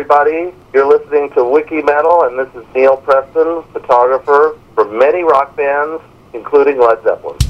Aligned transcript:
everybody. 0.00 0.50
You're 0.72 0.88
listening 0.88 1.28
to 1.34 1.44
Wiki 1.44 1.82
Metal, 1.82 2.22
and 2.22 2.38
this 2.38 2.48
is 2.54 2.66
Neil 2.74 2.96
Preston, 2.96 3.62
photographer 3.70 4.58
for 4.74 4.86
many 4.86 5.22
rock 5.22 5.54
bands, 5.56 6.02
including 6.32 6.80
Led 6.80 7.02
Zeppelin. 7.02 7.49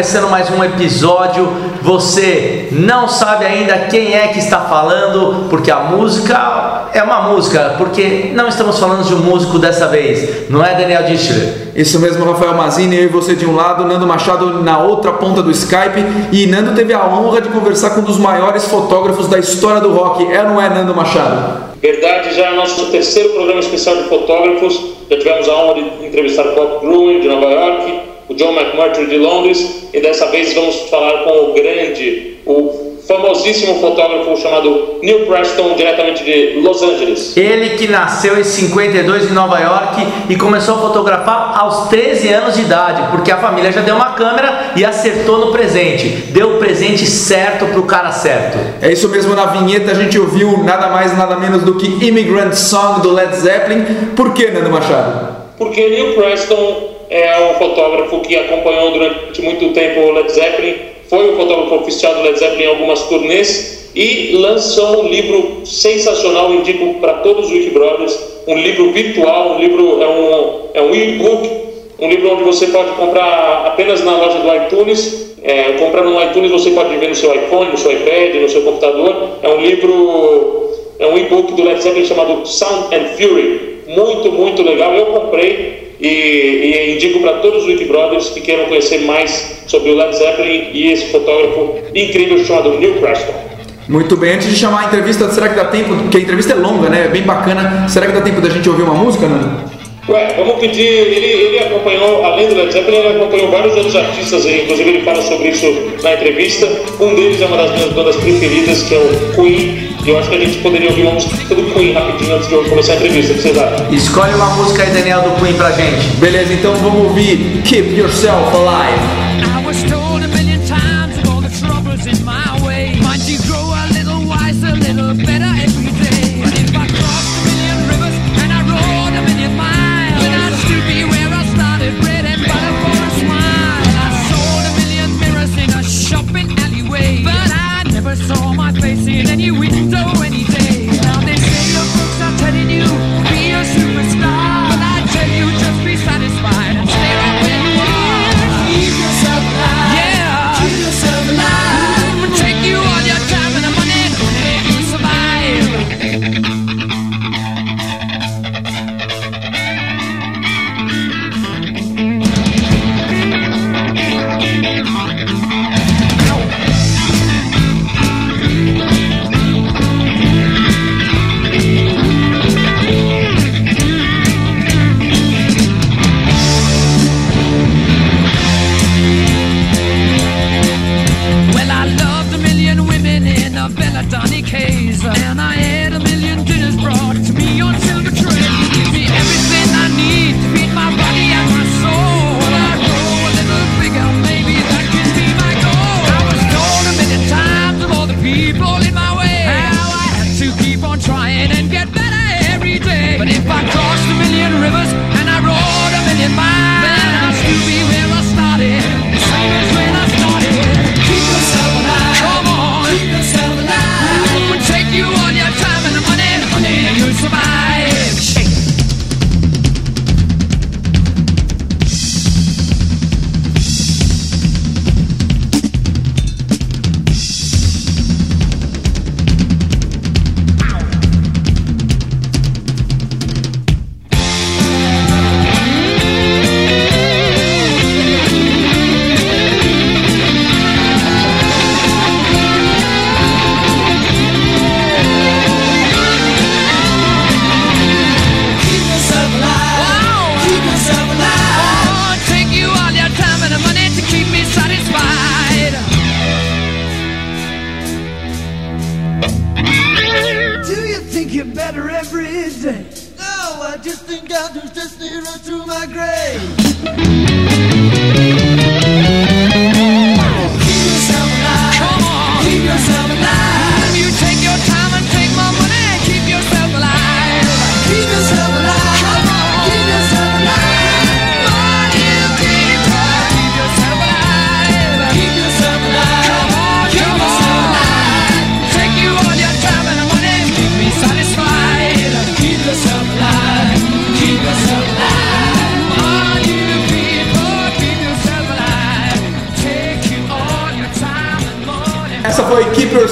Começando 0.00 0.30
mais 0.30 0.48
um 0.50 0.64
episódio. 0.64 1.46
Você 1.82 2.68
não 2.72 3.06
sabe 3.06 3.44
ainda 3.44 3.86
quem 3.90 4.14
é 4.14 4.28
que 4.28 4.38
está 4.38 4.60
falando, 4.60 5.48
porque 5.50 5.70
a 5.70 5.80
música 5.80 6.88
é 6.94 7.02
uma 7.02 7.20
música, 7.22 7.74
porque 7.76 8.30
não 8.32 8.48
estamos 8.48 8.78
falando 8.78 9.04
de 9.04 9.12
um 9.12 9.18
músico 9.18 9.58
dessa 9.58 9.88
vez, 9.88 10.48
não 10.48 10.64
é 10.64 10.74
Daniel 10.74 11.02
Dischler? 11.02 11.72
Isso 11.74 12.00
mesmo, 12.00 12.24
Rafael 12.24 12.54
Mazini, 12.54 12.96
eu 12.96 13.04
e 13.04 13.06
você 13.08 13.34
de 13.34 13.44
um 13.44 13.54
lado, 13.54 13.84
Nando 13.84 14.06
Machado 14.06 14.62
na 14.62 14.78
outra 14.78 15.12
ponta 15.12 15.42
do 15.42 15.50
Skype. 15.50 16.00
E 16.32 16.46
Nando 16.46 16.74
teve 16.74 16.94
a 16.94 17.04
honra 17.04 17.42
de 17.42 17.50
conversar 17.50 17.90
com 17.90 18.00
um 18.00 18.04
dos 18.04 18.16
maiores 18.16 18.64
fotógrafos 18.66 19.28
da 19.28 19.38
história 19.38 19.82
do 19.82 19.92
rock. 19.92 20.24
É 20.32 20.42
ou 20.42 20.50
não 20.50 20.62
é, 20.62 20.70
Nando 20.70 20.94
Machado? 20.94 21.70
Verdade, 21.82 22.34
já 22.34 22.46
é 22.46 22.54
nosso 22.54 22.86
terceiro 22.90 23.30
programa 23.30 23.60
especial 23.60 23.96
de 23.96 24.04
fotógrafos. 24.04 24.80
Já 25.10 25.18
tivemos 25.18 25.48
a 25.48 25.52
honra 25.56 25.74
de 25.74 26.06
entrevistar 26.06 26.46
o 26.46 26.54
Bob 26.54 26.86
Gruen 26.86 27.20
de 27.20 27.28
Nova 27.28 27.46
York, 27.46 28.09
o 28.30 28.34
John 28.34 28.52
McMurtry 28.52 29.06
de 29.06 29.18
Londres 29.18 29.88
e 29.92 30.00
dessa 30.00 30.26
vez 30.26 30.54
vamos 30.54 30.88
falar 30.88 31.24
com 31.24 31.50
o 31.50 31.52
grande, 31.52 32.36
o 32.46 32.90
famosíssimo 33.08 33.80
fotógrafo 33.80 34.40
chamado 34.40 35.00
Neil 35.02 35.26
Preston, 35.26 35.74
diretamente 35.74 36.22
de 36.22 36.60
Los 36.60 36.80
Angeles. 36.80 37.36
Ele 37.36 37.70
que 37.70 37.88
nasceu 37.88 38.38
em 38.38 38.44
52 38.44 39.32
em 39.32 39.34
Nova 39.34 39.58
York 39.58 40.06
e 40.28 40.36
começou 40.36 40.76
a 40.76 40.78
fotografar 40.78 41.58
aos 41.58 41.88
13 41.88 42.28
anos 42.28 42.54
de 42.54 42.60
idade, 42.60 43.10
porque 43.10 43.32
a 43.32 43.38
família 43.38 43.72
já 43.72 43.80
deu 43.80 43.96
uma 43.96 44.12
câmera 44.12 44.74
e 44.76 44.84
acertou 44.84 45.38
no 45.38 45.50
presente. 45.50 46.06
Deu 46.30 46.54
o 46.54 46.58
presente 46.58 47.04
certo 47.06 47.66
pro 47.66 47.82
cara 47.82 48.12
certo. 48.12 48.58
É 48.80 48.92
isso 48.92 49.08
mesmo, 49.08 49.34
na 49.34 49.46
vinheta 49.46 49.90
a 49.90 49.94
gente 49.94 50.16
ouviu 50.16 50.62
nada 50.62 50.86
mais 50.86 51.18
nada 51.18 51.34
menos 51.34 51.64
do 51.64 51.74
que 51.74 52.06
Immigrant 52.06 52.52
Song 52.52 53.00
do 53.00 53.12
Led 53.12 53.34
Zeppelin. 53.34 54.12
Por 54.14 54.32
que, 54.34 54.52
Nando 54.52 54.70
Machado? 54.70 55.34
Porque 55.58 55.80
Neil 55.88 56.14
Preston 56.14 56.99
é 57.10 57.50
um 57.50 57.54
fotógrafo 57.54 58.20
que 58.20 58.36
acompanhou 58.36 58.92
durante 58.92 59.42
muito 59.42 59.72
tempo 59.72 60.00
o 60.00 60.12
Led 60.12 60.30
Zeppelin, 60.30 60.76
foi 61.08 61.34
o 61.34 61.36
fotógrafo 61.36 61.74
oficial 61.74 62.14
do 62.14 62.22
Led 62.22 62.38
Zeppelin 62.38 62.62
em 62.62 62.68
algumas 62.68 63.02
turnês 63.08 63.90
e 63.96 64.30
lançou 64.36 65.04
um 65.04 65.08
livro 65.08 65.66
sensacional, 65.66 66.54
indico 66.54 67.00
para 67.00 67.14
todos 67.14 67.46
os 67.46 67.52
Wiki 67.52 67.70
Brothers, 67.70 68.16
um 68.46 68.56
livro 68.56 68.92
virtual, 68.92 69.56
um 69.56 69.58
livro 69.58 70.00
é 70.00 70.08
um 70.08 70.60
é 70.72 70.82
um 70.82 70.94
e-book, 70.94 71.50
um 71.98 72.08
livro 72.08 72.32
onde 72.32 72.44
você 72.44 72.68
pode 72.68 72.90
comprar 72.92 73.64
apenas 73.66 74.04
na 74.04 74.16
loja 74.16 74.38
do 74.38 74.54
iTunes, 74.54 75.34
é, 75.42 75.72
comprar 75.72 76.04
no 76.04 76.22
iTunes 76.22 76.52
você 76.52 76.70
pode 76.70 76.96
ver 76.96 77.08
no 77.08 77.14
seu 77.16 77.34
iPhone, 77.34 77.72
no 77.72 77.76
seu 77.76 77.90
iPad, 77.90 78.36
no 78.36 78.48
seu 78.48 78.62
computador, 78.62 79.30
é 79.42 79.48
um 79.48 79.60
livro, 79.60 80.70
é 81.00 81.06
um 81.08 81.18
e-book 81.18 81.54
do 81.54 81.64
Led 81.64 81.82
Zeppelin 81.82 82.06
chamado 82.06 82.46
Sound 82.46 82.94
and 82.94 83.16
Fury, 83.16 83.80
muito, 83.88 84.30
muito 84.30 84.62
legal, 84.62 84.94
eu 84.94 85.06
comprei, 85.06 85.89
e, 86.00 86.06
e 86.06 86.94
indico 86.94 87.20
para 87.20 87.34
todos 87.34 87.62
os 87.62 87.68
Wiki 87.68 87.84
Brothers 87.84 88.30
que 88.30 88.40
queiram 88.40 88.66
conhecer 88.66 89.00
mais 89.00 89.62
sobre 89.66 89.90
o 89.90 89.96
Led 89.96 90.16
Zeppelin 90.16 90.70
e 90.72 90.92
esse 90.92 91.06
fotógrafo 91.12 91.78
incrível 91.94 92.44
chamado 92.44 92.78
Neil 92.78 92.94
Preston. 92.94 93.50
Muito 93.88 94.16
bem, 94.16 94.34
antes 94.34 94.48
de 94.48 94.56
chamar 94.56 94.82
a 94.82 94.84
entrevista, 94.86 95.28
será 95.30 95.48
que 95.48 95.56
dá 95.56 95.64
tempo? 95.64 95.94
Porque 95.96 96.16
a 96.16 96.20
entrevista 96.20 96.52
é 96.52 96.56
longa, 96.56 96.88
né? 96.88 97.06
É 97.06 97.08
bem 97.08 97.22
bacana. 97.22 97.88
Será 97.88 98.06
que 98.06 98.12
dá 98.12 98.20
tempo 98.20 98.40
da 98.40 98.48
gente 98.48 98.68
ouvir 98.68 98.82
uma 98.82 98.94
música, 98.94 99.26
Nando? 99.26 99.79
Ué, 100.10 100.34
vamos 100.36 100.58
pedir. 100.58 100.86
Ele, 100.86 101.26
ele 101.26 101.58
acompanhou, 101.60 102.24
além 102.24 102.48
do 102.48 102.56
Led 102.56 102.72
Zeppelin, 102.72 102.96
ele 102.96 103.16
acompanhou 103.20 103.50
vários 103.50 103.76
outros 103.76 103.94
artistas, 103.94 104.44
inclusive 104.44 104.90
ele 104.90 105.02
fala 105.02 105.22
sobre 105.22 105.50
isso 105.50 105.66
na 106.02 106.14
entrevista. 106.14 106.66
Um 106.98 107.14
deles 107.14 107.40
é 107.40 107.46
uma 107.46 107.56
das 107.56 107.70
minhas 107.72 107.92
bandas 107.92 108.16
preferidas, 108.16 108.82
que 108.82 108.94
é 108.94 108.98
o 108.98 109.34
Queen. 109.36 109.90
E 110.04 110.08
eu 110.08 110.18
acho 110.18 110.28
que 110.30 110.36
a 110.36 110.40
gente 110.40 110.58
poderia 110.58 110.88
ouvir 110.90 111.02
uma 111.02 111.12
música 111.12 111.54
do 111.54 111.62
Queen 111.72 111.92
rapidinho 111.92 112.34
antes 112.34 112.48
de 112.48 112.54
eu 112.54 112.64
começar 112.64 112.94
a 112.94 112.96
entrevista. 112.96 113.32
O 113.32 113.36
que 113.36 113.42
vocês? 113.42 114.02
Escolhe 114.02 114.34
uma 114.34 114.56
música 114.56 114.82
aí, 114.82 114.90
Daniel, 114.90 115.22
do 115.22 115.40
Queen 115.40 115.54
pra 115.54 115.70
gente. 115.70 116.16
Beleza, 116.16 116.52
então 116.54 116.74
vamos 116.74 117.04
ouvir 117.04 117.62
Keep 117.64 117.94
Yourself 117.94 118.50
Alive. 118.56 119.19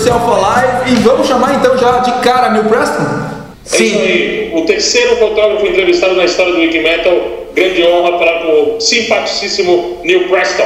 Yourself 0.09 0.31
Alive 0.33 0.91
e 0.91 0.95
vamos 1.03 1.27
chamar 1.27 1.55
então 1.55 1.77
já 1.77 1.99
de 1.99 2.13
cara 2.23 2.49
Neil 2.49 2.65
Preston? 2.65 3.03
É 3.03 3.83
isso 3.83 3.99
aí. 4.01 4.53
O 4.55 4.65
terceiro 4.65 5.17
fotógrafo 5.17 5.67
entrevistado 5.67 6.17
na 6.17 6.25
história 6.25 6.53
do 6.55 6.61
Wikimetal. 6.61 7.13
Grande 7.53 7.87
honra 7.87 8.13
com 8.13 8.77
o 8.77 8.81
simpaticíssimo 8.81 10.01
Neil 10.03 10.27
Preston. 10.31 10.65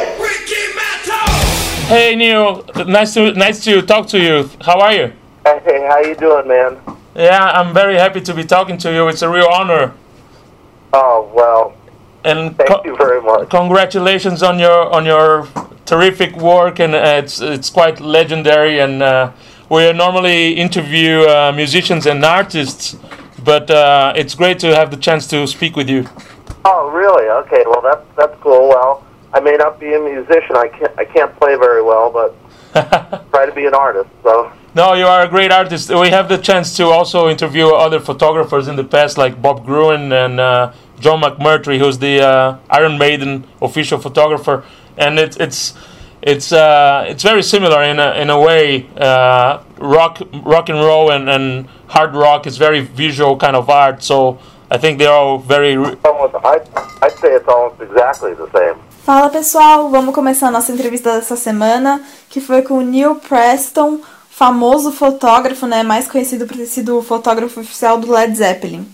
Hey 1.91 2.15
Neil, 2.15 2.65
nice 2.87 3.15
to 3.15 3.33
nice 3.37 3.61
to 3.65 3.83
talk 3.83 4.07
to 4.09 4.17
you. 4.17 4.49
How 4.65 4.81
are 4.81 4.97
you? 4.97 5.13
Hey, 5.45 5.89
how 5.89 5.99
you 5.99 6.15
doing, 6.15 6.47
man? 6.47 6.77
Yeah, 7.17 7.51
I'm 7.53 7.75
very 7.75 7.99
happy 7.99 8.21
to 8.21 8.35
be 8.35 8.45
talking 8.45 8.79
to 8.79 8.93
you. 8.93 9.09
It's 9.09 9.23
a 9.23 9.29
real 9.29 9.49
honor. 9.49 9.93
Oh 10.93 11.29
well, 11.35 11.73
And 12.25 12.57
thank 12.57 12.69
co- 12.71 12.83
you 12.85 12.97
very 12.97 13.21
much. 13.21 13.49
congratulations 13.51 14.43
on 14.43 14.59
your 14.59 14.93
on 14.95 15.05
your 15.07 15.47
terrific 15.87 16.37
work 16.37 16.79
and 16.81 16.95
uh, 16.95 17.21
it's 17.23 17.41
it's 17.41 17.71
quite 17.71 18.01
legendary 18.01 18.79
and 18.81 19.03
uh, 19.03 19.31
we 19.69 19.93
normally 19.93 20.53
interview 20.55 21.23
uh, 21.23 21.53
musicians 21.55 22.07
and 22.07 22.25
artists 22.25 22.97
but 23.45 23.69
uh, 23.71 24.13
it's 24.15 24.35
great 24.37 24.59
to 24.61 24.69
have 24.75 24.91
the 24.91 24.97
chance 24.97 25.27
to 25.27 25.47
speak 25.47 25.77
with 25.77 25.89
you 25.89 26.05
Oh, 26.65 26.91
really? 26.91 27.27
Okay. 27.43 27.65
Well, 27.67 27.83
that's 27.83 28.07
that's 28.17 28.37
cool. 28.41 28.69
Well, 28.69 29.03
I 29.35 29.41
may 29.41 29.57
not 29.57 29.81
be 29.81 29.95
a 29.95 29.99
musician. 29.99 30.55
I 30.55 30.69
can't 30.69 30.93
I 30.97 31.05
can't 31.05 31.33
play 31.41 31.57
very 31.57 31.83
well, 31.83 32.09
but 32.19 32.31
try 33.33 33.47
to 33.47 33.53
be 33.53 33.67
an 33.67 33.75
artist. 33.75 34.09
So. 34.23 34.33
no 34.75 34.95
you 34.95 35.07
are 35.15 35.23
a 35.29 35.29
great 35.29 35.53
artist 35.53 35.91
we 36.05 36.09
have 36.19 36.29
the 36.35 36.39
chance 36.39 36.77
to 36.79 36.85
also 36.97 37.29
interview 37.29 37.67
other 37.87 38.01
photographers 38.01 38.69
in 38.69 38.77
the 38.77 38.85
past 38.97 39.19
like 39.19 39.35
bob 39.47 39.59
gruen 39.67 40.13
and 40.25 40.35
uh, 40.41 40.73
john 41.05 41.21
mcmurtry 41.21 41.77
who's 41.79 41.99
the 41.99 42.15
uh, 42.21 42.57
iron 42.79 42.95
maiden 43.05 43.45
official 43.61 43.99
photographer 44.07 44.57
and 44.97 45.19
it's 45.19 45.37
it's 45.47 45.75
it's 46.33 46.53
uh, 46.53 47.05
it's 47.11 47.25
very 47.25 47.43
similar 47.43 47.83
in 47.83 47.99
a, 47.99 48.09
in 48.23 48.31
a 48.31 48.39
way 48.47 48.87
uh, 48.97 49.63
rock 49.79 50.15
rock 50.53 50.69
and 50.73 50.79
roll 50.79 51.11
and, 51.11 51.29
and 51.29 51.67
hard 51.89 52.15
rock 52.15 52.47
is 52.47 52.57
very 52.57 52.81
visual 52.81 53.37
kind 53.37 53.57
of 53.57 53.69
art 53.69 54.03
so 54.03 54.39
i 54.71 54.79
think 54.79 54.99
they're 54.99 55.19
all 55.21 55.39
very 55.39 55.75
Almost, 55.77 56.35
I'd, 56.53 56.65
I'd 57.03 57.19
say 57.21 57.31
it's 57.39 57.49
almost 57.49 57.81
exactly 57.81 58.35
the 58.35 58.49
same. 58.57 58.77
Fala 59.05 59.29
pessoal, 59.31 59.91
vamos 59.91 60.15
começar 60.15 60.47
a 60.47 60.51
nossa 60.53 60.71
entrevista 60.71 61.13
dessa 61.17 61.35
semana, 61.35 62.01
que 62.31 62.41
foi 62.41 62.63
com 62.63 62.75
o 62.75 62.83
Neil 62.83 63.17
Preston, 63.17 63.99
famoso 64.31 64.93
fotógrafo, 64.93 65.67
né, 65.67 65.83
mais 65.83 66.07
conhecido 66.07 66.47
por 66.47 66.57
ter 66.57 66.67
sido 66.67 66.99
o 66.99 67.03
fotógrafo 67.03 67.61
oficial 67.61 67.99
do 67.99 68.13
Led 68.13 68.37
Zeppelin. 68.37 68.87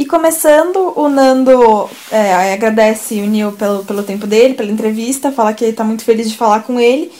E 0.00 0.06
começando, 0.06 0.94
o 0.96 1.10
Nando 1.10 1.86
é, 2.10 2.54
agradece 2.54 3.20
o 3.20 3.26
Neil 3.26 3.52
pelo, 3.52 3.84
pelo 3.84 4.02
tempo 4.02 4.26
dele, 4.26 4.54
pela 4.54 4.70
entrevista, 4.70 5.30
fala 5.30 5.52
que 5.52 5.62
ele 5.62 5.74
tá 5.74 5.84
muito 5.84 6.04
feliz 6.04 6.30
de 6.30 6.38
falar 6.38 6.60
com 6.60 6.80
ele 6.80 7.12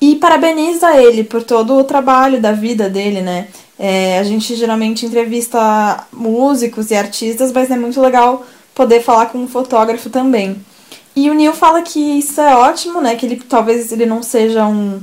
e 0.00 0.14
parabeniza 0.14 0.96
ele 0.96 1.24
por 1.24 1.42
todo 1.42 1.74
o 1.76 1.82
trabalho 1.82 2.40
da 2.40 2.52
vida 2.52 2.88
dele, 2.88 3.20
né? 3.20 3.48
É, 3.76 4.16
a 4.20 4.22
gente 4.22 4.54
geralmente 4.54 5.04
entrevista 5.04 6.06
músicos 6.12 6.92
e 6.92 6.94
artistas, 6.94 7.50
mas 7.50 7.68
é 7.68 7.76
muito 7.76 8.00
legal 8.00 8.46
poder 8.76 9.02
falar 9.02 9.26
com 9.26 9.38
um 9.38 9.48
fotógrafo 9.48 10.08
também. 10.08 10.64
E 11.16 11.28
o 11.28 11.34
Neil 11.34 11.52
fala 11.52 11.82
que 11.82 11.98
isso 11.98 12.40
é 12.40 12.54
ótimo, 12.54 13.00
né? 13.00 13.16
Que 13.16 13.26
ele 13.26 13.42
talvez 13.48 13.90
ele 13.90 14.06
não 14.06 14.22
seja 14.22 14.68
um, 14.68 15.00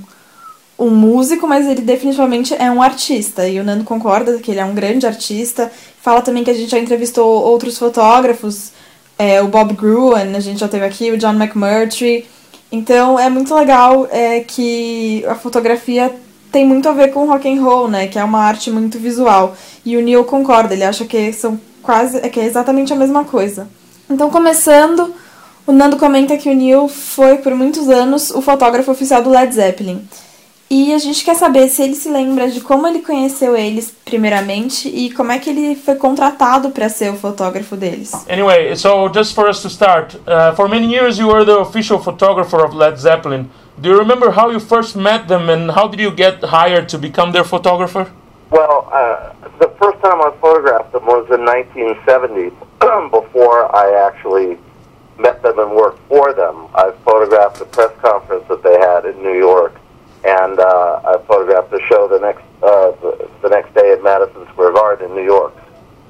um 0.80 0.90
músico, 0.90 1.46
mas 1.46 1.68
ele 1.68 1.82
definitivamente 1.82 2.54
é 2.54 2.72
um 2.72 2.82
artista. 2.82 3.46
E 3.50 3.60
o 3.60 3.66
Nando 3.66 3.84
concorda 3.84 4.38
que 4.38 4.52
ele 4.52 4.62
é 4.62 4.66
um 4.66 4.74
grande 4.74 5.06
artista. 5.06 5.70
Fala 6.08 6.22
também 6.22 6.42
que 6.42 6.50
a 6.50 6.54
gente 6.54 6.72
já 6.72 6.80
entrevistou 6.80 7.28
outros 7.44 7.78
fotógrafos, 7.78 8.72
é, 9.20 9.42
o 9.42 9.50
Bob 9.50 9.74
Gruen, 9.74 10.38
a 10.38 10.40
gente 10.40 10.58
já 10.58 10.68
teve 10.70 10.86
aqui, 10.86 11.12
o 11.12 11.18
John 11.18 11.34
McMurtry. 11.34 12.26
Então 12.72 13.20
é 13.20 13.30
muito 13.30 13.54
legal 13.54 14.08
é, 14.10 14.40
que 14.40 15.26
a 15.28 15.36
fotografia 15.36 16.16
tem 16.50 16.66
muito 16.66 16.88
a 16.88 16.94
ver 16.94 17.12
com 17.12 17.28
rock 17.28 17.46
and 17.50 17.62
roll, 17.62 17.90
né? 17.90 18.08
Que 18.08 18.18
é 18.18 18.24
uma 18.24 18.40
arte 18.40 18.72
muito 18.72 18.98
visual. 18.98 19.54
E 19.84 19.98
o 19.98 20.02
Neil 20.02 20.24
concorda, 20.24 20.74
ele 20.74 20.86
acha 20.86 21.04
que 21.04 21.34
são 21.34 21.60
quase, 21.84 22.20
é 22.20 22.30
que 22.30 22.40
é 22.40 22.46
exatamente 22.46 22.94
a 22.94 22.96
mesma 22.96 23.26
coisa. 23.26 23.68
Então 24.10 24.30
começando, 24.30 25.14
o 25.66 25.74
Nando 25.74 25.98
comenta 25.98 26.38
que 26.38 26.50
o 26.50 26.56
Neil 26.56 26.88
foi 26.88 27.40
por 27.40 27.54
muitos 27.54 27.90
anos 27.90 28.32
o 28.32 28.42
fotógrafo 28.42 28.90
oficial 28.90 29.22
do 29.22 29.30
Led 29.30 29.54
Zeppelin. 29.54 30.08
E 30.70 30.94
a 30.94 30.98
gente 30.98 31.24
quer 31.24 31.36
saber 31.36 31.68
se 31.70 31.82
ele 31.82 31.96
se 31.96 32.10
lembra 32.10 32.50
de 32.50 32.60
como 32.60 32.86
ele 32.88 33.00
conheceu 33.02 33.56
eles 33.56 33.90
primeiramente 34.04 34.90
e 34.90 35.12
como 35.14 35.32
é 35.32 35.40
que 35.40 35.50
ele 35.50 35.76
foi 35.76 35.96
contratado 35.96 36.72
para 36.72 36.90
ser 36.90 37.10
o 37.12 37.16
fotógrafo 37.16 37.76
deles. 37.78 38.12
anyway 38.30 38.76
so 38.76 39.10
just 39.14 39.34
for 39.34 39.50
us 39.50 39.62
to 39.62 39.70
start 39.70 40.16
uh, 40.28 40.54
for 40.56 40.68
many 40.68 40.88
years 40.94 41.18
you 41.18 41.28
were 41.28 41.46
the 41.46 41.58
official 41.58 42.00
photographer 42.00 42.66
of 42.66 42.76
led 42.76 42.98
zeppelin 42.98 43.50
do 43.78 43.90
you 43.90 43.98
remember 43.98 44.30
how 44.30 44.52
you 44.52 44.60
first 44.60 44.96
met 44.98 45.28
them 45.28 45.50
and 45.50 45.72
how 45.72 45.88
did 45.88 46.02
you 46.02 46.12
get 46.12 46.44
hired 46.44 46.88
to 46.90 46.98
become 46.98 47.32
their 47.32 47.46
photographer 47.46 48.06
Well, 48.50 48.88
uh, 48.94 49.34
the 49.60 49.70
first 49.80 50.00
time 50.02 50.22
I 50.22 50.32
photographed 50.40 50.92
them 50.94 51.06
was 51.06 51.28
in 51.30 51.44
1970, 51.44 52.56
before 53.12 53.58
I 53.76 54.08
actually 54.08 54.58
met 55.20 55.42
them 55.44 55.60
and 55.60 55.72
worked 55.72 56.00
for 56.08 56.32
them. 56.34 56.56
I 56.74 56.92
photographed 57.04 57.60
a 57.60 57.66
press 57.66 57.92
conference 58.02 58.46
that 58.48 58.64
they 58.64 58.78
had 58.80 59.04
in 59.06 59.22
New 59.22 59.38
York, 59.38 59.74
and 60.26 60.60
uh, 60.60 61.02
I 61.06 61.24
photographed 61.28 61.72
the 61.72 61.82
show 61.88 62.08
the 62.08 62.20
next 62.20 62.44
uh, 62.64 62.92
the, 63.02 63.30
the 63.44 63.50
next 63.50 63.74
day 63.74 63.92
at 63.92 64.04
Madison 64.04 64.48
Square 64.48 64.74
Garden 64.74 65.10
in 65.10 65.16
New 65.16 65.24
York. 65.24 65.54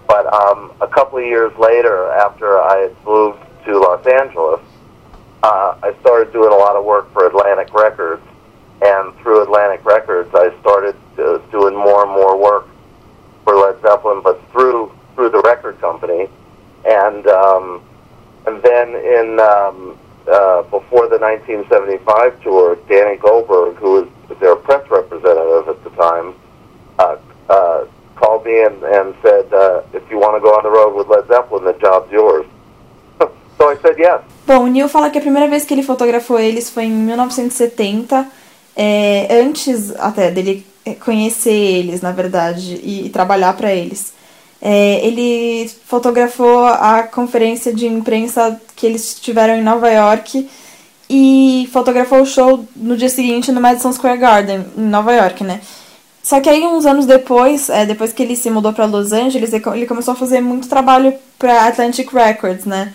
But 0.08 0.32
um, 0.34 0.72
a 0.80 0.88
couple 0.88 1.20
of 1.20 1.26
years 1.26 1.52
later, 1.58 2.10
after 2.12 2.60
I 2.60 2.78
had 2.78 3.06
moved 3.06 3.40
to 3.66 3.80
Los 3.80 4.06
Angeles, 4.08 4.62
uh, 5.44 5.78
I 5.84 5.94
started 6.00 6.32
doing 6.32 6.52
a 6.52 6.56
lot 6.56 6.76
of 6.76 6.86
work 6.86 7.12
for 7.12 7.28
Atlantic 7.28 7.74
Records, 7.74 8.24
and 8.82 9.14
through 9.18 9.44
Atlantic 9.44 9.84
Records, 9.86 10.30
I 10.34 10.58
started 10.62 10.96
uh, 11.20 11.40
doing 11.52 11.76
more 11.76 12.04
and 12.04 12.12
more 12.12 12.38
work 12.38 12.68
for 13.44 13.56
Led 13.56 13.82
Zeppelin, 13.82 14.22
but 14.24 14.42
through 14.52 14.92
through 15.16 15.30
the 15.30 15.42
record 15.42 15.80
company, 15.82 16.30
and 16.86 17.28
um, 17.28 17.82
and 18.46 18.62
then 18.64 18.96
in 18.96 19.40
um, 19.40 19.98
uh, 20.28 20.64
before 20.64 21.08
the 21.08 21.18
1975 21.18 22.42
tour, 22.42 22.76
Danny 22.90 23.18
Goldberg, 23.18 23.76
who 23.78 23.92
was 24.02 24.08
their 24.40 24.56
press 24.56 24.84
representative 24.90 25.68
at 25.70 25.84
the 25.84 25.90
time, 25.92 26.36
uh, 27.00 27.18
uh, 27.50 27.86
called 28.16 28.46
me 28.46 28.64
and, 28.64 28.84
and 28.84 29.16
said, 29.22 29.52
uh, 29.54 29.82
"If 29.94 30.04
you 30.10 30.20
want 30.20 30.36
to 30.36 30.42
go 30.42 30.52
on 30.58 30.64
the 30.64 30.70
road 30.70 30.96
with 30.96 31.08
Led 31.08 31.28
Zeppelin, 31.28 31.64
the 31.64 31.74
job's 31.74 32.12
yours." 32.12 32.46
so 33.58 33.70
I 33.70 33.78
said 33.78 33.98
yes. 33.98 34.22
Bom, 34.46 34.64
o 34.64 34.68
Neil 34.68 34.90
fala 34.90 35.10
que 35.10 35.18
a 35.18 35.22
primeira 35.22 35.48
vez 35.48 35.66
que 35.66 35.74
ele 35.74 35.84
fotografou 35.84 36.40
eles 36.40 36.70
foi 36.70 36.86
em 36.86 36.92
1970, 36.92 38.28
é, 38.76 39.28
antes 39.42 39.94
até 40.00 40.32
dele 40.32 40.66
conhecer 41.04 41.52
eles, 41.52 42.02
na 42.02 42.12
verdade, 42.12 42.80
e, 42.84 43.08
e 43.08 43.10
trabalhar 43.10 43.56
para 43.58 43.74
eles. 43.74 44.14
É, 44.62 45.06
ele 45.06 45.70
fotografou 45.86 46.66
a 46.66 47.04
conferência 47.04 47.74
de 47.74 47.86
imprensa 47.86 48.60
que 48.76 48.86
eles 48.86 49.16
tiveram 49.20 49.56
em 49.56 49.62
Nova 49.64 49.90
York 49.90 50.50
e 51.10 51.70
fotografou 51.72 52.22
o 52.22 52.26
show 52.26 52.66
no 52.76 52.98
dia 52.98 53.10
seguinte 53.10 53.52
no 53.52 53.62
Madison 53.62 53.92
Square 53.94 54.18
Garden, 54.18 54.66
em 54.76 54.82
Nova 54.82 55.14
York, 55.14 55.44
né? 55.44 55.62
Só 56.24 56.42
que 56.42 56.50
aí, 56.50 56.62
uns 56.66 56.86
anos 56.86 57.06
depois, 57.06 57.70
é, 57.70 57.86
depois 57.86 58.12
que 58.12 58.22
ele 58.22 58.36
se 58.36 58.50
mudou 58.50 58.74
para 58.74 58.86
Los 58.86 59.14
Angeles, 59.14 59.54
ele 59.54 59.62
co- 59.64 59.74
ele 59.74 59.86
começou 59.86 60.14
a 60.14 60.18
fazer 60.18 60.42
muito 60.42 60.68
trabalho 60.68 61.14
para 61.40 61.68
Atlantic 61.68 62.12
Records, 62.12 62.66
né? 62.66 62.94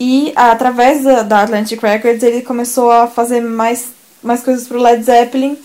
E 0.00 0.32
através 0.34 1.04
da, 1.04 1.22
da 1.22 1.42
Atlantic 1.42 1.80
Records, 1.80 2.22
ele 2.24 2.42
começou 2.42 2.90
a 2.90 3.06
fazer 3.06 3.40
mais, 3.40 3.90
mais 4.22 4.42
coisas 4.42 4.66
pro 4.66 4.80
Led 4.82 5.04
Zeppelin. 5.04 5.56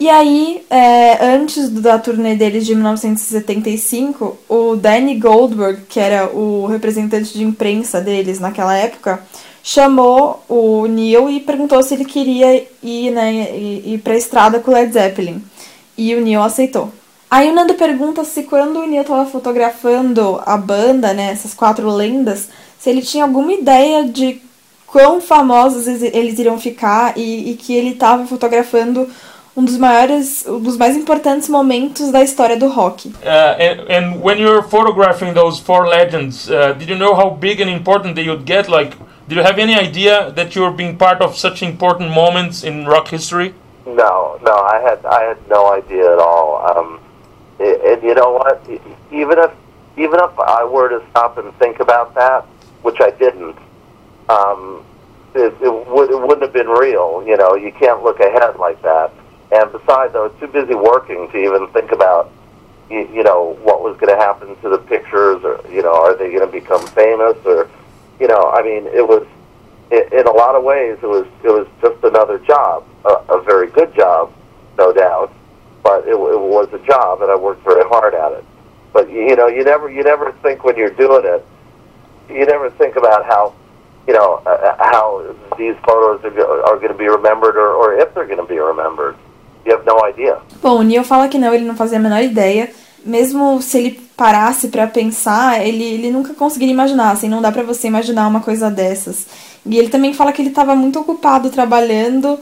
E 0.00 0.08
aí, 0.08 0.64
é, 0.70 1.34
antes 1.34 1.68
da 1.70 1.98
turnê 1.98 2.36
deles 2.36 2.64
de 2.64 2.72
1975, 2.72 4.38
o 4.48 4.76
Danny 4.76 5.18
Goldberg, 5.18 5.82
que 5.88 5.98
era 5.98 6.28
o 6.28 6.66
representante 6.66 7.36
de 7.36 7.42
imprensa 7.42 8.00
deles 8.00 8.38
naquela 8.38 8.76
época, 8.76 9.20
chamou 9.60 10.44
o 10.48 10.86
Neil 10.86 11.28
e 11.28 11.40
perguntou 11.40 11.82
se 11.82 11.94
ele 11.94 12.04
queria 12.04 12.64
ir, 12.80 13.10
né, 13.10 13.56
ir, 13.56 14.00
pra 14.04 14.16
estrada 14.16 14.60
com 14.60 14.70
o 14.70 14.74
Led 14.74 14.92
Zeppelin. 14.92 15.42
E 15.96 16.14
o 16.14 16.20
Neil 16.20 16.42
aceitou. 16.42 16.92
Aí 17.28 17.50
o 17.50 17.52
Nando 17.52 17.74
pergunta 17.74 18.22
se 18.22 18.44
quando 18.44 18.78
o 18.78 18.86
Neil 18.86 19.04
tava 19.04 19.26
fotografando 19.26 20.40
a 20.46 20.56
banda, 20.56 21.12
né, 21.12 21.32
essas 21.32 21.54
quatro 21.54 21.90
lendas, 21.90 22.48
se 22.78 22.88
ele 22.88 23.02
tinha 23.02 23.24
alguma 23.24 23.52
ideia 23.52 24.04
de 24.04 24.40
quão 24.86 25.20
famosos 25.20 25.86
eles 25.86 26.38
iriam 26.38 26.58
ficar 26.58 27.18
e, 27.18 27.50
e 27.50 27.54
que 27.56 27.74
ele 27.74 27.90
estava 27.90 28.26
fotografando 28.26 29.08
um 29.58 29.64
dos 29.64 29.76
maiores, 29.76 30.46
um 30.46 30.60
dos 30.60 30.76
mais 30.76 30.96
importantes 30.96 31.48
momentos 31.48 32.12
da 32.12 32.22
história 32.22 32.56
do 32.56 32.68
rock. 32.68 33.08
Uh, 33.08 33.56
and, 33.58 33.90
and 33.90 34.22
when 34.22 34.38
you're 34.38 34.62
photographing 34.62 35.34
those 35.34 35.58
four 35.58 35.84
legends, 35.88 36.48
uh, 36.48 36.72
did 36.74 36.88
you 36.88 36.96
know 36.96 37.12
how 37.12 37.28
big 37.28 37.60
and 37.60 37.68
important 37.68 38.14
they 38.14 38.28
would 38.28 38.44
get? 38.44 38.68
Like, 38.68 38.96
did 39.26 39.36
you 39.36 39.42
have 39.42 39.58
any 39.58 39.74
idea 39.74 40.30
that 40.30 40.54
you 40.54 40.62
were 40.62 40.70
being 40.70 40.96
part 40.96 41.20
of 41.20 41.36
such 41.36 41.60
important 41.64 42.12
moments 42.12 42.62
in 42.62 42.86
rock 42.86 43.08
history? 43.08 43.52
No, 43.84 44.38
no, 44.44 44.52
I 44.52 44.80
had 44.80 45.04
I 45.04 45.24
had 45.24 45.38
no 45.48 45.72
idea 45.72 46.12
at 46.12 46.20
all. 46.20 46.62
Um, 46.70 47.00
and 47.58 48.00
you 48.02 48.14
know 48.14 48.38
what? 48.38 48.62
Even 49.10 49.38
if 49.38 49.50
even 49.96 50.20
if 50.20 50.38
I 50.38 50.62
were 50.62 50.88
to 50.88 51.02
stop 51.10 51.36
and 51.36 51.52
think 51.58 51.80
about 51.80 52.14
that, 52.14 52.46
which 52.82 53.00
I 53.00 53.10
didn't, 53.10 53.56
um, 54.28 54.84
it, 55.34 55.52
it, 55.60 55.88
would, 55.88 56.10
it 56.10 56.20
wouldn't 56.20 56.42
have 56.42 56.52
been 56.52 56.68
real. 56.68 57.24
You 57.26 57.36
know, 57.36 57.56
you 57.56 57.72
can't 57.72 58.04
look 58.04 58.20
ahead 58.20 58.54
like 58.56 58.80
that. 58.82 59.10
And 59.50 59.72
besides, 59.72 60.14
I 60.14 60.20
was 60.20 60.32
too 60.40 60.46
busy 60.46 60.74
working 60.74 61.30
to 61.30 61.36
even 61.38 61.68
think 61.68 61.92
about, 61.92 62.30
you, 62.90 63.08
you 63.12 63.22
know, 63.22 63.56
what 63.62 63.82
was 63.82 63.96
going 63.98 64.14
to 64.14 64.22
happen 64.22 64.56
to 64.60 64.68
the 64.68 64.78
pictures, 64.78 65.42
or 65.44 65.60
you 65.70 65.82
know, 65.82 65.94
are 65.94 66.16
they 66.16 66.30
going 66.30 66.46
to 66.46 66.52
become 66.52 66.86
famous, 66.88 67.36
or, 67.44 67.68
you 68.20 68.28
know, 68.28 68.50
I 68.50 68.62
mean, 68.62 68.86
it 68.86 69.06
was, 69.06 69.26
it, 69.90 70.12
in 70.12 70.26
a 70.26 70.32
lot 70.32 70.54
of 70.54 70.64
ways, 70.64 70.98
it 71.02 71.06
was 71.06 71.26
it 71.42 71.48
was 71.48 71.66
just 71.80 72.02
another 72.04 72.38
job, 72.38 72.84
a, 73.04 73.38
a 73.38 73.42
very 73.42 73.68
good 73.68 73.94
job, 73.94 74.32
no 74.76 74.92
doubt, 74.92 75.32
but 75.82 76.06
it, 76.06 76.12
it 76.12 76.40
was 76.40 76.68
a 76.72 76.86
job, 76.86 77.22
and 77.22 77.30
I 77.30 77.36
worked 77.36 77.64
very 77.64 77.84
hard 77.88 78.14
at 78.14 78.32
it. 78.32 78.44
But 78.92 79.10
you 79.10 79.34
know, 79.36 79.48
you 79.48 79.64
never 79.64 79.90
you 79.90 80.02
never 80.02 80.32
think 80.42 80.64
when 80.64 80.76
you're 80.76 80.90
doing 80.90 81.24
it, 81.24 81.44
you 82.28 82.44
never 82.44 82.70
think 82.70 82.96
about 82.96 83.24
how 83.24 83.54
you 84.08 84.14
know, 84.14 84.42
uh, 84.46 84.74
how 84.78 85.36
these 85.58 85.76
photos 85.86 86.24
are, 86.24 86.62
are 86.64 86.76
going 86.76 86.88
to 86.88 86.96
be 86.96 87.06
remembered 87.06 87.56
or, 87.56 87.74
or 87.74 87.94
if 87.94 88.12
they're 88.14 88.26
going 88.26 88.38
to 88.38 88.46
be 88.46 88.58
remembered. 88.58 89.14
You 89.68 89.74
have 89.74 89.84
no 89.84 90.08
idea. 90.08 90.38
Bom, 90.62 90.78
o 90.78 90.82
Neil 90.82 91.04
fala 91.04 91.28
que 91.28 91.38
não, 91.38 91.52
ele 91.52 91.64
não 91.64 91.76
fazia 91.76 91.98
a 91.98 92.00
menor 92.00 92.22
ideia. 92.22 92.70
Mesmo 93.04 93.60
se 93.60 93.78
ele 93.78 93.90
parasse 94.16 94.68
para 94.68 94.86
pensar, 94.86 95.64
ele, 95.64 95.84
ele 95.84 96.10
nunca 96.10 96.32
conseguiria 96.34 96.72
imaginar, 96.72 97.12
assim, 97.12 97.28
não 97.28 97.42
dá 97.42 97.52
para 97.52 97.62
você 97.62 97.86
imaginar 97.86 98.26
uma 98.26 98.40
coisa 98.40 98.70
dessas. 98.70 99.26
E 99.64 99.78
ele 99.78 99.88
também 99.88 100.14
fala 100.14 100.32
que 100.32 100.40
ele 100.40 100.48
estava 100.48 100.74
muito 100.74 100.98
ocupado 100.98 101.50
trabalhando 101.50 102.38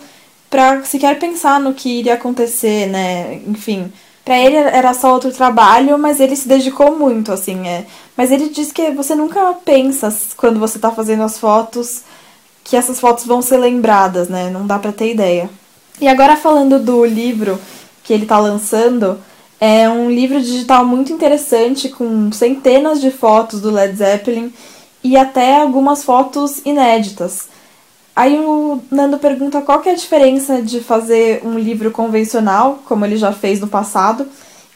para 0.48 0.82
sequer 0.84 1.18
pensar 1.18 1.58
no 1.58 1.74
que 1.74 1.98
iria 1.98 2.14
acontecer, 2.14 2.86
né? 2.86 3.40
Enfim, 3.46 3.92
para 4.24 4.38
ele 4.38 4.56
era 4.56 4.94
só 4.94 5.12
outro 5.12 5.32
trabalho, 5.32 5.98
mas 5.98 6.20
ele 6.20 6.36
se 6.36 6.48
dedicou 6.48 6.96
muito, 6.96 7.32
assim, 7.32 7.66
é. 7.66 7.84
Mas 8.16 8.30
ele 8.30 8.48
diz 8.48 8.70
que 8.70 8.90
você 8.92 9.14
nunca 9.14 9.52
pensa 9.64 10.16
quando 10.36 10.60
você 10.60 10.78
tá 10.78 10.90
fazendo 10.92 11.24
as 11.24 11.38
fotos 11.38 12.04
que 12.64 12.76
essas 12.76 12.98
fotos 12.98 13.24
vão 13.24 13.40
ser 13.40 13.58
lembradas, 13.58 14.28
né? 14.28 14.50
Não 14.50 14.66
dá 14.66 14.78
para 14.78 14.92
ter 14.92 15.12
ideia. 15.12 15.48
E 16.00 16.08
agora 16.08 16.36
falando 16.36 16.78
do 16.78 17.04
livro 17.04 17.58
que 18.02 18.12
ele 18.12 18.26
tá 18.26 18.38
lançando, 18.38 19.18
é 19.58 19.88
um 19.88 20.10
livro 20.10 20.40
digital 20.40 20.84
muito 20.84 21.12
interessante 21.12 21.88
com 21.88 22.30
centenas 22.30 23.00
de 23.00 23.10
fotos 23.10 23.60
do 23.60 23.70
Led 23.70 23.96
Zeppelin 23.96 24.52
e 25.02 25.16
até 25.16 25.60
algumas 25.60 26.04
fotos 26.04 26.60
inéditas. 26.66 27.48
Aí 28.14 28.38
o 28.38 28.80
Nando 28.90 29.18
pergunta 29.18 29.62
qual 29.62 29.80
que 29.80 29.88
é 29.88 29.92
a 29.92 29.96
diferença 29.96 30.60
de 30.60 30.80
fazer 30.80 31.40
um 31.44 31.58
livro 31.58 31.90
convencional, 31.90 32.80
como 32.84 33.04
ele 33.04 33.16
já 33.16 33.32
fez 33.32 33.60
no 33.60 33.66
passado, 33.66 34.26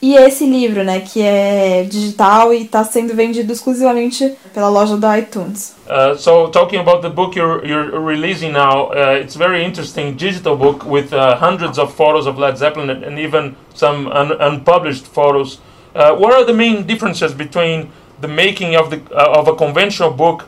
e 0.02 0.14
esse 0.14 0.46
livro, 0.46 0.82
né, 0.82 1.00
que 1.00 1.22
é 1.22 1.84
digital 1.88 2.52
e 2.54 2.62
está 2.62 2.82
sendo 2.84 3.14
vendido 3.14 3.52
exclusivamente 3.52 4.34
pela 4.54 4.68
loja 4.68 4.96
do 4.96 5.06
iTunes. 5.14 5.74
Uh, 5.86 6.16
so 6.16 6.48
talking 6.48 6.80
about 6.80 7.02
the 7.02 7.10
book 7.10 7.36
you're, 7.36 7.66
you're 7.66 7.98
releasing 8.00 8.52
now, 8.52 8.90
uh, 8.92 9.20
it's 9.20 9.36
very 9.36 9.64
interesting 9.64 10.14
digital 10.14 10.56
book 10.56 10.84
with 10.86 11.12
uh, 11.12 11.36
hundreds 11.36 11.78
of 11.78 11.94
photos 11.94 12.26
of 12.26 12.38
Led 12.38 12.56
Zeppelin 12.56 12.90
and 12.90 13.18
even 13.18 13.54
some 13.74 14.06
un 14.08 14.32
unpublished 14.40 15.06
photos. 15.06 15.58
Uh, 15.94 16.14
what 16.14 16.32
are 16.32 16.44
the 16.44 16.54
main 16.54 16.86
differences 16.86 17.34
between 17.34 17.90
the 18.20 18.28
making 18.28 18.76
of 18.76 18.90
the 18.90 19.00
uh, 19.12 19.38
of 19.38 19.48
a 19.48 19.54
conventional 19.54 20.10
book, 20.10 20.42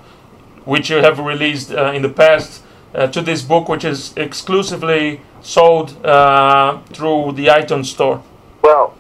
which 0.64 0.90
you 0.90 0.99
have 0.99 1.18
released 1.18 1.73
uh, 1.73 1.92
in 1.92 2.02
the 2.02 2.09
past, 2.09 2.62
uh, 2.94 3.06
to 3.09 3.21
this 3.21 3.42
book, 3.42 3.68
which 3.68 3.85
is 3.85 4.12
exclusively 4.16 5.21
sold 5.40 5.97
uh, 6.04 6.78
through 6.92 7.32
the 7.32 7.47
iTunes 7.47 7.87
store? 7.87 8.23
Well, 8.62 8.94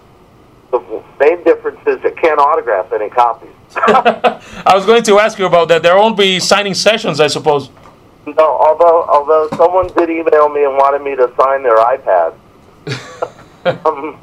the 0.72 1.02
main 1.20 1.44
difference 1.44 1.78
is 1.86 2.02
it 2.04 2.16
can't 2.16 2.40
autograph 2.40 2.92
any 2.92 3.08
copies. 3.08 3.50
I 3.76 4.72
was 4.74 4.84
going 4.84 5.02
to 5.04 5.20
ask 5.20 5.38
you 5.38 5.46
about 5.46 5.68
that. 5.68 5.82
There 5.82 5.96
won't 5.96 6.16
be 6.16 6.40
signing 6.40 6.74
sessions, 6.74 7.20
I 7.20 7.28
suppose. 7.28 7.70
No, 8.26 8.56
although 8.56 9.04
although 9.04 9.48
someone 9.56 9.88
did 9.88 10.08
email 10.08 10.48
me 10.48 10.64
and 10.64 10.76
wanted 10.76 11.02
me 11.02 11.16
to 11.16 11.32
sign 11.36 11.62
their 11.62 11.76
iPad. 11.76 12.34
um, 13.84 14.18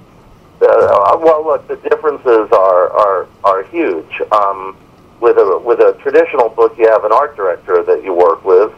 uh, 0.62 1.18
well, 1.22 1.46
look, 1.46 1.68
the 1.68 1.76
differences 1.78 2.50
are 2.52 2.90
are 2.92 3.28
are 3.44 3.64
huge. 3.64 4.22
Um, 4.32 4.76
with 5.20 5.38
a 5.38 5.62
with 5.64 5.80
a 5.80 5.98
traditional 6.02 6.50
book, 6.50 6.78
you 6.78 6.88
have 6.88 7.04
an 7.04 7.12
art 7.12 7.36
director 7.36 7.84
that 7.84 8.04
you 8.04 8.14
work 8.14 8.44
with, 8.46 8.72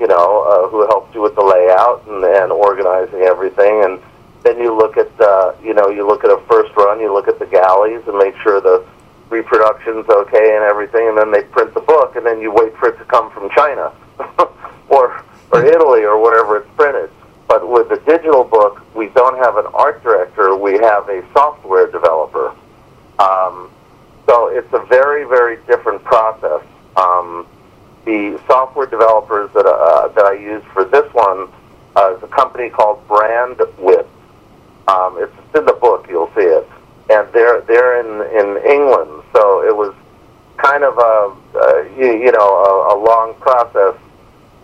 you 0.00 0.08
know, 0.08 0.42
uh, 0.42 0.68
who 0.68 0.86
helps 0.86 1.14
you 1.14 1.22
with 1.22 1.36
the 1.36 1.44
layout 1.44 2.04
and, 2.08 2.24
and 2.24 2.50
organizing 2.50 3.22
everything. 3.22 3.84
And 3.84 4.00
then 4.44 4.58
you 4.58 4.76
look 4.76 4.96
at, 4.96 5.10
you 5.64 5.74
know, 5.74 5.88
you 5.88 6.06
look 6.06 6.22
at 6.22 6.30
a 6.30 6.40
first 6.46 6.74
run, 6.76 7.00
you 7.00 7.12
look 7.12 7.28
at 7.28 7.38
the 7.38 7.46
galleys 7.46 8.02
and 8.06 8.16
make 8.18 8.36
sure 8.42 8.60
the 8.60 8.84
reproduction's 9.30 10.06
okay 10.08 10.54
and 10.54 10.64
everything. 10.64 11.08
And 11.08 11.18
then 11.18 11.32
they 11.32 11.42
print 11.42 11.74
the 11.74 11.80
book, 11.80 12.16
and 12.16 12.24
then 12.24 12.40
you 12.40 12.52
wait 12.52 12.76
for 12.76 12.88
it 12.88 12.98
to 12.98 13.04
come 13.06 13.30
from 13.30 13.50
China 13.50 13.92
or 14.88 15.24
or 15.50 15.64
Italy 15.64 16.04
or 16.04 16.20
wherever 16.20 16.58
it's 16.58 16.70
printed. 16.76 17.10
But 17.48 17.68
with 17.68 17.88
the 17.88 17.96
digital 18.10 18.44
book, 18.44 18.82
we 18.94 19.08
don't 19.08 19.36
have 19.38 19.56
an 19.56 19.66
art 19.74 20.02
director; 20.02 20.56
we 20.56 20.74
have 20.74 21.08
a 21.08 21.24
software 21.32 21.90
developer. 21.90 22.54
Um, 23.18 23.70
so 24.26 24.48
it's 24.48 24.72
a 24.72 24.84
very, 24.86 25.24
very 25.24 25.58
different 25.66 26.02
process. 26.04 26.62
Um, 26.96 27.46
the 28.04 28.40
software 28.46 28.86
developers 28.86 29.50
that, 29.54 29.66
uh, 29.66 30.08
that 30.08 30.24
I 30.24 30.34
use 30.34 30.62
for 30.72 30.84
this 30.84 31.12
one 31.12 31.48
uh, 31.96 32.16
is 32.16 32.22
a 32.22 32.28
company 32.28 32.70
called 32.70 33.06
Brandwidth. 33.08 34.06
Um, 34.88 35.16
it's 35.18 35.34
in 35.56 35.64
the 35.64 35.72
book, 35.72 36.06
you'll 36.08 36.30
see 36.34 36.42
it. 36.42 36.68
And 37.10 37.30
they're, 37.32 37.60
they're 37.62 38.00
in, 38.00 38.06
in 38.32 38.70
England, 38.70 39.22
so 39.32 39.62
it 39.66 39.76
was 39.76 39.94
kind 40.56 40.84
of 40.84 40.96
a, 40.96 41.58
uh, 41.58 41.82
you, 41.98 42.12
you 42.24 42.32
know, 42.32 42.48
a, 42.64 42.94
a 42.94 42.96
long 42.98 43.34
process, 43.40 43.94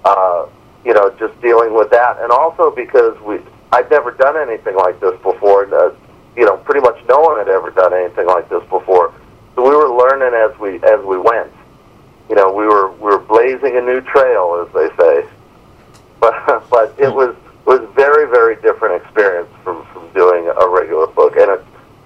uh, 0.04 0.46
you 0.84 0.94
know, 0.94 1.10
just 1.18 1.38
dealing 1.42 1.74
with 1.74 1.90
that. 1.90 2.18
And 2.20 2.32
also 2.32 2.70
because 2.70 3.18
we, 3.20 3.40
I'd 3.72 3.90
never 3.90 4.12
done 4.12 4.36
anything 4.36 4.76
like 4.76 5.00
this 5.00 5.14
before. 5.22 5.72
Uh, 5.72 5.94
you 6.36 6.46
know, 6.46 6.56
pretty 6.58 6.80
much 6.80 6.96
no 7.08 7.20
one 7.20 7.38
had 7.38 7.48
ever 7.48 7.70
done 7.70 7.92
anything 7.92 8.26
like 8.26 8.48
this 8.48 8.62
before. 8.70 9.12
So 9.54 9.62
we 9.62 9.74
were 9.74 9.90
learning 9.90 10.32
as 10.32 10.58
we 10.58 10.76
as 10.88 11.04
we 11.04 11.18
went 11.18 11.52
you 12.30 12.36
know, 12.36 12.52
we 12.52 12.64
were 12.64 12.92
we 12.92 13.10
were 13.10 13.18
blazing 13.18 13.76
a 13.76 13.80
new 13.80 14.00
trail, 14.00 14.64
as 14.64 14.72
they 14.72 14.88
say. 14.96 15.26
But 16.20 16.68
but 16.70 16.94
it 16.98 17.12
was 17.12 17.34
was 17.64 17.80
very 17.94 18.26
very 18.28 18.56
different 18.56 19.02
experience 19.02 19.48
from 19.64 19.86
doing 20.14 20.48
a 20.48 20.66
regular 20.68 21.08
book, 21.08 21.36
and 21.36 21.50
it 21.50 21.62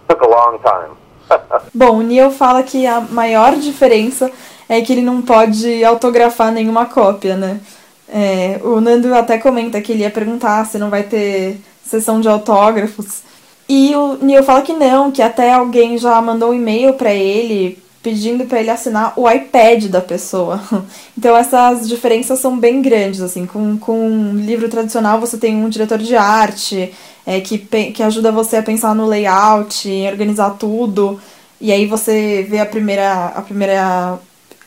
took 0.08 0.22
a 0.22 0.28
long 0.28 0.58
time. 0.58 0.96
Bom, 1.74 1.98
o 1.98 2.02
Neil 2.02 2.30
fala 2.30 2.62
que 2.62 2.86
a 2.86 3.00
maior 3.00 3.56
diferença 3.56 4.30
é 4.68 4.80
que 4.80 4.92
ele 4.92 5.02
não 5.02 5.22
pode 5.22 5.84
autografar 5.84 6.52
nenhuma 6.52 6.86
cópia, 6.86 7.36
né? 7.36 7.60
É, 8.08 8.60
o 8.62 8.80
Nando 8.80 9.14
até 9.14 9.38
comenta 9.38 9.80
que 9.80 9.92
ele 9.92 10.02
ia 10.02 10.10
perguntar 10.10 10.64
se 10.66 10.78
não 10.78 10.90
vai 10.90 11.02
ter 11.02 11.60
sessão 11.82 12.20
de 12.20 12.28
autógrafos. 12.28 13.22
E 13.68 13.94
o 13.96 14.18
Neil 14.20 14.42
fala 14.42 14.62
que 14.62 14.72
não, 14.72 15.10
que 15.10 15.22
até 15.22 15.52
alguém 15.52 15.96
já 15.96 16.20
mandou 16.20 16.50
um 16.50 16.54
e-mail 16.54 16.94
para 16.94 17.12
ele 17.12 17.82
pedindo 18.04 18.44
para 18.44 18.60
ele 18.60 18.70
assinar 18.70 19.14
o 19.16 19.28
iPad 19.28 19.86
da 19.86 20.00
pessoa. 20.00 20.62
Então 21.16 21.34
essas 21.36 21.88
diferenças 21.88 22.38
são 22.40 22.58
bem 22.58 22.82
grandes, 22.82 23.20
assim. 23.22 23.46
Com, 23.46 23.78
com 23.78 23.98
um 24.06 24.36
livro 24.36 24.68
tradicional 24.68 25.18
você 25.18 25.38
tem 25.38 25.56
um 25.56 25.68
diretor 25.68 25.98
de 25.98 26.14
arte 26.14 26.92
é, 27.24 27.40
que, 27.40 27.56
que 27.58 28.02
ajuda 28.02 28.30
você 28.30 28.58
a 28.58 28.62
pensar 28.62 28.94
no 28.94 29.06
layout, 29.06 29.88
em 29.88 30.06
organizar 30.08 30.50
tudo. 30.58 31.18
E 31.60 31.72
aí 31.72 31.86
você 31.86 32.46
vê 32.48 32.58
a 32.58 32.66
primeira, 32.66 33.26
a 33.26 33.40
primeira 33.40 34.18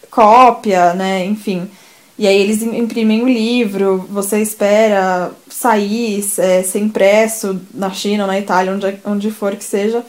cópia, 0.10 0.94
né? 0.94 1.26
Enfim. 1.26 1.70
E 2.18 2.26
aí 2.28 2.42
eles 2.42 2.64
imprimem 2.64 3.22
o 3.22 3.28
livro, 3.28 4.08
você 4.10 4.42
espera 4.42 5.32
sair, 5.48 6.26
é, 6.40 6.64
ser 6.64 6.80
impresso 6.80 7.62
na 7.74 7.92
China 7.92 8.24
ou 8.24 8.28
na 8.28 8.40
Itália, 8.40 8.74
onde, 8.74 8.98
onde 9.06 9.30
for 9.30 9.56
que 9.56 9.64
seja. 9.64 10.04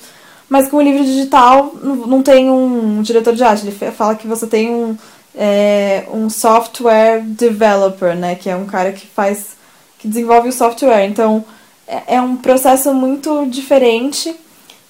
Mas 0.49 0.69
com 0.69 0.79
o 0.79 0.83
livro 0.83 1.05
digital 1.05 1.75
não 1.83 2.23
tem 2.23 2.51
um 2.51 3.03
diretor 3.03 3.35
de 3.35 3.45
arte, 3.45 3.67
ele 3.67 3.93
fala 3.93 4.15
que 4.15 4.27
você 4.27 4.47
tem 4.47 4.71
um, 4.71 4.97
é, 5.35 6.07
um 6.13 6.31
software 6.31 7.21
developer, 7.23 8.17
né? 8.17 8.35
Que 8.35 8.49
é 8.49 8.57
um 8.57 8.67
cara 8.67 8.93
que 8.93 9.07
faz. 9.07 9.57
que 9.99 10.09
desenvolve 10.09 10.49
o 10.49 10.53
software. 10.53 11.05
Então 11.05 11.45
é, 11.87 12.17
é 12.17 12.21
um 12.21 12.37
processo 12.37 12.93
muito 12.95 13.47
diferente. 13.47 14.35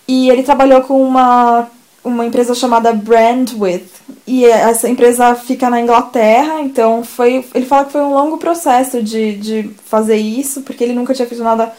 E 0.06 0.30
ele 0.30 0.42
trabalhou 0.42 0.80
com 0.82 1.02
uma, 1.02 1.68
uma 2.02 2.24
empresa 2.24 2.54
chamada 2.54 2.92
Brandwidth. 2.92 3.90
E 4.26 4.44
essa 4.44 4.88
empresa 4.88 5.34
fica 5.34 5.68
na 5.68 5.80
Inglaterra, 5.80 6.60
então 6.60 7.02
foi. 7.02 7.44
Ele 7.54 7.66
fala 7.66 7.84
que 7.84 7.92
foi 7.92 8.00
um 8.00 8.14
longo 8.14 8.38
processo 8.38 9.02
de, 9.02 9.36
de 9.36 9.70
fazer 9.86 10.16
isso, 10.16 10.62
porque 10.62 10.84
ele 10.84 10.94
nunca 10.94 11.14
tinha 11.14 11.26
feito 11.26 11.42
nada 11.42 11.72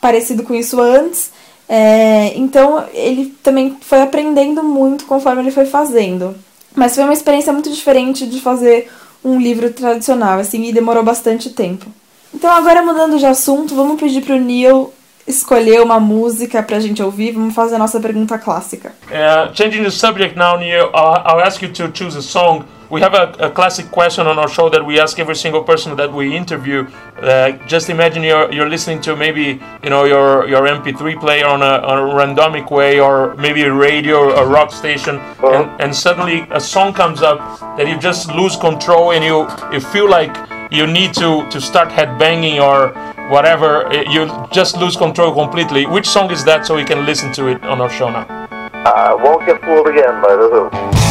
parecido 0.00 0.42
com 0.42 0.54
isso 0.54 0.80
antes. 0.80 1.30
É, 1.68 2.32
então 2.34 2.84
ele 2.94 3.34
também 3.42 3.76
foi 3.80 4.00
aprendendo 4.00 4.62
muito 4.62 5.04
conforme 5.04 5.42
ele 5.42 5.50
foi 5.50 5.66
fazendo. 5.66 6.34
Mas 6.74 6.94
foi 6.94 7.04
uma 7.04 7.12
experiência 7.12 7.52
muito 7.52 7.70
diferente 7.70 8.26
de 8.26 8.40
fazer 8.40 8.90
um 9.24 9.38
livro 9.38 9.70
tradicional, 9.72 10.38
assim, 10.38 10.64
e 10.64 10.72
demorou 10.72 11.02
bastante 11.02 11.50
tempo. 11.50 11.86
Então 12.32 12.50
agora 12.50 12.82
mudando 12.82 13.18
de 13.18 13.26
assunto, 13.26 13.74
vamos 13.74 14.00
pedir 14.00 14.22
pro 14.22 14.38
Neil 14.38 14.92
escolher 15.26 15.82
uma 15.82 16.00
música 16.00 16.62
pra 16.62 16.80
gente 16.80 17.02
ouvir, 17.02 17.32
vamos 17.32 17.54
fazer 17.54 17.74
a 17.74 17.78
nossa 17.78 18.00
pergunta 18.00 18.38
clássica. 18.38 18.92
Uh, 19.06 19.54
changing 19.54 19.82
the 19.82 19.90
subject 19.90 20.38
now, 20.38 20.56
Neil, 20.58 20.90
I'll, 20.94 21.22
I'll 21.26 21.40
ask 21.40 21.60
you 21.62 21.70
to 21.72 21.90
choose 21.92 22.16
a 22.16 22.22
song. 22.22 22.64
We 22.90 23.02
have 23.02 23.12
a, 23.12 23.48
a, 23.48 23.50
classic 23.50 23.90
question 23.90 24.26
on 24.26 24.38
our 24.38 24.48
show 24.48 24.70
that 24.70 24.84
we 24.84 24.98
ask 24.98 25.18
every 25.18 25.36
single 25.36 25.62
person 25.62 25.94
that 25.96 26.10
we 26.10 26.34
interview. 26.34 26.86
Uh, 27.20 27.52
just 27.66 27.90
imagine 27.90 28.22
you're, 28.22 28.50
you're 28.50 28.68
listening 28.68 29.02
to 29.02 29.14
maybe 29.14 29.60
you 29.82 29.90
know 29.90 30.04
your 30.04 30.48
your 30.48 30.62
MP3 30.62 31.20
player 31.20 31.46
on 31.46 31.60
a, 31.60 31.86
on 31.86 31.98
a 31.98 32.14
randomic 32.14 32.70
way, 32.70 32.98
or 32.98 33.34
maybe 33.36 33.62
a 33.64 33.72
radio, 33.72 34.30
a 34.30 34.46
rock 34.46 34.72
station, 34.72 35.16
and, 35.44 35.82
and 35.82 35.94
suddenly 35.94 36.46
a 36.50 36.60
song 36.60 36.94
comes 36.94 37.20
up 37.20 37.38
that 37.76 37.86
you 37.86 37.98
just 37.98 38.32
lose 38.32 38.56
control 38.56 39.12
and 39.12 39.22
you 39.22 39.46
you 39.70 39.80
feel 39.80 40.08
like 40.08 40.34
you 40.70 40.86
need 40.86 41.12
to 41.12 41.46
to 41.50 41.60
start 41.60 41.90
headbanging 41.90 42.58
or 42.58 42.88
whatever, 43.28 43.86
you 44.08 44.26
just 44.50 44.78
lose 44.78 44.96
control 44.96 45.34
completely. 45.34 45.84
Which 45.84 46.08
song 46.08 46.30
is 46.30 46.42
that 46.44 46.66
so 46.66 46.74
we 46.74 46.84
can 46.84 47.04
listen 47.04 47.32
to 47.34 47.48
it 47.48 47.62
on 47.64 47.82
our 47.82 47.90
show 47.90 48.10
now? 48.10 48.26
I 48.72 49.12
won't 49.12 49.44
get 49.44 49.60
fooled 49.62 49.88
again 49.88 50.22
by 50.22 50.34
the 50.36 50.48
Who. 50.48 51.07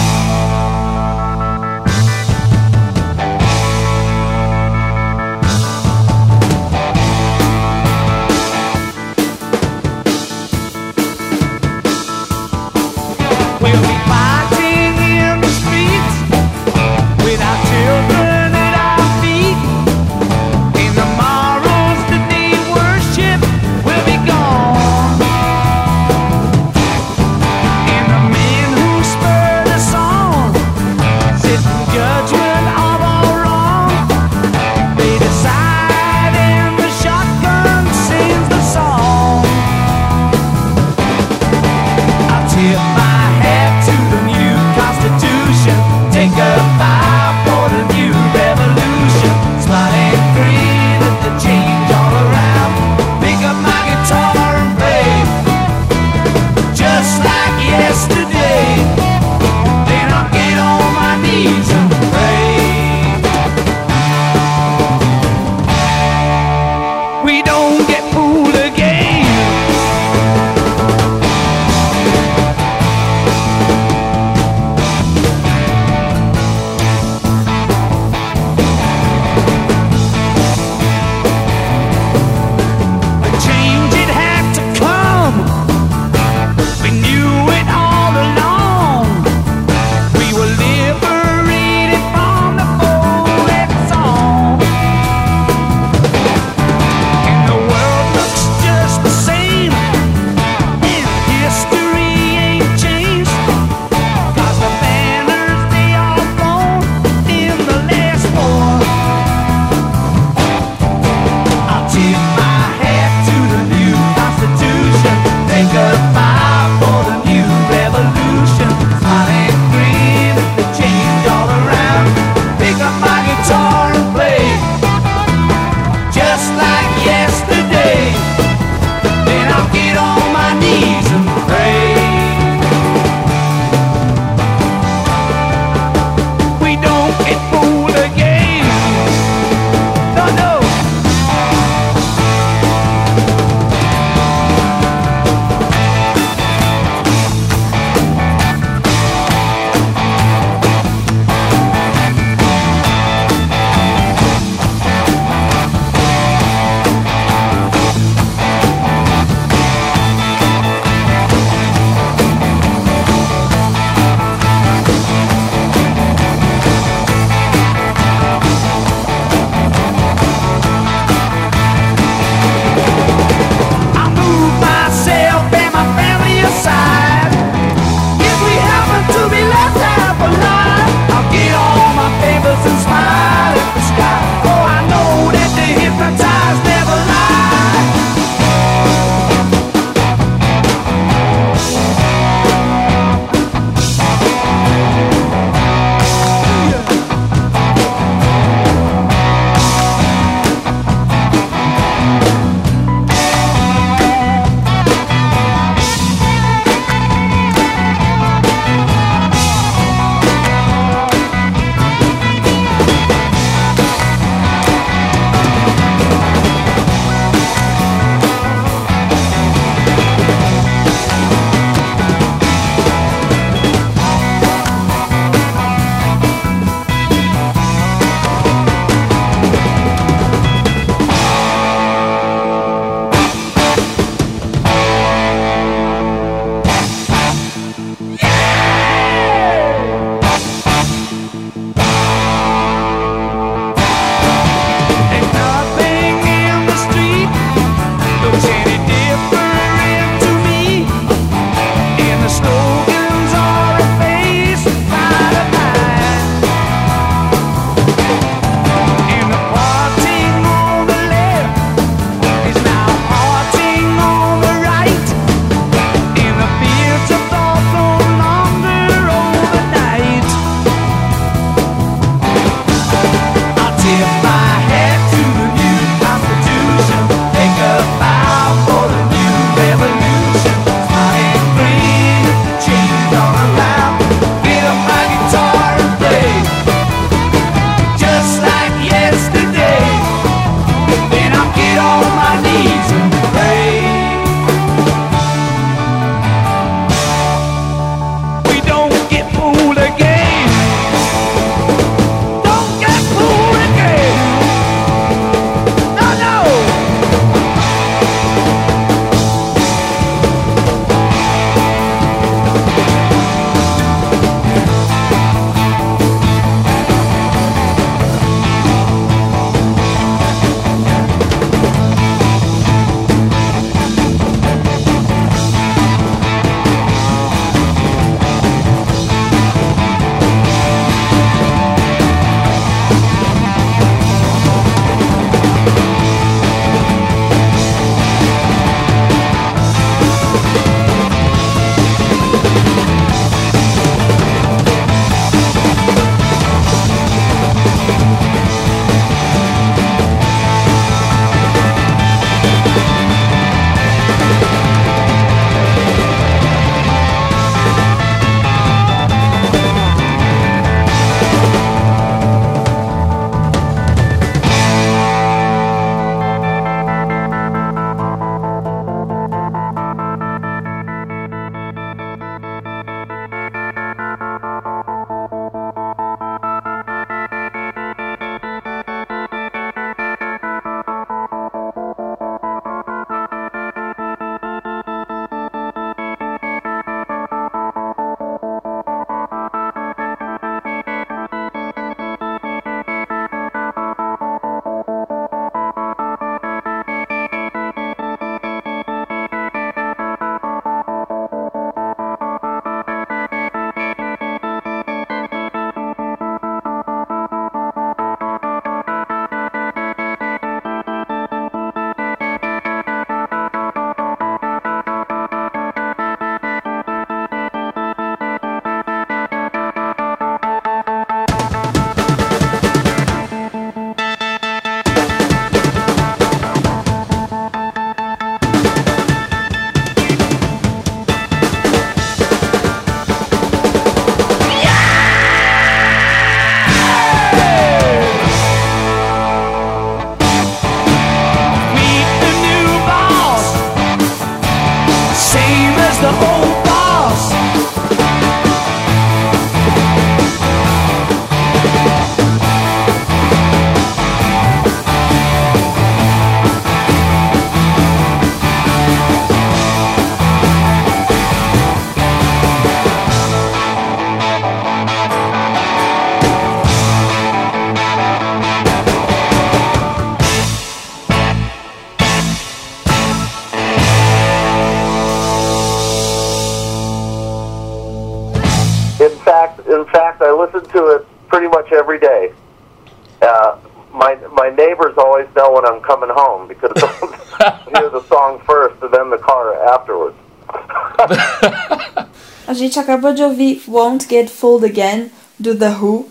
Gente 492.77 492.79
acabou 492.79 493.13
de 493.13 493.23
ouvir 493.23 493.63
Won't 493.67 494.07
Get 494.07 494.29
Fooled 494.29 494.65
Again, 494.65 495.09
do 495.39 495.55
The 495.55 495.69
Who. 495.69 496.05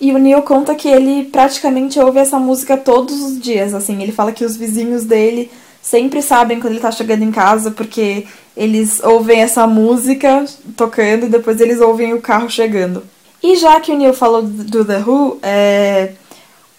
E 0.00 0.12
o 0.12 0.18
Neil 0.18 0.42
conta 0.42 0.74
que 0.74 0.88
ele 0.88 1.24
praticamente 1.24 1.98
ouve 1.98 2.18
essa 2.18 2.38
música 2.38 2.76
todos 2.76 3.20
os 3.22 3.40
dias, 3.40 3.74
assim. 3.74 4.02
Ele 4.02 4.12
fala 4.12 4.32
que 4.32 4.44
os 4.44 4.56
vizinhos 4.56 5.04
dele 5.04 5.50
sempre 5.82 6.22
sabem 6.22 6.60
quando 6.60 6.74
ele 6.74 6.80
tá 6.80 6.90
chegando 6.90 7.22
em 7.22 7.30
casa, 7.30 7.70
porque 7.70 8.26
eles 8.56 9.02
ouvem 9.02 9.40
essa 9.40 9.66
música 9.66 10.44
tocando 10.76 11.26
e 11.26 11.30
depois 11.30 11.60
eles 11.60 11.80
ouvem 11.80 12.12
o 12.12 12.20
carro 12.20 12.50
chegando. 12.50 13.02
E 13.42 13.56
já 13.56 13.80
que 13.80 13.92
o 13.92 13.96
Neil 13.96 14.12
falou 14.12 14.42
do 14.42 14.84
The 14.84 14.98
Who, 14.98 15.38
é... 15.42 16.12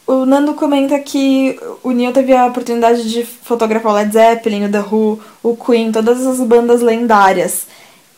o 0.06 0.26
Nando 0.26 0.54
comenta 0.54 1.00
que 1.00 1.60
o 1.84 1.92
Neil 1.92 2.12
teve 2.12 2.34
a 2.34 2.46
oportunidade 2.46 3.10
de 3.10 3.24
fotografar 3.24 3.92
o 3.92 3.96
Led 3.96 4.14
Zeppelin, 4.14 4.66
o 4.66 4.72
The 4.72 4.82
Who, 4.82 5.20
o 5.42 5.56
Queen, 5.56 5.92
todas 5.92 6.22
essas 6.22 6.40
bandas 6.42 6.82
lendárias. 6.82 7.66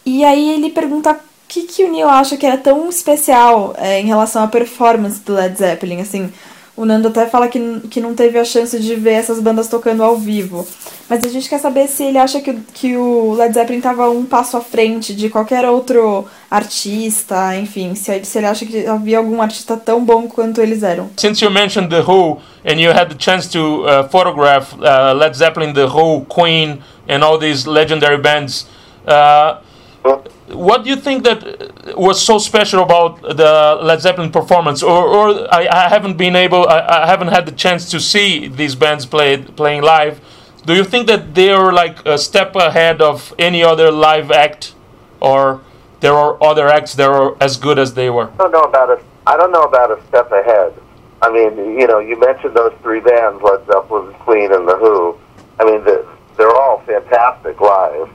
E 0.06 0.24
aí 0.24 0.56
ele 0.56 0.70
pergunta 0.70 1.12
o 1.12 1.16
que, 1.48 1.64
que 1.64 1.84
o 1.84 1.92
Neil 1.92 2.10
acha 2.10 2.38
que 2.38 2.46
era 2.46 2.58
tão 2.58 2.90
especial 2.90 3.74
é, 3.78 4.00
em 4.00 4.06
relação 4.06 4.44
à 4.44 4.48
performance 4.48 5.22
do 5.22 5.34
Led 5.34 5.58
Zeppelin, 5.58 6.02
assim. 6.02 6.32
O 6.76 6.86
Nando 6.86 7.10
até 7.10 7.28
fala 7.28 7.48
que, 7.48 7.60
que 7.92 8.02
não 8.02 8.16
teve 8.16 8.40
a 8.40 8.44
chance 8.44 8.80
de 8.80 8.96
ver 8.96 9.12
essas 9.12 9.40
bandas 9.40 9.68
tocando 9.68 10.02
ao 10.02 10.18
vivo. 10.18 10.68
Mas 11.08 11.24
a 11.24 11.28
gente 11.28 11.48
quer 11.48 11.60
saber 11.60 11.88
se 11.88 12.04
ele 12.04 12.18
acha 12.18 12.42
que, 12.42 12.52
que 12.74 12.98
o 12.98 13.34
Led 13.34 13.54
Zeppelin 13.54 13.78
estava 13.78 14.10
um 14.10 14.26
passo 14.26 14.58
à 14.58 14.62
frente 14.62 15.14
de 15.14 15.30
qualquer 15.30 15.70
outro 15.70 16.26
artista, 16.50 17.56
enfim, 17.56 17.94
se, 17.94 18.26
se 18.26 18.38
ele 18.40 18.48
acha 18.48 18.66
que 18.66 18.88
havia 18.88 19.20
algum 19.20 19.40
artista 19.40 19.78
tão 19.78 20.04
bom 20.04 20.28
quanto 20.28 20.62
eles 20.62 20.82
eram. 20.82 21.12
Since 21.18 21.46
you 21.46 21.52
mentioned 21.52 21.90
The 21.90 22.02
Who 22.02 22.40
and 22.66 22.80
you 22.80 22.90
had 22.90 23.10
the 23.10 23.18
chance 23.20 23.48
to 23.50 23.86
uh, 23.86 24.10
photograph 24.10 24.74
uh, 24.74 25.14
Led 25.16 25.36
Zeppelin, 25.36 25.74
The 25.74 25.86
Who, 25.86 26.26
Queen, 26.26 26.80
and 27.08 27.24
all 27.24 27.38
these 27.38 27.70
legendary 27.70 28.18
bands, 28.18 28.66
uh, 29.06 29.62
what 30.04 30.84
do 30.84 30.90
you 30.90 30.96
think 30.96 31.24
that 31.24 31.44
uh, 31.44 31.94
was 31.98 32.22
so 32.22 32.38
special 32.38 32.84
about 32.84 33.22
the 33.22 33.80
Led 33.82 34.02
Zeppelin 34.02 34.32
performance? 34.32 34.84
Or, 34.84 35.08
or 35.08 35.54
I, 35.54 35.68
I 35.68 35.90
haven't 35.90 36.18
been 36.18 36.36
able, 36.36 36.68
I, 36.68 37.04
I 37.04 37.08
haven't 37.08 37.30
had 37.30 37.46
the 37.46 37.52
chance 37.52 37.90
to 37.92 38.00
see 38.00 38.48
these 38.48 38.76
bands 38.76 39.06
play 39.06 39.38
playing 39.38 39.82
live. 39.82 40.22
Do 40.66 40.74
you 40.76 40.84
think 40.84 41.08
that 41.08 41.36
they 41.36 41.52
are 41.52 41.74
like 41.74 42.06
a 42.06 42.18
step 42.18 42.56
ahead 42.56 43.02
of 43.02 43.34
any 43.38 43.64
other 43.64 43.92
live 43.92 44.32
act, 44.32 44.76
or 45.20 45.62
there 46.00 46.14
are 46.14 46.42
other 46.42 46.68
acts 46.68 46.96
that 46.96 47.10
are 47.10 47.36
as 47.42 47.58
good 47.58 47.78
as 47.80 47.94
they 47.94 48.10
were? 48.10 48.30
I 48.32 48.38
don't 48.38 48.52
know 48.52 48.62
about 48.62 48.90
a, 48.90 49.02
I 49.28 49.38
don't 49.38 49.52
know 49.52 49.64
about 49.64 49.92
a 49.92 50.02
step 50.08 50.32
ahead. 50.32 50.74
I 51.22 51.32
mean, 51.32 51.80
you 51.80 51.88
know, 51.88 52.00
you 52.00 52.20
mentioned 52.20 52.56
those 52.56 52.74
three 52.82 53.00
bands, 53.00 53.42
Led 53.42 53.66
Zeppelin, 53.66 54.14
Queen, 54.26 54.54
and 54.54 54.68
The 54.68 54.76
Who. 54.78 55.18
I 55.60 55.66
mean, 55.66 55.84
the, 55.84 56.06
they're 56.38 56.56
all 56.56 56.82
fantastic 56.86 57.62
live, 57.62 58.10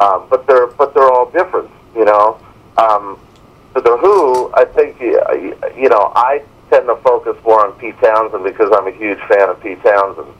um, 0.00 0.26
but 0.28 0.46
they're 0.46 0.66
but 0.66 0.94
they're 0.94 1.10
all 1.10 1.30
different. 1.30 1.70
You 1.94 2.04
know, 2.04 2.38
um, 2.76 3.18
for 3.72 3.80
The 3.80 3.96
Who, 3.96 4.52
I 4.54 4.64
think 4.64 5.00
you, 5.00 5.88
know 5.88 6.12
I 6.14 6.42
tend 6.70 6.86
to 6.86 6.96
focus 6.96 7.36
more 7.44 7.66
on 7.66 7.72
Pete 7.78 7.98
Townsend 8.00 8.44
because 8.44 8.70
I'm 8.72 8.86
a 8.86 8.92
huge 8.92 9.18
fan 9.28 9.48
of 9.48 9.60
Pete 9.62 9.82
Townsend. 9.82 10.32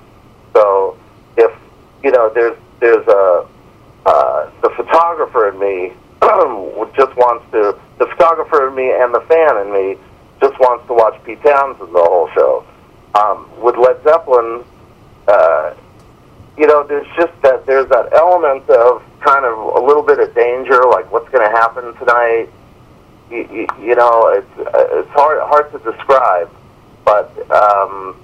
So 0.53 0.99
if 1.37 1.53
you 2.03 2.11
know, 2.11 2.31
there's 2.35 2.57
there's 2.81 3.07
a 3.07 3.47
uh, 4.07 4.51
the 4.62 4.71
photographer 4.71 5.49
in 5.49 5.59
me 5.59 5.92
just 6.97 7.16
wants 7.16 7.45
to 7.53 7.79
the 7.99 8.07
photographer 8.07 8.69
in 8.69 8.75
me 8.75 8.92
and 8.92 9.14
the 9.14 9.21
fan 9.23 9.66
in 9.66 9.73
me 9.73 9.97
just 10.40 10.59
wants 10.61 10.87
to 10.87 10.95
watch 10.95 11.23
Pete 11.25 11.42
Townsend 11.42 11.95
the 11.95 12.03
whole 12.03 12.29
show. 12.35 12.64
Um, 13.14 13.49
with 13.61 13.77
Led 13.77 14.03
Zeppelin, 14.05 14.62
uh, 15.27 15.75
you 16.59 16.66
know, 16.66 16.87
there's 16.87 17.07
just 17.16 17.33
that 17.42 17.66
there's 17.66 17.88
that 17.88 18.12
element 18.12 18.69
of 18.69 19.03
kind 19.27 19.45
of 19.45 19.59
a 19.59 19.81
little 19.85 20.03
bit 20.03 20.21
of 20.21 20.33
danger, 20.35 20.81
like 20.85 21.11
what's 21.11 21.29
going 21.31 21.43
to 21.43 21.55
happen 21.57 21.93
tonight. 21.97 22.49
You, 23.29 23.49
you, 23.51 23.67
you 23.83 23.95
know, 23.97 24.29
it's 24.29 24.55
it's 24.57 25.11
hard 25.11 25.43
hard 25.43 25.67
to 25.73 25.79
describe, 25.91 26.49
but 27.05 27.29
um, 27.51 28.17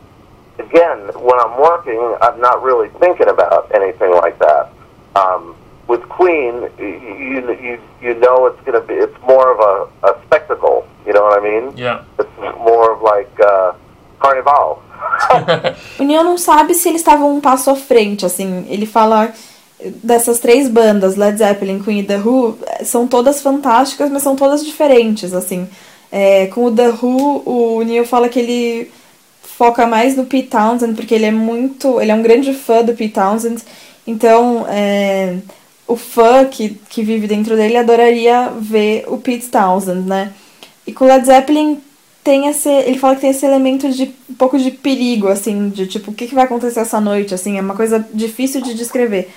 again, 0.58 0.98
when 1.18 1.38
I'm 1.40 1.58
working, 1.60 2.00
I'm 2.22 2.40
not 2.40 2.62
really 2.62 2.88
thinking 3.00 3.28
about 3.28 3.74
anything 3.74 4.12
like 4.12 4.38
that. 4.38 4.70
Um, 5.16 5.56
with 5.88 6.02
Queen, 6.08 6.70
you 6.78 7.50
you 7.60 7.80
you 8.00 8.14
know 8.14 8.46
it's 8.46 8.60
going 8.64 8.80
to 8.80 8.86
be 8.86 8.94
it's 8.94 9.18
more 9.22 9.52
of 9.52 9.58
a, 9.58 10.08
a 10.08 10.22
spectacle. 10.26 10.86
You 11.04 11.14
know 11.14 11.22
what 11.22 11.40
I 11.40 11.42
mean? 11.42 11.76
Yeah. 11.76 12.04
It's 12.20 12.30
more 12.58 12.94
of 12.94 13.02
like 13.02 13.32
uh, 13.40 13.72
carnival. 14.20 14.82
o 15.98 16.04
Neil 16.04 16.22
não 16.22 16.38
sabe 16.38 16.74
se 16.74 16.88
eles 16.88 17.00
estavam 17.00 17.34
um 17.34 17.40
passo 17.40 17.70
à 17.70 17.74
frente, 17.74 18.24
assim. 18.24 18.64
Ele 18.70 18.86
fala 18.86 19.32
dessas 20.02 20.38
três 20.38 20.68
bandas, 20.68 21.16
Led 21.16 21.38
Zeppelin, 21.38 21.82
Queen 21.82 22.00
e 22.00 22.04
The 22.04 22.18
Who, 22.18 22.58
são 22.84 23.06
todas 23.06 23.40
fantásticas, 23.40 24.10
mas 24.10 24.22
são 24.22 24.36
todas 24.36 24.64
diferentes, 24.64 25.32
assim. 25.32 25.68
É, 26.10 26.46
com 26.46 26.66
o 26.66 26.72
The 26.72 26.88
Who, 26.90 27.42
o 27.46 27.82
Neil 27.82 28.04
fala 28.04 28.28
que 28.28 28.38
ele 28.38 28.90
foca 29.42 29.86
mais 29.86 30.16
no 30.16 30.26
Pete 30.26 30.48
Townsend, 30.48 30.94
porque 30.94 31.14
ele 31.14 31.26
é 31.26 31.30
muito. 31.30 32.00
ele 32.00 32.10
é 32.10 32.14
um 32.14 32.22
grande 32.22 32.52
fã 32.52 32.82
do 32.82 32.94
Pete 32.94 33.14
Townsend. 33.14 33.62
Então, 34.06 34.66
é, 34.68 35.36
o 35.86 35.96
fã 35.96 36.44
que, 36.44 36.80
que 36.88 37.02
vive 37.02 37.26
dentro 37.26 37.56
dele 37.56 37.76
adoraria 37.76 38.50
ver 38.58 39.04
o 39.08 39.18
Pete 39.18 39.46
Townsend, 39.46 40.08
né? 40.08 40.32
E 40.86 40.92
com 40.92 41.04
o 41.04 41.08
Led 41.08 41.24
Zeppelin 41.24 41.80
tem 42.24 42.48
esse. 42.48 42.68
Ele 42.68 42.98
fala 42.98 43.14
que 43.14 43.20
tem 43.20 43.30
esse 43.30 43.46
elemento 43.46 43.88
de 43.90 44.12
um 44.28 44.34
pouco 44.34 44.58
de 44.58 44.70
perigo, 44.70 45.28
assim, 45.28 45.68
de 45.68 45.86
tipo, 45.86 46.10
o 46.10 46.14
que, 46.14 46.26
que 46.26 46.34
vai 46.34 46.44
acontecer 46.44 46.80
essa 46.80 47.00
noite, 47.00 47.34
assim, 47.34 47.58
é 47.58 47.60
uma 47.60 47.76
coisa 47.76 48.04
difícil 48.12 48.60
de 48.60 48.74
descrever. 48.74 49.30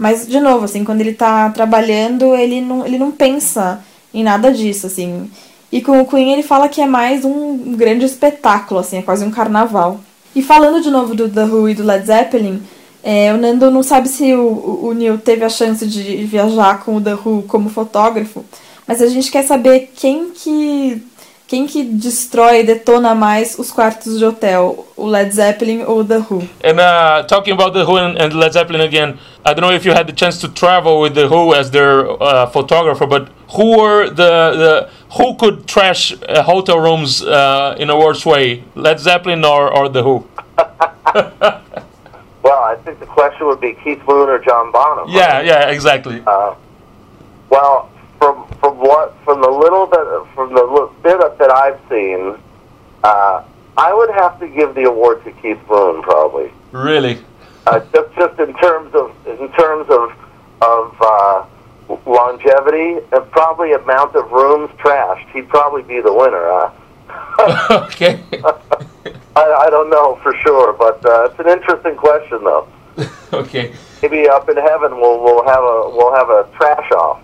Mas, 0.00 0.26
de 0.26 0.40
novo, 0.40 0.64
assim, 0.64 0.82
quando 0.82 1.02
ele 1.02 1.12
tá 1.12 1.50
trabalhando, 1.50 2.34
ele 2.34 2.62
não, 2.62 2.86
ele 2.86 2.96
não 2.96 3.10
pensa 3.10 3.84
em 4.14 4.24
nada 4.24 4.50
disso, 4.50 4.86
assim. 4.86 5.30
E 5.70 5.82
com 5.82 6.00
o 6.00 6.06
Queen 6.06 6.32
ele 6.32 6.42
fala 6.42 6.70
que 6.70 6.80
é 6.80 6.86
mais 6.86 7.22
um 7.22 7.76
grande 7.76 8.06
espetáculo, 8.06 8.80
assim, 8.80 8.96
é 8.96 9.02
quase 9.02 9.22
um 9.26 9.30
carnaval. 9.30 10.00
E 10.34 10.42
falando 10.42 10.82
de 10.82 10.90
novo 10.90 11.14
do 11.14 11.28
The 11.28 11.44
Who 11.44 11.68
e 11.68 11.74
do 11.74 11.84
Led 11.84 12.06
Zeppelin, 12.06 12.62
é, 13.02 13.30
o 13.34 13.36
Nando 13.36 13.70
não 13.70 13.82
sabe 13.82 14.08
se 14.08 14.32
o, 14.32 14.80
o 14.84 14.94
Neil 14.94 15.18
teve 15.18 15.44
a 15.44 15.50
chance 15.50 15.86
de 15.86 16.24
viajar 16.24 16.82
com 16.82 16.96
o 16.96 17.00
The 17.02 17.14
Who 17.14 17.44
como 17.46 17.68
fotógrafo, 17.68 18.42
mas 18.86 19.02
a 19.02 19.06
gente 19.06 19.30
quer 19.30 19.42
saber 19.42 19.92
quem 19.94 20.30
que 20.30 21.02
quem 21.50 21.66
que 21.66 21.82
destrói, 21.82 22.62
detona 22.62 23.12
mais 23.12 23.58
os 23.58 23.72
quartos 23.72 24.20
de 24.20 24.24
hotel, 24.24 24.86
o 24.96 25.04
Led 25.04 25.34
Zeppelin 25.34 25.82
ou 25.84 26.04
The 26.04 26.18
Who? 26.18 26.48
And 26.62 26.78
uh, 26.78 27.26
talking 27.26 27.52
about 27.52 27.72
The 27.72 27.82
Who 27.82 27.96
and, 27.96 28.16
and, 28.22 28.32
Led 28.34 28.52
Zeppelin 28.52 28.80
again, 28.80 29.18
I 29.44 29.52
don't 29.52 29.62
know 29.62 29.72
if 29.72 29.84
you 29.84 29.92
had 29.92 30.06
the 30.06 30.12
chance 30.12 30.38
to 30.42 30.48
travel 30.48 31.00
with 31.00 31.14
The 31.14 31.26
Who 31.26 31.52
as 31.52 31.72
their 31.72 32.06
uh, 32.22 32.46
photographer, 32.46 33.04
but 33.04 33.30
who 33.56 33.80
were 33.80 34.08
the, 34.08 34.14
the 34.14 34.90
who 35.16 35.34
could 35.34 35.66
trash 35.66 36.12
uh, 36.12 36.44
hotel 36.44 36.78
rooms 36.78 37.20
uh, 37.20 37.74
in 37.80 37.90
a 37.90 37.98
worse 37.98 38.24
way, 38.24 38.62
Led 38.76 39.00
Zeppelin 39.00 39.44
or, 39.44 39.76
or 39.76 39.88
The 39.88 40.04
Who? 40.04 40.24
well, 42.44 42.62
I 42.62 42.76
think 42.84 43.00
the 43.00 43.06
question 43.06 43.48
would 43.48 43.60
be 43.60 43.72
Keith 43.82 43.98
Moon 44.06 44.28
or 44.28 44.38
John 44.38 44.70
Bonham. 44.70 45.08
Yeah, 45.08 45.38
right? 45.38 45.46
yeah, 45.46 45.70
exactly. 45.70 46.22
Uh, 46.24 46.54
well, 47.48 47.90
from 48.20 48.46
from 48.60 48.76
what 48.76 49.16
from 49.24 49.40
the 49.40 49.48
little 49.48 49.86
that 49.86 50.26
from 50.34 50.52
the 50.52 50.90
bit 51.02 51.18
that 51.38 51.50
I've 51.50 51.80
seen, 51.88 52.38
uh, 53.02 53.42
I 53.76 53.94
would 53.94 54.10
have 54.10 54.38
to 54.40 54.48
give 54.48 54.74
the 54.74 54.84
award 54.84 55.24
to 55.24 55.32
Keith 55.32 55.58
Moon 55.68 56.02
probably. 56.02 56.52
Really? 56.70 57.24
Uh, 57.66 57.80
just 57.92 58.14
just 58.16 58.38
in 58.38 58.54
terms 58.58 58.94
of 58.94 59.14
in 59.26 59.50
terms 59.52 59.88
of 59.88 60.12
of 60.60 60.96
uh, 61.00 61.46
longevity 62.06 63.00
and 63.10 63.30
probably 63.30 63.72
amount 63.72 64.14
of 64.14 64.30
rooms 64.30 64.70
trashed, 64.78 65.26
he'd 65.30 65.48
probably 65.48 65.82
be 65.82 66.00
the 66.00 66.12
winner. 66.12 66.70
Huh? 67.08 67.86
okay. 67.86 68.22
I, 69.36 69.44
I 69.44 69.70
don't 69.70 69.88
know 69.88 70.16
for 70.22 70.34
sure, 70.42 70.74
but 70.74 71.04
uh, 71.06 71.30
it's 71.30 71.38
an 71.40 71.48
interesting 71.48 71.96
question 71.96 72.44
though. 72.44 72.68
okay. 73.32 73.74
Maybe 74.02 74.28
up 74.28 74.48
in 74.50 74.56
heaven 74.56 75.00
we'll 75.00 75.22
we'll 75.22 75.44
have 75.44 75.62
a 75.62 75.90
we'll 75.96 76.14
have 76.14 76.28
a 76.28 76.48
trash 76.56 76.90
off. 76.92 77.22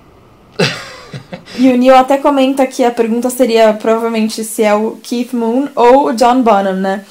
E 1.59 1.71
o 1.73 1.77
Neil 1.77 1.97
até 1.97 2.19
comenta 2.19 2.67
que 2.67 2.85
a 2.85 2.91
pergunta 2.91 3.31
seria 3.31 3.73
provavelmente 3.73 4.45
se 4.45 4.62
é 4.62 4.75
o 4.75 4.99
Keith 5.03 5.33
Moon 5.33 5.69
ou 5.75 6.09
o 6.09 6.12
John 6.12 6.43
Bonham, 6.43 6.75
né? 6.75 7.05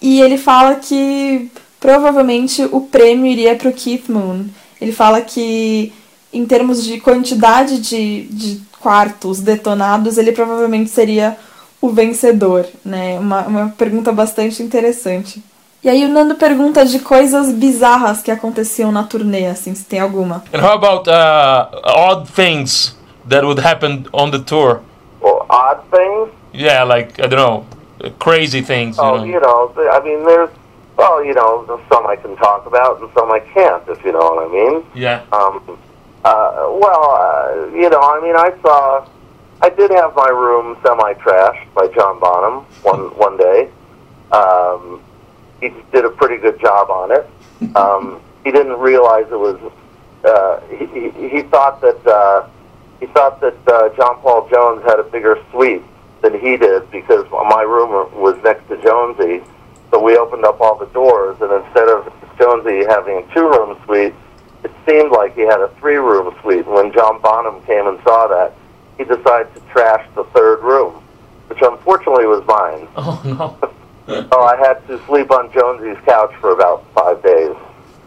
E 0.00 0.20
ele 0.20 0.38
fala 0.38 0.76
que 0.76 1.50
provavelmente 1.80 2.62
o 2.70 2.80
prêmio 2.82 3.26
iria 3.26 3.54
para 3.56 3.68
o 3.68 3.72
Keith 3.72 4.08
Moon. 4.08 4.46
Ele 4.80 4.92
fala 4.92 5.20
que 5.20 5.92
em 6.32 6.46
termos 6.46 6.84
de 6.84 7.00
quantidade 7.00 7.80
de, 7.80 8.24
de 8.24 8.60
quartos 8.80 9.40
detonados, 9.40 10.18
ele 10.18 10.32
provavelmente 10.32 10.90
seria 10.90 11.36
o 11.80 11.90
vencedor, 11.90 12.66
né? 12.84 13.18
Uma, 13.18 13.42
uma 13.42 13.68
pergunta 13.76 14.12
bastante 14.12 14.62
interessante. 14.62 15.42
E 15.82 15.88
aí 15.88 16.04
o 16.04 16.08
Nando 16.08 16.34
pergunta 16.34 16.84
de 16.84 16.98
coisas 16.98 17.52
bizarras 17.52 18.20
que 18.20 18.30
aconteciam 18.30 18.90
na 18.90 19.04
turnê, 19.04 19.46
assim, 19.46 19.74
se 19.74 19.84
tem 19.84 20.00
alguma. 20.00 20.42
And 20.52 20.60
how 20.60 20.72
about 20.72 21.08
uh, 21.08 22.10
odd 22.10 22.30
things 22.32 22.97
that 23.28 23.44
would 23.44 23.58
happen 23.58 24.06
on 24.12 24.30
the 24.30 24.38
tour? 24.42 24.82
Well, 25.20 25.46
odd 25.50 25.82
things. 25.90 26.30
Yeah, 26.52 26.82
like 26.84 27.20
I 27.20 27.26
don't 27.26 27.38
know, 28.02 28.10
crazy 28.18 28.60
things. 28.62 28.96
You 28.96 29.02
Oh, 29.02 29.16
know? 29.16 29.24
you 29.24 29.40
know, 29.40 29.72
I 29.92 30.00
mean, 30.02 30.24
there's, 30.24 30.50
well, 30.96 31.24
you 31.24 31.34
know, 31.34 31.80
some 31.92 32.06
I 32.06 32.16
can 32.16 32.36
talk 32.36 32.66
about 32.66 33.00
and 33.00 33.10
some 33.14 33.30
I 33.30 33.40
can't, 33.40 33.86
if 33.88 34.02
you 34.04 34.12
know 34.12 34.18
what 34.18 34.48
I 34.48 34.52
mean. 34.52 34.84
Yeah. 34.94 35.22
Um, 35.32 35.78
uh, 36.24 36.66
well, 36.82 37.10
uh, 37.12 37.66
you 37.74 37.88
know, 37.90 38.00
I 38.00 38.20
mean, 38.20 38.36
I 38.36 38.52
saw, 38.62 39.06
I 39.62 39.68
did 39.70 39.90
have 39.92 40.14
my 40.16 40.28
room 40.28 40.76
semi-trashed 40.84 41.72
by 41.74 41.88
John 41.88 42.18
Bonham 42.20 42.64
one 42.82 43.16
one 43.24 43.36
day. 43.36 43.70
Um, 44.32 45.02
he 45.60 45.72
did 45.92 46.04
a 46.04 46.10
pretty 46.10 46.36
good 46.36 46.60
job 46.60 46.90
on 46.90 47.12
it. 47.12 47.28
Um, 47.74 48.20
he 48.44 48.52
didn't 48.52 48.78
realize 48.78 49.26
it 49.32 49.38
was. 49.38 49.58
Uh, 50.24 50.60
he, 50.68 50.86
he, 50.86 51.28
he 51.28 51.42
thought 51.42 51.80
that 51.80 52.06
uh, 52.06 52.46
he 53.00 53.06
thought 53.06 53.40
that 53.40 53.56
uh, 53.66 53.88
John 53.96 54.20
Paul 54.20 54.48
Jones 54.50 54.82
had 54.84 54.98
a 54.98 55.04
bigger 55.04 55.38
suite 55.50 55.82
than 56.22 56.38
he 56.38 56.56
did 56.56 56.90
because 56.90 57.26
my 57.30 57.62
room 57.62 57.90
was 58.20 58.36
next 58.42 58.68
to 58.68 58.82
Jonesy. 58.82 59.44
So 59.90 60.02
we 60.02 60.16
opened 60.16 60.44
up 60.44 60.60
all 60.60 60.76
the 60.76 60.86
doors, 60.86 61.36
and 61.40 61.50
instead 61.52 61.88
of 61.88 62.12
Jonesy 62.38 62.84
having 62.88 63.18
a 63.18 63.34
two-room 63.34 63.80
suite, 63.84 64.14
it 64.64 64.72
seemed 64.86 65.12
like 65.12 65.34
he 65.34 65.42
had 65.42 65.60
a 65.60 65.68
three-room 65.78 66.34
suite. 66.42 66.66
And 66.66 66.74
when 66.74 66.92
John 66.92 67.20
Bonham 67.22 67.62
came 67.64 67.86
and 67.86 67.98
saw 68.02 68.26
that, 68.28 68.54
he 68.98 69.04
decided 69.04 69.54
to 69.54 69.60
trash 69.72 70.06
the 70.14 70.24
third 70.34 70.62
room, 70.62 71.02
which 71.46 71.60
unfortunately 71.62 72.26
was 72.26 72.44
mine. 72.46 72.88
Oh 72.96 73.22
no. 73.24 74.24
So 74.32 74.40
I 74.40 74.56
had 74.56 74.86
to 74.88 74.98
sleep 75.04 75.30
on 75.30 75.52
Jonesy's 75.52 76.02
couch 76.06 76.32
for 76.40 76.52
about 76.52 76.82
five 76.94 77.22
days, 77.22 77.54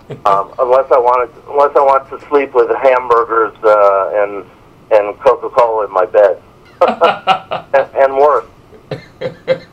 um, 0.26 0.52
unless 0.58 0.92
I 0.92 0.98
wanted, 0.98 1.30
unless 1.48 1.76
I 1.76 1.82
wanted 1.82 2.18
to 2.18 2.28
sleep 2.28 2.56
with 2.56 2.70
hamburgers 2.76 3.54
uh, 3.64 4.10
and 4.16 4.44
and 4.92 5.14
Coca 5.24 5.50
Cola 5.50 5.86
in 5.86 5.92
my 5.92 6.06
bed, 6.06 6.38
and, 7.74 7.90
and 8.04 8.16
worse. 8.16 8.48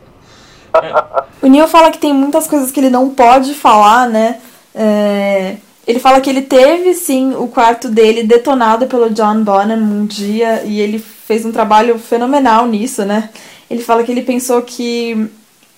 O 1.42 1.46
Neil 1.46 1.66
fala 1.66 1.90
que 1.90 1.98
tem 1.98 2.12
muitas 2.12 2.46
coisas 2.46 2.70
que 2.70 2.78
ele 2.78 2.90
não 2.90 3.10
pode 3.10 3.54
falar, 3.54 4.08
né? 4.08 4.38
É, 4.74 5.56
ele 5.86 5.98
fala 5.98 6.20
que 6.20 6.28
ele 6.28 6.42
teve 6.42 6.94
sim 6.94 7.34
o 7.34 7.48
quarto 7.48 7.88
dele 7.88 8.22
detonado 8.22 8.86
pelo 8.86 9.10
John 9.10 9.42
Bonham 9.42 9.78
um 9.78 10.06
dia 10.06 10.62
e 10.64 10.80
ele 10.80 10.98
fez 10.98 11.44
um 11.44 11.52
trabalho 11.52 11.98
fenomenal 11.98 12.66
nisso, 12.66 13.04
né? 13.04 13.30
Ele 13.70 13.82
fala 13.82 14.04
que 14.04 14.12
ele 14.12 14.22
pensou 14.22 14.62
que 14.62 15.30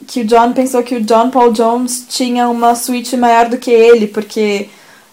que 0.07 0.22
o 0.22 0.24
John 0.24 0.53
pensou 0.53 0.83
que 0.83 0.96
o 0.96 1.03
John 1.03 1.31
Paul 1.31 1.53
Jones 1.53 2.07
tinha 2.09 2.48
uma 2.48 2.74
suíte 2.74 3.16
maior 3.16 3.48
do 3.48 3.59
que 3.59 3.70
ele, 3.70 4.07
porque 4.07 4.68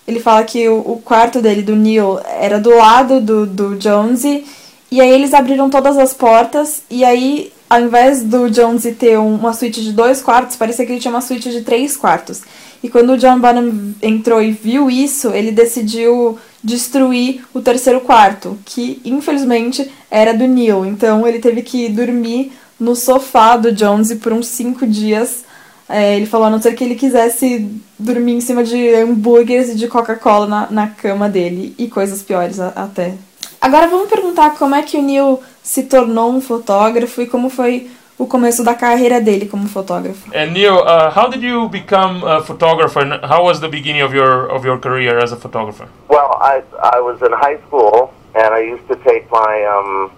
ele 0.08 0.20
fala 0.20 0.44
que 0.44 0.68
o, 0.70 0.78
o 0.78 1.02
quarto 1.04 1.42
dele, 1.42 1.62
do 1.62 1.76
Neil, 1.76 2.20
era 2.40 2.60
do 2.60 2.70
lado 2.70 3.20
do, 3.20 3.46
do 3.46 3.80
Jonesy, 3.80 4.46
e 4.90 5.02
aí 5.02 5.10
eles 5.12 5.34
abriram 5.34 5.70
todas 5.70 5.98
as 5.98 6.14
portas, 6.14 6.82
e 6.90 7.04
aí, 7.04 7.52
ao 7.70 7.82
invés 7.82 8.24
do 8.24 8.52
Jonesy 8.52 8.94
ter 8.94 9.20
um- 9.20 9.36
uma 9.36 9.52
suíte 9.54 9.84
de 9.84 9.92
dois 9.92 10.22
quartos, 10.22 10.56
parecia 10.56 10.86
que 10.86 10.94
ele 10.94 11.02
tinha 11.02 11.14
uma 11.14 11.20
suíte 11.22 11.52
de 11.52 11.62
três 11.62 11.98
quartos. 11.98 12.42
E 12.82 12.88
quando 12.90 13.14
o 13.14 13.18
John 13.18 13.40
Bonham 13.40 13.94
entrou 14.02 14.42
e 14.42 14.52
viu 14.52 14.90
isso, 14.90 15.32
ele 15.32 15.52
decidiu 15.52 16.38
destruir 16.64 17.44
o 17.54 17.60
terceiro 17.60 18.00
quarto, 18.02 18.58
que 18.64 19.02
infelizmente 19.04 19.92
era 20.12 20.34
do 20.34 20.46
Neil. 20.48 20.86
Então 20.86 21.28
ele 21.28 21.40
teve 21.40 21.64
que 21.64 21.90
dormir 21.90 22.54
no 22.80 22.96
sofá 22.96 23.58
do 23.58 23.76
Jonesy 23.76 24.18
por 24.18 24.32
uns 24.32 24.48
cinco 24.48 24.86
dias. 24.86 25.44
É, 25.90 26.16
ele 26.16 26.26
falou 26.26 26.48
a 26.48 26.50
não 26.50 26.62
ser 26.62 26.74
que 26.74 26.84
ele 26.84 26.96
quisesse 26.96 27.70
dormir 27.98 28.34
em 28.34 28.42
cima 28.42 28.64
de 28.64 28.94
hambúrgueres 28.96 29.70
e 29.70 29.76
de 29.76 29.88
Coca-Cola 29.88 30.46
na, 30.46 30.68
na 30.70 30.88
cama 30.88 31.30
dele 31.30 31.74
e 31.78 31.88
coisas 31.88 32.22
piores 32.22 32.60
a- 32.60 32.74
até. 32.76 33.14
Agora 33.62 33.88
vamos 33.88 34.10
perguntar 34.10 34.56
como 34.58 34.76
é 34.76 34.82
que 34.82 34.98
o 34.98 35.02
Neil 35.02 35.42
se 35.64 35.84
tornou 35.84 36.32
um 36.32 36.42
fotógrafo 36.42 37.22
e 37.22 37.26
como 37.28 37.50
foi 37.50 37.90
o 38.20 38.26
começo 38.28 38.64
da 38.64 38.74
carreira 38.76 39.22
dele 39.22 39.46
como 39.46 39.68
fotógrafo. 39.70 40.30
And 40.36 40.48
Neil, 40.52 40.76
uh, 40.76 41.10
how 41.16 41.30
did 41.30 41.42
you 41.44 41.70
become 41.70 42.24
a 42.26 42.42
photographer? 42.44 43.02
And 43.04 43.20
how 43.26 43.46
was 43.46 43.60
the 43.60 43.68
beginning 43.68 44.02
of 44.04 44.14
your 44.16 44.52
of 44.52 44.66
your 44.68 44.80
career 44.80 45.18
as 45.24 45.32
a 45.32 45.38
photographer? 45.38 45.88
Well, 46.10 46.38
I 46.42 46.62
I 46.82 47.00
was 47.00 47.22
in 47.22 47.32
high 47.32 47.58
school 47.68 48.12
and 48.36 48.54
I 48.54 48.62
used 48.74 48.88
to 48.90 48.96
take 48.98 49.26
my 49.32 49.64
um 49.66 50.12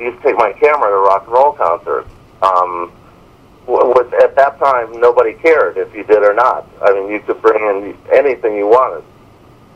used 0.00 0.16
to 0.22 0.22
take 0.28 0.36
my 0.38 0.52
camera 0.54 0.90
to 0.90 0.98
rock 1.10 1.24
and 1.26 1.32
roll 1.34 1.52
concerts. 1.52 2.08
Um, 2.42 2.90
w- 3.66 3.92
with, 3.96 4.12
at 4.14 4.36
that 4.36 4.58
time, 4.58 5.00
nobody 5.00 5.34
cared 5.34 5.76
if 5.76 5.94
you 5.94 6.04
did 6.04 6.22
or 6.22 6.34
not. 6.34 6.68
I 6.82 6.92
mean, 6.92 7.08
you 7.10 7.20
could 7.20 7.40
bring 7.42 7.62
in 7.62 7.96
anything 8.12 8.56
you 8.56 8.66
wanted. 8.66 9.04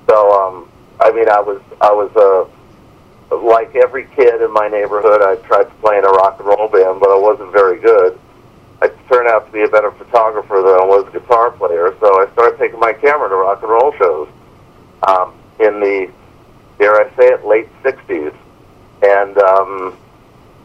So, 0.08 0.32
um, 0.40 0.68
I 1.00 1.12
mean, 1.12 1.28
I 1.28 1.40
was 1.40 1.60
I 1.80 1.92
was 1.92 2.10
uh, 2.16 3.36
like 3.36 3.74
every 3.76 4.06
kid 4.16 4.40
in 4.42 4.52
my 4.52 4.68
neighborhood. 4.68 5.22
I 5.22 5.36
tried 5.46 5.64
to 5.64 5.74
play 5.80 5.98
in 5.98 6.04
a 6.04 6.08
rock 6.10 6.38
and 6.38 6.48
roll 6.48 6.68
band, 6.68 7.00
but 7.00 7.10
I 7.10 7.18
wasn't 7.18 7.52
very 7.52 7.78
good. 7.78 8.18
I 8.80 8.88
turned 9.10 9.28
out 9.28 9.46
to 9.46 9.52
be 9.52 9.62
a 9.62 9.68
better 9.68 9.90
photographer 9.90 10.56
than 10.56 10.74
I 10.80 10.84
was 10.84 11.06
a 11.08 11.18
guitar 11.18 11.50
player, 11.50 11.94
so 12.00 12.20
I 12.22 12.30
started 12.32 12.58
taking 12.58 12.78
my 12.78 12.92
camera 12.92 13.28
to 13.28 13.34
rock 13.36 13.60
and 13.62 13.70
roll 13.70 13.92
shows 13.98 14.28
um, 15.06 15.34
in 15.58 15.80
the, 15.80 16.10
dare 16.78 16.94
I 16.94 17.08
say 17.16 17.26
it, 17.26 17.44
late 17.44 17.68
60s. 17.82 18.34
And 19.02 19.36
um, 19.38 19.96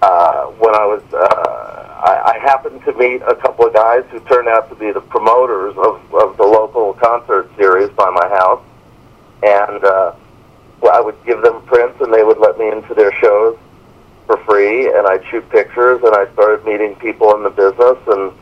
uh, 0.02 0.46
when 0.46 0.76
I 0.76 0.86
was, 0.86 1.04
uh, 1.14 1.93
I, 2.04 2.36
I 2.36 2.40
happened 2.40 2.84
to 2.84 2.92
meet 2.94 3.22
a 3.22 3.36
couple 3.36 3.66
of 3.66 3.74
guys 3.74 4.04
who 4.12 4.20
turned 4.22 4.50
out 4.50 4.68
to 4.68 4.76
be 4.76 4.92
the 4.92 5.00
promoters 5.00 5.74
of, 5.78 6.04
of 6.14 6.36
the 6.36 6.44
local 6.44 6.94
concert 6.96 7.50
series 7.56 7.90
by 7.92 8.10
my 8.10 8.28
house. 8.28 8.62
And 9.42 9.84
uh, 9.86 10.14
I 10.92 11.00
would 11.00 11.16
give 11.26 11.42
them 11.42 11.62
prints 11.64 12.02
and 12.02 12.14
they 12.14 12.24
would 12.24 12.40
let 12.40 12.60
me 12.60 12.70
into 12.70 12.94
their 12.94 13.14
shows 13.22 13.58
for 14.26 14.36
free. 14.44 14.88
And 14.88 15.08
I'd 15.08 15.24
shoot 15.32 15.50
pictures 15.50 16.02
and 16.04 16.14
I 16.14 16.32
started 16.34 16.66
meeting 16.66 16.96
people 16.96 17.34
in 17.36 17.44
the 17.44 17.50
business 17.50 17.98
and 18.08 18.34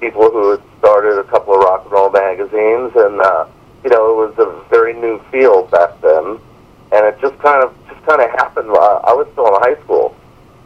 people 0.00 0.30
who 0.30 0.52
had 0.52 0.62
started 0.78 1.18
a 1.18 1.24
couple 1.24 1.52
of 1.52 1.60
rock 1.60 1.82
and 1.84 1.92
roll 1.92 2.10
magazines. 2.10 2.92
And 2.96 3.20
uh, 3.20 3.46
you 3.84 3.90
know 3.90 4.22
it 4.22 4.28
was 4.28 4.38
a 4.38 4.68
very 4.70 4.94
new 4.94 5.20
field 5.30 5.70
back 5.70 6.00
then. 6.00 6.38
And 6.92 7.06
it 7.06 7.20
just 7.20 7.38
kind 7.40 7.62
of 7.62 7.76
just 7.90 8.00
kind 8.06 8.22
of 8.22 8.30
happened 8.30 8.70
uh, 8.70 9.00
I 9.04 9.12
was 9.12 9.28
still 9.32 9.48
in 9.48 9.60
high 9.60 9.80
school 9.82 10.16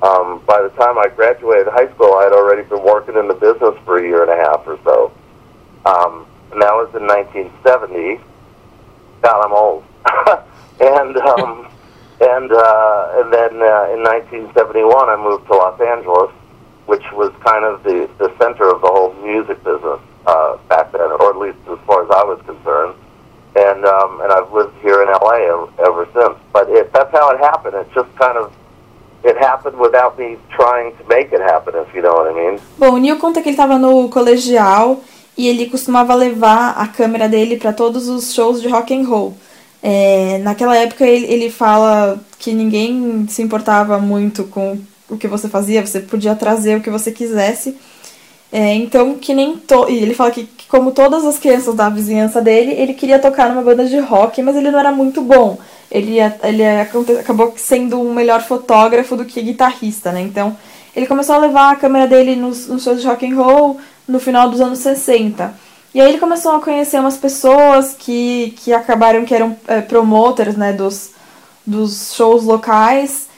um, 0.03 0.43
by 0.47 0.61
the 0.63 0.69
time 0.71 0.99
I 0.99 1.09
graduated 1.09 1.69
high 1.69 1.89
school 1.95 2.15
I 2.15 2.25
had 2.25 2.33
already 2.33 2.63
been 2.63 2.83
working 2.83 3.17
in 3.17 3.29
the 3.29 3.35
business 3.35 3.75
for 3.85 3.99
a 3.99 4.03
year 4.03 4.23
and 4.23 4.31
a 4.31 4.37
half 4.37 4.67
or 4.67 4.79
so 4.85 5.13
um, 5.87 6.27
and 6.53 6.63
that 6.63 6.73
was 6.73 6.95
in 6.95 7.07
1970 7.07 8.21
God 9.23 9.45
I'm 9.45 9.53
old 9.53 9.85
and 10.81 11.17
um, 11.17 11.69
and 12.21 12.51
uh, 12.51 13.21
and 13.21 13.33
then 13.33 13.61
uh, 13.61 13.93
in 13.93 14.01
1971 14.01 14.89
I 15.09 15.17
moved 15.17 15.47
to 15.49 15.53
Los 15.53 15.81
Angeles, 15.81 16.33
which 16.87 17.05
was 17.13 17.33
kind 17.45 17.65
of 17.65 17.83
the 17.85 18.09
the 18.17 18.33
center 18.41 18.73
of 18.73 18.81
the 18.81 18.89
whole 18.89 19.13
music 19.21 19.63
business 19.65 20.01
uh, 20.27 20.57
back 20.69 20.93
then, 20.93 21.13
or 21.21 21.31
at 21.31 21.37
least 21.37 21.59
as 21.69 21.79
far 21.87 22.05
as 22.05 22.11
I 22.11 22.25
was 22.25 22.41
concerned. 22.47 22.97
And 23.57 23.85
um, 23.85 24.21
and 24.23 24.33
I've 24.33 24.51
lived 24.53 24.77
here 24.81 25.03
in 25.03 25.09
LA 25.09 25.45
ever, 25.45 25.69
ever 25.85 26.09
since. 26.17 26.41
But 26.53 26.71
it, 26.71 26.93
that's 26.93 27.13
how 27.13 27.31
it 27.37 27.39
happened. 27.41 27.77
It 27.77 27.89
just 27.95 28.09
kind 28.17 28.39
of 28.39 28.53
it 29.27 29.39
happened 29.39 29.77
without 29.79 30.19
me 30.19 30.39
trying 30.57 30.93
to 30.93 31.05
make 31.09 31.35
it 31.35 31.43
happen, 31.43 31.75
if 31.83 31.95
you 31.95 32.03
know 32.03 32.15
what 32.15 32.31
I 32.31 32.35
mean. 32.35 32.59
Bom, 32.79 32.95
o 32.95 32.99
Neil 32.99 33.17
conta 33.19 33.43
que 33.43 33.49
ele 33.49 33.55
estava 33.55 33.79
no 33.79 34.09
colegial 34.09 35.01
e 35.37 35.49
ele 35.49 35.67
costumava 35.67 36.15
levar 36.15 36.75
a 36.79 36.87
câmera 36.87 37.29
dele 37.29 37.57
para 37.57 37.73
todos 37.73 38.09
os 38.09 38.33
shows 38.33 38.63
de 38.63 38.69
rock 38.69 38.95
and 38.95 39.07
roll. 39.07 39.37
É, 39.83 40.39
naquela 40.39 40.77
época 40.77 41.07
ele, 41.07 41.27
ele 41.33 41.51
fala 41.51 42.19
que 42.39 42.53
ninguém 42.53 43.27
se 43.29 43.43
importava 43.43 43.99
muito 43.99 44.45
com 44.45 44.79
o 45.09 45.17
que 45.17 45.29
você 45.29 45.49
fazia, 45.49 45.85
você 45.87 46.01
podia 46.01 46.35
trazer 46.35 46.77
o 46.77 46.81
que 46.81 46.91
você 46.91 47.13
quisesse. 47.13 47.77
É, 48.51 48.75
então, 48.75 49.15
que 49.15 49.35
nem 49.35 49.57
to... 49.57 49.87
e 49.89 49.99
ele 49.99 50.15
fala 50.15 50.31
que, 50.31 50.45
que, 50.45 50.67
como 50.67 50.93
todas 50.93 51.25
as 51.25 51.39
crianças 51.39 51.75
da 51.75 51.89
vizinhança 51.89 52.41
dele, 52.41 52.73
ele 52.73 52.95
queria 52.95 53.19
tocar 53.19 53.49
numa 53.49 53.63
banda 53.63 53.85
de 53.85 53.99
rock, 53.99 54.41
mas 54.43 54.57
ele 54.57 54.71
não 54.71 54.79
era 54.79 54.93
muito 54.93 55.21
bom. 55.21 55.59
Ele, 55.91 56.17
ele 56.43 56.65
acabou 57.21 57.55
sendo 57.57 58.01
um 58.01 58.13
melhor 58.13 58.43
fotógrafo 58.43 59.17
do 59.17 59.25
que 59.25 59.41
guitarrista, 59.41 60.13
né? 60.13 60.21
Então, 60.21 60.57
ele 60.95 61.07
começou 61.07 61.35
a 61.35 61.39
levar 61.39 61.73
a 61.73 61.77
câmera 61.77 62.07
dele 62.07 62.35
nos, 62.37 62.67
nos 62.67 62.83
shows 62.83 63.01
de 63.01 63.07
rock 63.07 63.27
and 63.27 63.37
roll 63.37 63.79
no 64.09 64.19
final 64.19 64.49
dos 64.49 64.61
anos 64.61 64.79
60. 64.81 65.55
E 65.95 66.01
aí 66.01 66.11
ele 66.11 66.19
começou 66.19 66.53
a 66.53 66.61
conhecer 66.61 67.01
umas 67.01 67.17
pessoas 67.17 67.95
que, 67.99 68.55
que 68.59 68.73
acabaram 68.73 69.25
que 69.25 69.35
eram 69.35 69.57
é, 69.67 69.81
promoters 69.81 70.57
né, 70.57 70.73
dos, 70.73 71.13
dos 71.67 72.15
shows 72.15 72.45
locais. 72.45 73.29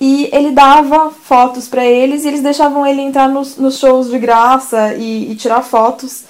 E 0.00 0.28
ele 0.32 0.50
dava 0.50 1.10
fotos 1.10 1.68
para 1.68 1.86
eles 1.86 2.24
e 2.24 2.28
eles 2.28 2.42
deixavam 2.42 2.86
ele 2.86 3.00
entrar 3.00 3.28
nos, 3.28 3.56
nos 3.56 3.78
shows 3.78 4.10
de 4.10 4.18
graça 4.18 4.94
e, 4.94 5.30
e, 5.30 5.36
tirar 5.36 5.62
fotos. 5.62 6.24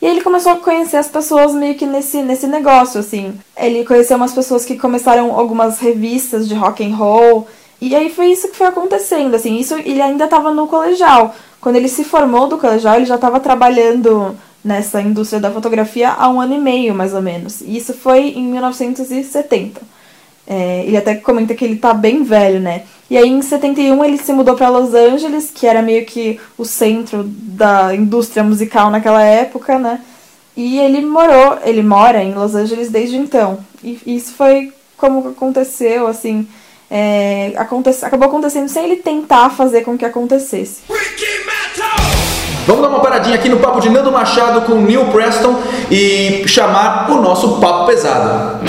E 0.00 0.06
aí 0.06 0.12
ele 0.12 0.22
começou 0.22 0.52
a 0.52 0.56
conhecer 0.56 0.96
as 0.96 1.08
pessoas 1.08 1.54
meio 1.54 1.74
que 1.74 1.86
nesse, 1.86 2.22
nesse 2.22 2.46
negócio, 2.46 3.00
assim. 3.00 3.34
Ele 3.56 3.84
conheceu 3.84 4.16
umas 4.16 4.32
pessoas 4.32 4.64
que 4.64 4.76
começaram 4.76 5.32
algumas 5.34 5.78
revistas 5.78 6.46
de 6.46 6.54
rock 6.54 6.84
and 6.84 6.94
roll. 6.94 7.46
E 7.80 7.94
aí 7.94 8.10
foi 8.10 8.26
isso 8.26 8.48
que 8.48 8.56
foi 8.56 8.66
acontecendo, 8.66 9.34
assim. 9.34 9.56
Isso 9.58 9.74
ele 9.74 10.02
ainda 10.02 10.24
estava 10.24 10.52
no 10.52 10.66
colegial. 10.66 11.34
Quando 11.60 11.76
ele 11.76 11.88
se 11.88 12.04
formou 12.04 12.46
do 12.46 12.58
colegial, 12.58 12.96
ele 12.96 13.06
já 13.06 13.16
estava 13.16 13.40
trabalhando 13.40 14.36
nessa 14.62 15.00
indústria 15.00 15.40
da 15.40 15.50
fotografia 15.50 16.10
há 16.10 16.28
um 16.28 16.40
ano 16.40 16.54
e 16.54 16.58
meio, 16.58 16.94
mais 16.94 17.14
ou 17.14 17.22
menos. 17.22 17.60
E 17.60 17.76
isso 17.76 17.94
foi 17.94 18.30
em 18.30 18.42
1970. 18.42 19.80
É, 20.46 20.84
ele 20.84 20.96
até 20.96 21.14
comenta 21.14 21.54
que 21.54 21.64
ele 21.64 21.76
tá 21.76 21.94
bem 21.94 22.22
velho, 22.22 22.60
né? 22.60 22.84
E 23.08 23.16
aí 23.16 23.28
em 23.28 23.40
71 23.40 24.04
ele 24.04 24.18
se 24.18 24.32
mudou 24.32 24.56
para 24.56 24.68
Los 24.68 24.92
Angeles, 24.92 25.50
que 25.54 25.66
era 25.66 25.80
meio 25.80 26.04
que 26.04 26.40
o 26.58 26.64
centro 26.64 27.22
da 27.24 27.94
indústria 27.94 28.42
musical 28.42 28.90
naquela 28.90 29.22
época, 29.22 29.78
né? 29.78 30.00
E 30.56 30.78
ele 30.78 31.02
morou, 31.02 31.58
ele 31.64 31.82
mora 31.82 32.22
em 32.22 32.34
Los 32.34 32.54
Angeles 32.54 32.90
desde 32.90 33.16
então. 33.16 33.58
E 33.84 34.00
isso 34.06 34.32
foi 34.32 34.72
como 34.96 35.28
aconteceu, 35.28 36.06
assim, 36.06 36.48
é, 36.90 37.52
aconte, 37.56 37.90
acabou 38.02 38.28
acontecendo 38.28 38.68
sem 38.68 38.84
ele 38.84 38.96
tentar 38.96 39.50
fazer 39.50 39.82
com 39.82 39.98
que 39.98 40.04
acontecesse. 40.04 40.80
Vamos 42.66 42.82
dar 42.82 42.88
uma 42.88 43.00
paradinha 43.00 43.36
aqui 43.36 43.48
no 43.48 43.58
papo 43.58 43.80
de 43.80 43.88
Nando 43.88 44.10
Machado 44.10 44.62
com 44.62 44.80
Neil 44.80 45.04
Preston 45.12 45.62
e 45.90 46.42
chamar 46.48 47.08
o 47.10 47.20
nosso 47.20 47.60
papo 47.60 47.86
pesado. 47.86 48.64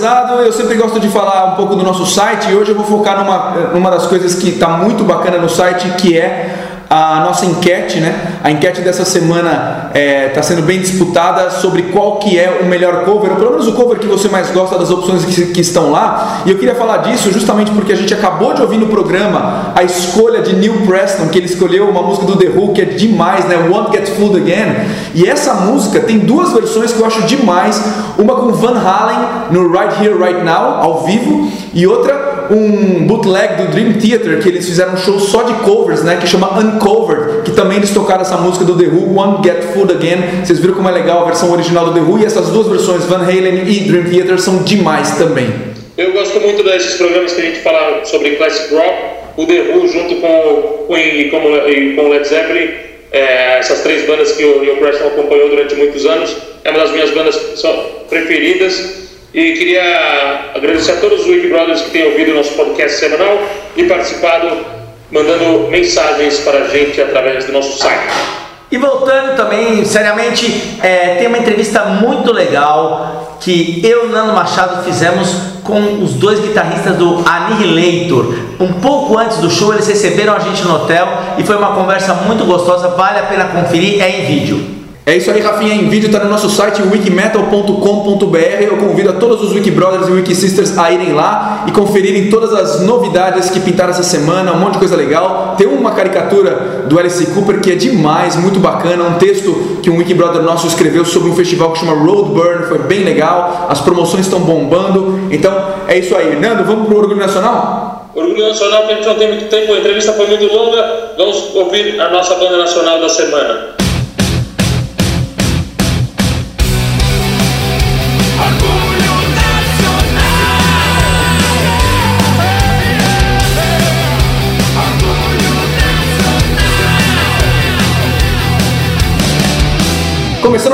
Pesado, 0.00 0.40
eu 0.40 0.50
sempre 0.50 0.76
gosto 0.76 0.98
de 0.98 1.10
falar 1.10 1.52
um 1.52 1.56
pouco 1.56 1.76
do 1.76 1.82
nosso 1.82 2.06
site 2.06 2.50
e 2.50 2.54
hoje 2.54 2.70
eu 2.70 2.74
vou 2.74 2.86
focar 2.86 3.22
numa, 3.22 3.70
numa 3.70 3.90
das 3.90 4.06
coisas 4.06 4.34
que 4.34 4.48
está 4.48 4.68
muito 4.68 5.04
bacana 5.04 5.36
no 5.36 5.48
site, 5.48 5.90
que 5.98 6.18
é 6.18 6.59
a 6.92 7.20
nossa 7.20 7.46
enquete, 7.46 8.00
né? 8.00 8.38
A 8.42 8.50
enquete 8.50 8.80
dessa 8.80 9.04
semana 9.04 9.90
está 9.90 9.98
é, 10.00 10.28
tá 10.30 10.42
sendo 10.42 10.62
bem 10.62 10.80
disputada 10.80 11.48
sobre 11.48 11.82
qual 11.82 12.16
que 12.16 12.36
é 12.36 12.62
o 12.64 12.66
melhor 12.66 13.04
cover, 13.04 13.30
ou 13.30 13.36
pelo 13.36 13.50
menos 13.52 13.68
o 13.68 13.74
cover 13.74 14.00
que 14.00 14.08
você 14.08 14.28
mais 14.28 14.50
gosta 14.50 14.76
das 14.76 14.90
opções 14.90 15.24
que, 15.24 15.46
que, 15.52 15.60
estão 15.60 15.92
lá. 15.92 16.42
E 16.44 16.50
eu 16.50 16.58
queria 16.58 16.74
falar 16.74 16.96
disso 16.96 17.30
justamente 17.30 17.70
porque 17.70 17.92
a 17.92 17.96
gente 17.96 18.12
acabou 18.12 18.54
de 18.54 18.62
ouvir 18.62 18.76
no 18.76 18.88
programa 18.88 19.72
a 19.76 19.84
escolha 19.84 20.42
de 20.42 20.56
Neil 20.56 20.84
Preston, 20.84 21.28
que 21.28 21.38
ele 21.38 21.46
escolheu 21.46 21.88
uma 21.88 22.02
música 22.02 22.26
do 22.26 22.36
The 22.36 22.48
Who 22.48 22.72
que 22.72 22.82
é 22.82 22.86
demais, 22.86 23.44
né? 23.44 23.68
Won't 23.70 23.96
Get 23.96 24.08
Fooled 24.16 24.38
Again. 24.38 24.74
E 25.14 25.28
essa 25.28 25.54
música 25.54 26.00
tem 26.00 26.18
duas 26.18 26.52
versões 26.52 26.92
que 26.92 26.98
eu 26.98 27.06
acho 27.06 27.22
demais, 27.22 27.80
uma 28.18 28.34
com 28.34 28.50
Van 28.50 28.76
Halen 28.76 29.52
no 29.52 29.70
Right 29.70 30.04
Here 30.04 30.18
Right 30.18 30.42
Now, 30.42 30.82
ao 30.82 31.04
vivo, 31.04 31.52
e 31.72 31.86
outra 31.86 32.29
um 32.50 33.06
bootleg 33.06 33.56
do 33.56 33.70
Dream 33.70 33.92
Theater 33.94 34.42
que 34.42 34.48
eles 34.48 34.66
fizeram 34.66 34.94
um 34.94 34.96
show 34.96 35.18
só 35.20 35.44
de 35.44 35.54
covers, 35.64 36.02
né? 36.02 36.18
Que 36.20 36.26
chama 36.26 36.58
Uncovered, 36.58 37.42
que 37.44 37.52
também 37.52 37.78
eles 37.78 37.90
tocaram 37.90 38.22
essa 38.22 38.36
música 38.36 38.64
do 38.64 38.76
The 38.76 38.86
Who, 38.86 39.16
One 39.16 39.38
Get 39.44 39.72
Food 39.72 39.92
Again. 39.92 40.44
Vocês 40.44 40.58
viram 40.58 40.74
como 40.74 40.88
é 40.88 40.92
legal 40.92 41.22
a 41.22 41.24
versão 41.26 41.52
original 41.52 41.86
do 41.86 41.94
The 41.94 42.00
Who 42.00 42.18
e 42.18 42.24
essas 42.24 42.48
duas 42.48 42.66
versões, 42.66 43.04
Van 43.04 43.22
Halen 43.22 43.62
e 43.68 43.80
Dream 43.80 44.04
Theater, 44.10 44.40
são 44.40 44.62
demais 44.64 45.12
também. 45.16 45.48
Eu 45.96 46.12
gosto 46.12 46.40
muito 46.40 46.62
desses 46.64 46.94
programas 46.94 47.32
que 47.32 47.40
a 47.40 47.44
gente 47.44 47.60
fala 47.60 48.04
sobre 48.04 48.30
classic 48.36 48.74
rock, 48.74 48.94
o 49.36 49.46
The 49.46 49.60
Who 49.72 49.88
junto 49.88 50.16
com 50.16 50.96
e 50.96 51.30
com 51.30 52.02
o 52.02 52.08
Led 52.08 52.26
Zeppelin, 52.26 52.70
é, 53.12 53.58
essas 53.58 53.80
três 53.80 54.06
bandas 54.06 54.32
que 54.32 54.44
o 54.44 54.60
Neil 54.60 54.76
Preston 54.76 55.06
acompanhou 55.06 55.50
durante 55.50 55.74
muitos 55.74 56.04
anos, 56.06 56.36
é 56.64 56.70
uma 56.70 56.80
das 56.80 56.90
minhas 56.92 57.10
bandas 57.10 57.36
preferidas. 58.08 59.09
E 59.32 59.52
queria 59.52 60.50
agradecer 60.56 60.92
a 60.92 60.96
todos 60.96 61.20
os 61.20 61.26
Wiki 61.28 61.48
Brothers 61.48 61.82
que 61.82 61.90
têm 61.90 62.04
ouvido 62.04 62.32
o 62.32 62.34
nosso 62.34 62.52
podcast 62.54 62.98
semanal 62.98 63.38
e 63.76 63.84
participado, 63.84 64.66
mandando 65.10 65.68
mensagens 65.68 66.40
para 66.40 66.64
a 66.64 66.68
gente 66.68 67.00
através 67.00 67.44
do 67.44 67.52
nosso 67.52 67.78
site. 67.78 68.12
E 68.72 68.76
voltando 68.76 69.36
também, 69.36 69.84
seriamente, 69.84 70.78
é, 70.82 71.14
tem 71.16 71.28
uma 71.28 71.38
entrevista 71.38 71.84
muito 71.84 72.32
legal 72.32 73.38
que 73.40 73.80
eu 73.84 74.08
e 74.08 74.12
Nando 74.12 74.32
Machado 74.32 74.84
fizemos 74.84 75.28
com 75.62 76.02
os 76.02 76.14
dois 76.14 76.40
guitarristas 76.40 76.96
do 76.96 77.22
Annihilator. 77.24 78.34
Um 78.58 78.74
pouco 78.74 79.16
antes 79.16 79.38
do 79.38 79.48
show, 79.48 79.72
eles 79.72 79.86
receberam 79.86 80.34
a 80.34 80.40
gente 80.40 80.64
no 80.64 80.74
hotel 80.74 81.06
e 81.38 81.44
foi 81.44 81.56
uma 81.56 81.74
conversa 81.74 82.14
muito 82.14 82.44
gostosa, 82.44 82.88
vale 82.88 83.20
a 83.20 83.22
pena 83.22 83.44
conferir, 83.44 84.02
é 84.02 84.10
em 84.10 84.24
vídeo. 84.24 84.79
É 85.06 85.16
isso 85.16 85.30
aí, 85.30 85.40
Rafinha, 85.40 85.74
em 85.74 85.88
vídeo 85.88 86.06
está 86.06 86.22
no 86.22 86.30
nosso 86.30 86.50
site 86.50 86.82
wikimetal.com.br. 86.82 88.36
Eu 88.60 88.76
convido 88.76 89.10
a 89.10 89.12
todos 89.14 89.42
os 89.42 89.52
Wikibrothers 89.54 90.08
e 90.08 90.12
Wikisisters 90.12 90.76
a 90.76 90.92
irem 90.92 91.14
lá 91.14 91.64
e 91.66 91.72
conferirem 91.72 92.28
todas 92.28 92.52
as 92.52 92.82
novidades 92.82 93.48
que 93.48 93.58
pintaram 93.60 93.90
essa 93.90 94.02
semana, 94.02 94.52
um 94.52 94.58
monte 94.58 94.74
de 94.74 94.78
coisa 94.78 94.94
legal. 94.94 95.54
Tem 95.56 95.66
uma 95.66 95.92
caricatura 95.92 96.84
do 96.86 96.98
Alice 96.98 97.24
Cooper 97.26 97.60
que 97.60 97.72
é 97.72 97.74
demais, 97.74 98.36
muito 98.36 98.60
bacana, 98.60 99.04
um 99.04 99.14
texto 99.14 99.80
que 99.82 99.88
um 99.88 99.96
Wikibrother 99.96 100.42
nosso 100.42 100.66
escreveu 100.66 101.04
sobre 101.04 101.30
um 101.30 101.34
festival 101.34 101.72
que 101.72 101.78
chama 101.78 101.94
Roadburn, 101.94 102.66
foi 102.66 102.78
bem 102.80 103.02
legal, 103.02 103.66
as 103.70 103.80
promoções 103.80 104.26
estão 104.26 104.40
bombando. 104.40 105.28
Então, 105.30 105.52
é 105.88 105.98
isso 105.98 106.14
aí. 106.14 106.38
Nando, 106.38 106.62
vamos 106.64 106.86
pro 106.86 106.98
Orgulho 106.98 107.18
Nacional? 107.18 108.10
Orgulho 108.14 108.48
Nacional, 108.48 108.86
que 108.86 108.92
a 108.92 108.96
gente 108.96 109.06
não 109.06 109.14
tem 109.14 109.28
muito 109.28 109.48
tempo, 109.48 109.72
a 109.72 109.78
entrevista 109.78 110.12
foi 110.12 110.26
muito 110.26 110.52
longa, 110.52 111.12
vamos 111.16 111.54
ouvir 111.54 112.00
a 112.00 112.10
nossa 112.10 112.34
banda 112.34 112.58
nacional 112.58 113.00
da 113.00 113.08
semana. 113.08 113.69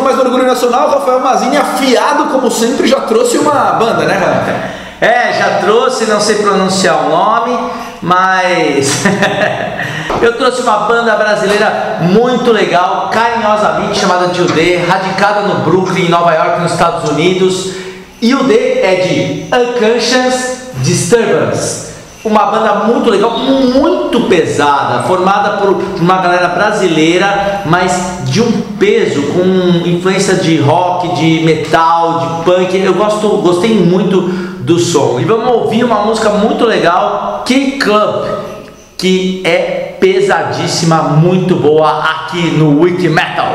Mais 0.03 0.19
Orgulho 0.19 0.47
Nacional, 0.47 0.91
Rafael 0.91 1.21
Mazini, 1.21 1.57
afiado 1.57 2.27
como 2.27 2.51
sempre, 2.51 2.87
já 2.87 3.01
trouxe 3.01 3.39
uma 3.39 3.73
banda, 3.73 4.05
né, 4.05 4.15
Rafael? 4.15 4.57
É, 5.01 5.33
já 5.33 5.59
trouxe, 5.61 6.07
não 6.07 6.21
sei 6.21 6.37
pronunciar 6.37 7.07
o 7.07 7.11
nome, 7.11 7.59
mas 8.01 9.03
eu 10.23 10.33
trouxe 10.37 10.63
uma 10.63 10.79
banda 10.79 11.15
brasileira 11.17 11.99
muito 12.01 12.51
legal, 12.51 13.11
carinhosamente 13.13 13.99
chamada 13.99 14.29
de 14.29 14.41
UD, 14.41 14.77
radicada 14.89 15.43
no 15.43 15.57
Brooklyn, 15.57 16.07
em 16.07 16.09
Nova 16.09 16.33
York, 16.33 16.61
nos 16.61 16.73
Estados 16.73 17.11
Unidos. 17.11 17.73
E 18.23 18.35
o 18.35 18.45
D 18.45 18.81
é 18.81 18.95
de 18.97 19.47
Unconscious 19.55 20.73
Disturbance 20.83 21.96
uma 22.27 22.47
banda 22.47 22.75
muito 22.87 23.09
legal, 23.09 23.39
muito 23.39 24.23
pesada, 24.23 25.05
formada 25.05 25.59
por 25.59 25.83
uma 26.01 26.19
galera 26.19 26.49
brasileira, 26.49 27.63
mas 27.67 28.23
de 28.25 28.43
um 28.43 28.61
peso, 28.79 29.23
com 29.33 29.89
influência 29.89 30.35
de 30.35 30.59
rock, 30.59 31.15
de 31.15 31.45
metal, 31.45 32.19
de 32.19 32.45
punk. 32.45 32.77
Eu 32.77 32.95
gosto, 32.95 33.29
gostei 33.39 33.75
muito 33.75 34.21
do 34.21 34.79
som. 34.79 35.21
E 35.21 35.25
vamos 35.25 35.49
ouvir 35.49 35.85
uma 35.85 36.05
música 36.05 36.31
muito 36.31 36.65
legal, 36.65 37.43
Key 37.47 37.79
Club, 37.79 38.27
que 38.99 39.43
é 39.45 39.97
pesadíssima, 40.01 41.03
muito 41.03 41.55
boa 41.57 42.01
aqui 42.01 42.51
no 42.51 42.81
Wiki 42.81 43.09
Metal. 43.09 43.47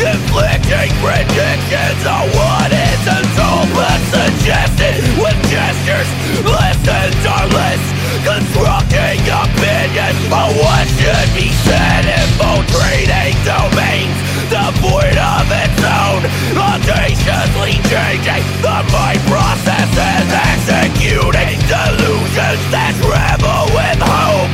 Inflicting 0.00 0.92
predictions 1.00 2.02
of 2.04 2.24
what 2.36 2.68
isn't 2.68 3.32
all 3.40 3.64
but 3.72 4.00
suggested 4.12 5.00
with 5.16 5.38
gestures. 5.48 6.10
Lessons 6.44 7.20
are 7.24 7.48
less, 7.48 7.82
constructing 8.20 9.24
opinions 9.24 10.20
on 10.28 10.52
what 10.60 10.84
should 11.00 11.30
be 11.32 11.48
said, 11.64 12.04
infiltrating 12.04 13.36
domains. 13.48 14.18
Devoid 14.52 15.16
of 15.16 15.48
its 15.48 15.80
own, 15.80 16.22
audaciously 16.54 17.80
changing 17.88 18.44
the 18.60 18.78
mind 18.92 19.22
processes, 19.26 20.28
executing 20.28 21.56
delusions 21.66 22.62
that 22.70 22.94
rebel 23.00 23.64
with 23.72 24.00
hope. 24.04 24.52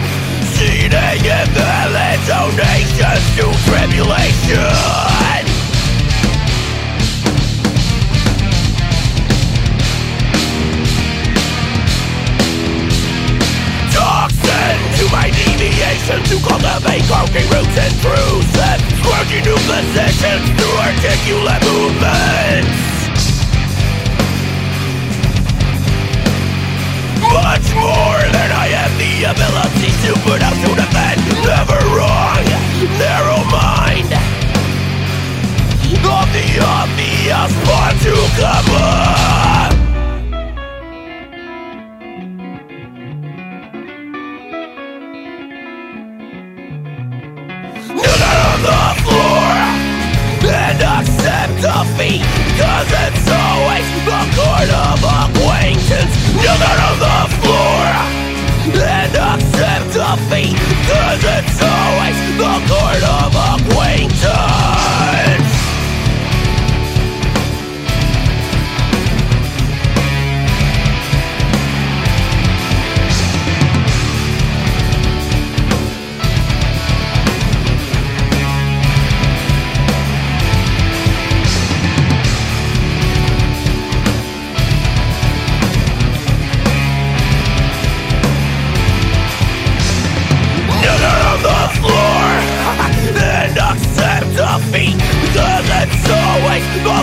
Seeding 0.54 1.24
invalid 1.26 2.20
donations 2.30 3.24
to 3.36 3.50
tribulation 3.66 5.31
deviation 16.02 16.22
to 16.24 16.48
cultivate 16.48 17.02
croaking 17.04 17.48
roots 17.50 17.78
and 17.78 17.94
truths 18.00 18.58
and 18.58 18.80
squirting 18.98 19.42
new 19.44 19.54
positions 19.54 20.44
through 20.56 20.76
articulate 20.78 21.62
movements. 21.62 22.78
Much 27.20 27.66
more 27.74 28.20
than 28.34 28.50
I 28.52 28.68
have 28.76 28.92
the 28.98 29.24
ability 29.30 29.90
to 30.06 30.12
put 30.26 30.42
out 30.42 30.54
to 30.54 30.74
defend. 30.74 31.20
Never 31.46 31.78
wrong, 31.94 32.44
narrow 32.98 33.42
mind. 33.50 34.12
Of 36.02 36.28
the 36.32 36.60
obvious 36.60 37.52
part 37.64 37.96
to 38.02 38.14
cover. 38.40 39.41
Defeat 51.72 52.20
Cause 52.60 52.90
it's 53.04 53.28
always 53.28 53.86
the 54.04 54.20
court 54.36 54.68
of 54.68 55.00
acquaintance 55.00 56.14
down 56.44 56.60
on 56.88 56.96
the 57.00 57.18
floor. 57.40 57.82
And 58.72 59.12
accept 59.16 59.88
defeat 59.96 60.58
Cause 60.88 61.24
it's 61.36 61.58
always 61.62 62.18
the 62.40 62.54
court 62.68 63.02
of 63.18 63.30
acquaintance 63.52 65.41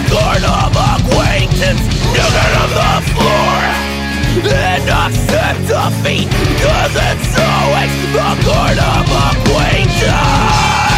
the 0.04 0.10
court 0.10 0.44
of 0.44 0.72
acquaintance 0.76 1.82
Kneel 2.14 2.32
on 2.62 2.70
the 2.80 2.94
floor. 3.12 3.58
And 4.52 4.90
accept 4.90 5.60
defeat 5.68 6.30
Cause 6.62 6.96
it's 6.96 7.34
always 7.40 7.94
the 8.14 8.30
court 8.46 8.78
of 8.80 9.06
acquaintance 9.28 10.89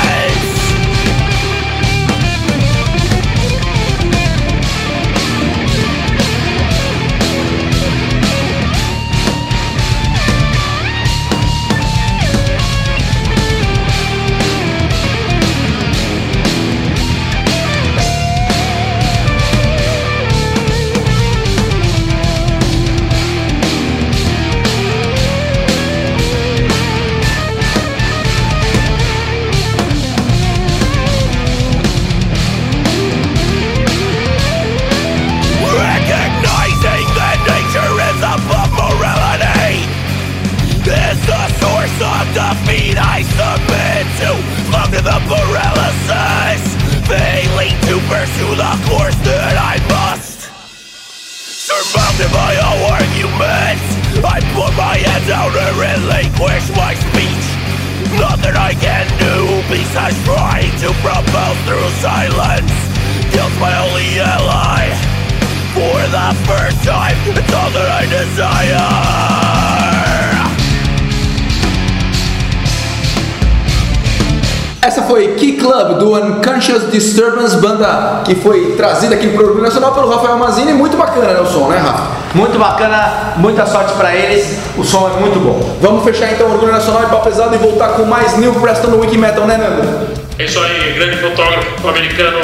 que 78.34 78.42
foi 78.42 78.74
trazida 78.78 79.16
aqui 79.16 79.28
pro 79.28 79.46
Orgulho 79.46 79.64
Nacional 79.64 79.94
pelo 79.94 80.10
Rafael 80.10 80.38
Mazini. 80.38 80.74
Muito 80.74 80.96
bacana 80.96 81.34
né, 81.34 81.42
o 81.42 81.46
som, 81.46 81.68
né, 81.68 81.78
Rafa? 81.78 82.22
Muito 82.34 82.58
bacana, 82.58 83.34
muita 83.36 83.66
sorte 83.66 83.94
pra 83.96 84.16
eles. 84.16 84.58
O 84.78 84.86
som 84.86 85.10
é 85.10 85.20
muito 85.20 85.38
bom. 85.40 85.78
Vamos 85.82 86.04
fechar 86.06 86.32
então 86.32 86.48
o 86.48 86.54
Orgulho 86.54 86.72
Nacional 86.72 87.04
e 87.04 87.06
pau 87.08 87.22
pesado 87.22 87.54
e 87.54 87.58
voltar 87.58 87.90
com 87.90 88.06
mais 88.06 88.38
Neil 88.38 88.54
Preston 88.54 88.88
no 88.88 89.02
Wiki 89.02 89.18
Metal, 89.18 89.46
né, 89.46 89.58
Nando? 89.58 90.22
É 90.40 90.46
isso 90.46 90.60
aí, 90.60 90.94
grande 90.94 91.18
fotógrafo 91.18 91.88
americano 91.88 92.40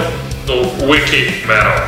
no 0.46 0.92
Wiki 0.92 1.48
Metal. 1.48 1.88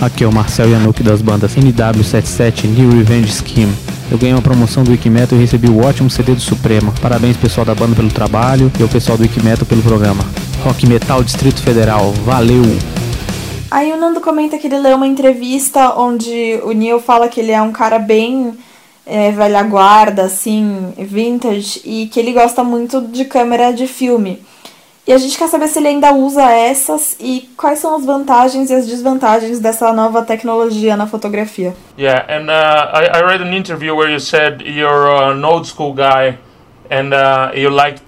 Aqui 0.00 0.24
é 0.24 0.26
o 0.26 0.32
Marcel 0.32 0.70
Yanuki 0.70 1.02
das 1.02 1.20
bandas 1.20 1.54
NW77 1.56 2.64
New 2.64 2.90
Revenge 2.96 3.32
Scheme. 3.32 3.74
Eu 4.10 4.16
ganhei 4.16 4.34
uma 4.34 4.40
promoção 4.40 4.84
do 4.84 4.92
Wikimetal 4.92 5.36
e 5.36 5.40
recebi 5.42 5.68
o 5.68 5.84
ótimo 5.84 6.08
CD 6.08 6.32
do 6.32 6.40
Supremo. 6.40 6.94
Parabéns 7.02 7.36
pessoal 7.36 7.66
da 7.66 7.74
banda 7.74 7.94
pelo 7.94 8.08
trabalho 8.08 8.72
e 8.78 8.82
ao 8.82 8.88
pessoal 8.88 9.18
do 9.18 9.22
Wikimetal 9.22 9.66
pelo 9.66 9.82
programa. 9.82 10.24
Rock 10.64 10.86
Metal 10.86 11.22
Distrito 11.22 11.60
Federal, 11.60 12.12
valeu! 12.24 12.97
Aí 13.70 13.92
o 13.92 13.96
Nando 13.96 14.20
comenta 14.20 14.56
que 14.56 14.66
ele 14.66 14.78
leu 14.78 14.96
uma 14.96 15.06
entrevista 15.06 15.94
onde 15.94 16.58
o 16.64 16.72
Neil 16.72 17.00
fala 17.00 17.28
que 17.28 17.38
ele 17.40 17.52
é 17.52 17.60
um 17.60 17.72
cara 17.72 17.98
bem 17.98 18.56
é, 19.06 19.30
velha 19.30 19.62
guarda, 19.62 20.22
assim, 20.22 20.92
vintage, 20.96 21.82
e 21.84 22.06
que 22.06 22.18
ele 22.18 22.32
gosta 22.32 22.64
muito 22.64 23.00
de 23.02 23.24
câmera 23.26 23.72
de 23.72 23.86
filme. 23.86 24.42
E 25.06 25.12
a 25.12 25.16
gente 25.16 25.38
quer 25.38 25.48
saber 25.48 25.68
se 25.68 25.78
ele 25.78 25.88
ainda 25.88 26.12
usa 26.12 26.50
essas 26.50 27.16
e 27.18 27.48
quais 27.56 27.78
são 27.78 27.96
as 27.96 28.04
vantagens 28.04 28.68
e 28.68 28.74
as 28.74 28.86
desvantagens 28.86 29.58
dessa 29.58 29.90
nova 29.90 30.22
tecnologia 30.22 30.98
na 30.98 31.06
fotografia. 31.06 31.74
Yeah, 31.98 32.26
and 32.28 32.50
uh, 32.50 32.90
I, 32.92 33.18
I 33.18 33.22
read 33.22 33.42
an 33.42 33.54
interview 33.54 33.94
where 33.94 34.10
you 34.10 34.20
said 34.20 34.60
you're 34.60 35.08
an 35.32 35.42
old 35.42 35.66
school 35.66 35.94
guy, 35.94 36.36
and 36.90 37.14
uh, 37.14 37.52
you 37.54 37.70
like 37.70 38.00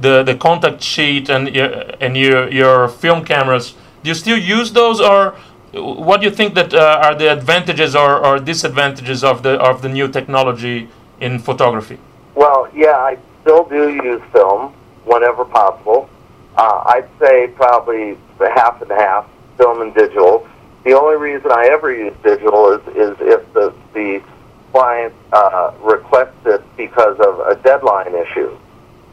the 0.00 0.24
the 0.24 0.34
contact 0.34 0.82
sheet 0.82 1.30
and 1.30 1.54
your 1.54 1.70
and 2.00 2.16
your 2.16 2.50
your 2.50 2.88
film 2.88 3.22
cameras. 3.22 3.74
Do 4.06 4.10
you 4.10 4.14
still 4.14 4.38
use 4.38 4.70
those, 4.70 5.00
or 5.00 5.34
what 5.72 6.20
do 6.20 6.26
you 6.26 6.30
think 6.30 6.54
that 6.54 6.72
uh, 6.72 7.00
are 7.02 7.16
the 7.16 7.26
advantages 7.32 7.96
or, 7.96 8.24
or 8.24 8.38
disadvantages 8.38 9.24
of 9.24 9.42
the 9.42 9.54
of 9.58 9.82
the 9.82 9.88
new 9.88 10.06
technology 10.06 10.88
in 11.20 11.40
photography? 11.40 11.98
Well, 12.36 12.68
yeah, 12.72 12.98
I 13.10 13.18
still 13.42 13.64
do 13.64 13.90
use 13.90 14.22
film 14.30 14.72
whenever 15.06 15.44
possible. 15.44 16.08
Uh, 16.56 16.84
I'd 16.86 17.08
say 17.18 17.48
probably 17.48 18.16
half 18.38 18.80
and 18.80 18.92
half, 18.92 19.26
film 19.56 19.82
and 19.82 19.92
digital. 19.92 20.46
The 20.84 20.92
only 20.92 21.16
reason 21.16 21.50
I 21.50 21.66
ever 21.72 21.92
use 21.92 22.14
digital 22.22 22.74
is, 22.74 22.82
is 22.94 23.16
if 23.18 23.52
the, 23.54 23.74
the 23.92 24.22
client 24.70 25.14
uh, 25.32 25.72
requests 25.80 26.46
it 26.46 26.62
because 26.76 27.18
of 27.18 27.40
a 27.40 27.56
deadline 27.56 28.14
issue. 28.14 28.56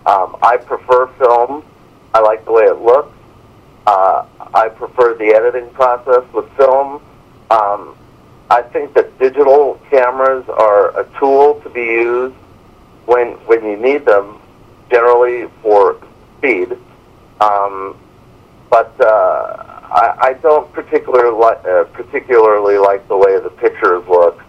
Um, 0.06 0.38
I 0.44 0.58
prefer 0.58 1.08
film. 1.18 1.66
I 2.14 2.20
like 2.20 2.46
the 2.46 2.52
way 2.52 2.66
it 2.66 2.78
looks. 2.78 3.13
Uh, 3.86 4.26
I 4.54 4.70
prefer 4.70 5.16
the 5.16 5.34
editing 5.36 5.70
process 5.72 6.24
with 6.34 6.50
film. 6.56 7.02
Um, 7.52 7.96
I 8.50 8.62
think 8.62 8.94
that 8.94 9.18
digital 9.20 9.80
cameras 9.90 10.48
are 10.48 10.98
a 11.00 11.06
tool 11.20 11.60
to 11.62 11.70
be 11.70 11.82
used 11.82 12.36
when 13.06 13.32
when 13.48 13.66
you 13.66 13.76
need 13.78 14.06
them, 14.06 14.40
generally 14.90 15.50
for 15.62 15.98
speed. 16.38 16.78
Um, 17.42 17.98
but 18.70 18.96
uh, 19.02 19.64
I, 19.92 20.18
I 20.22 20.34
don't 20.42 20.72
particularly 20.72 21.36
li- 21.38 21.70
uh, 21.70 21.84
particularly 21.86 22.78
like 22.78 23.08
the 23.08 23.18
way 23.18 23.40
the 23.40 23.50
pictures 23.50 24.08
look. 24.08 24.42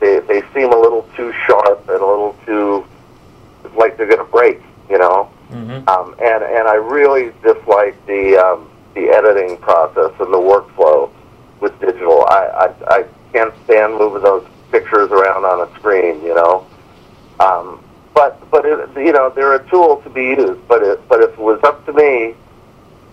They 0.00 0.20
they 0.20 0.40
seem 0.54 0.72
a 0.72 0.78
little 0.78 1.08
too 1.16 1.32
sharp 1.46 1.86
and 1.88 2.00
a 2.00 2.06
little 2.06 2.36
too 2.46 2.86
like 3.76 3.96
they're 3.96 4.06
going 4.06 4.24
to 4.24 4.32
break, 4.32 4.60
you 4.88 4.98
know. 4.98 5.30
Um, 5.88 6.14
and 6.22 6.42
and 6.44 6.68
I 6.68 6.74
really 6.76 7.32
dislike 7.42 7.94
the 8.06 8.36
um, 8.38 8.69
the 8.94 9.08
editing 9.08 9.56
process 9.58 10.12
and 10.18 10.32
the 10.32 10.38
workflow 10.38 11.10
with 11.60 11.78
digital. 11.80 12.24
I, 12.28 12.72
I 12.88 12.94
I 12.96 13.04
can't 13.32 13.54
stand 13.64 13.94
moving 13.94 14.22
those 14.22 14.46
pictures 14.70 15.10
around 15.10 15.44
on 15.44 15.68
a 15.68 15.78
screen, 15.78 16.22
you 16.22 16.34
know. 16.34 16.66
Um, 17.38 17.82
but 18.14 18.38
but 18.50 18.64
it, 18.64 18.88
you 18.96 19.12
know 19.12 19.30
they're 19.30 19.54
a 19.54 19.68
tool 19.68 20.00
to 20.02 20.10
be 20.10 20.22
used. 20.22 20.66
But 20.68 20.82
it, 20.82 21.08
but 21.08 21.22
if 21.22 21.30
it 21.30 21.38
was 21.38 21.60
up 21.62 21.84
to 21.86 21.92
me, 21.92 22.34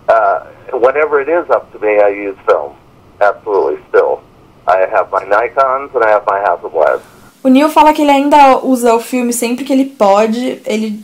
uh, 0.08 0.46
whenever 0.74 1.22
it 1.22 1.30
is 1.30 1.50
up 1.50 1.72
to 1.74 1.80
me, 1.80 2.00
I 2.00 2.10
use 2.10 2.38
film. 2.46 2.76
Absolutely, 3.22 3.84
still. 3.90 4.24
I 4.68 4.80
have 4.92 5.10
my 5.12 5.24
Nikon's 5.24 5.96
and 5.96 6.04
I 6.04 6.10
have 6.10 6.26
my 6.26 6.40
Hasselblads. 6.40 7.02
O 7.44 7.50
Neil 7.50 7.70
fala 7.70 7.94
que 7.94 8.02
ele 8.02 8.12
ainda 8.12 8.58
usa 8.58 8.94
o 8.94 9.00
filme 9.00 9.32
sempre 9.32 9.64
que 9.64 9.72
ele 9.72 9.86
pode. 9.86 10.62
Ele 10.66 11.00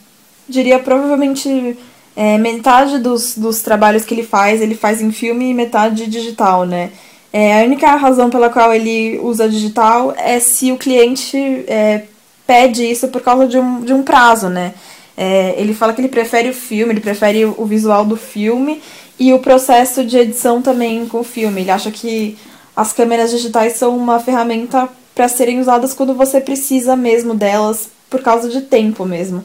diria 0.48 0.80
provavelmente 0.80 1.78
é, 2.16 2.38
metade 2.38 3.00
dos, 3.00 3.38
dos 3.38 3.62
trabalhos 3.62 4.06
que 4.06 4.14
ele 4.14 4.24
faz, 4.24 4.62
ele 4.62 4.76
faz 4.76 5.02
em 5.02 5.12
filme 5.12 5.50
e 5.50 5.54
metade 5.54 6.08
digital, 6.08 6.66
né? 6.66 6.92
É, 7.32 7.62
a 7.62 7.66
única 7.66 7.96
razão 7.96 8.30
pela 8.30 8.50
qual 8.50 8.74
ele 8.74 9.20
usa 9.20 9.50
digital 9.50 10.14
é 10.16 10.40
se 10.40 10.72
o 10.72 10.78
cliente 10.78 11.38
é, 11.68 12.04
pede 12.46 12.84
isso 12.84 13.08
por 13.08 13.22
causa 13.22 13.48
de 13.48 13.58
um, 13.58 13.82
de 13.82 13.92
um 13.92 14.04
prazo, 14.04 14.50
né? 14.50 14.74
É, 15.18 15.56
ele 15.58 15.74
fala 15.74 15.94
que 15.94 16.02
ele 16.02 16.10
prefere 16.10 16.50
o 16.50 16.54
filme, 16.54 16.94
ele 16.94 17.02
prefere 17.02 17.46
o 17.46 17.66
visual 17.66 18.06
do 18.06 18.16
filme 18.16 18.82
e 19.20 19.34
o 19.34 19.40
processo 19.40 20.04
de 20.04 20.18
edição 20.18 20.62
também 20.62 21.08
com 21.08 21.20
o 21.20 21.24
filme. 21.24 21.62
Ele 21.62 21.72
acha 21.72 21.92
que 21.92 22.38
as 22.76 22.94
câmeras 22.94 23.32
digitais 23.32 23.74
são 23.74 23.96
uma 23.96 24.20
ferramenta 24.20 24.90
para 25.14 25.28
serem 25.28 25.60
usadas 25.60 25.94
quando 25.94 26.14
você 26.14 26.42
precisa 26.42 26.96
mesmo 26.96 27.34
delas, 27.36 27.90
por 28.10 28.22
causa 28.22 28.50
de 28.50 28.62
tempo 28.62 29.06
mesmo. 29.06 29.44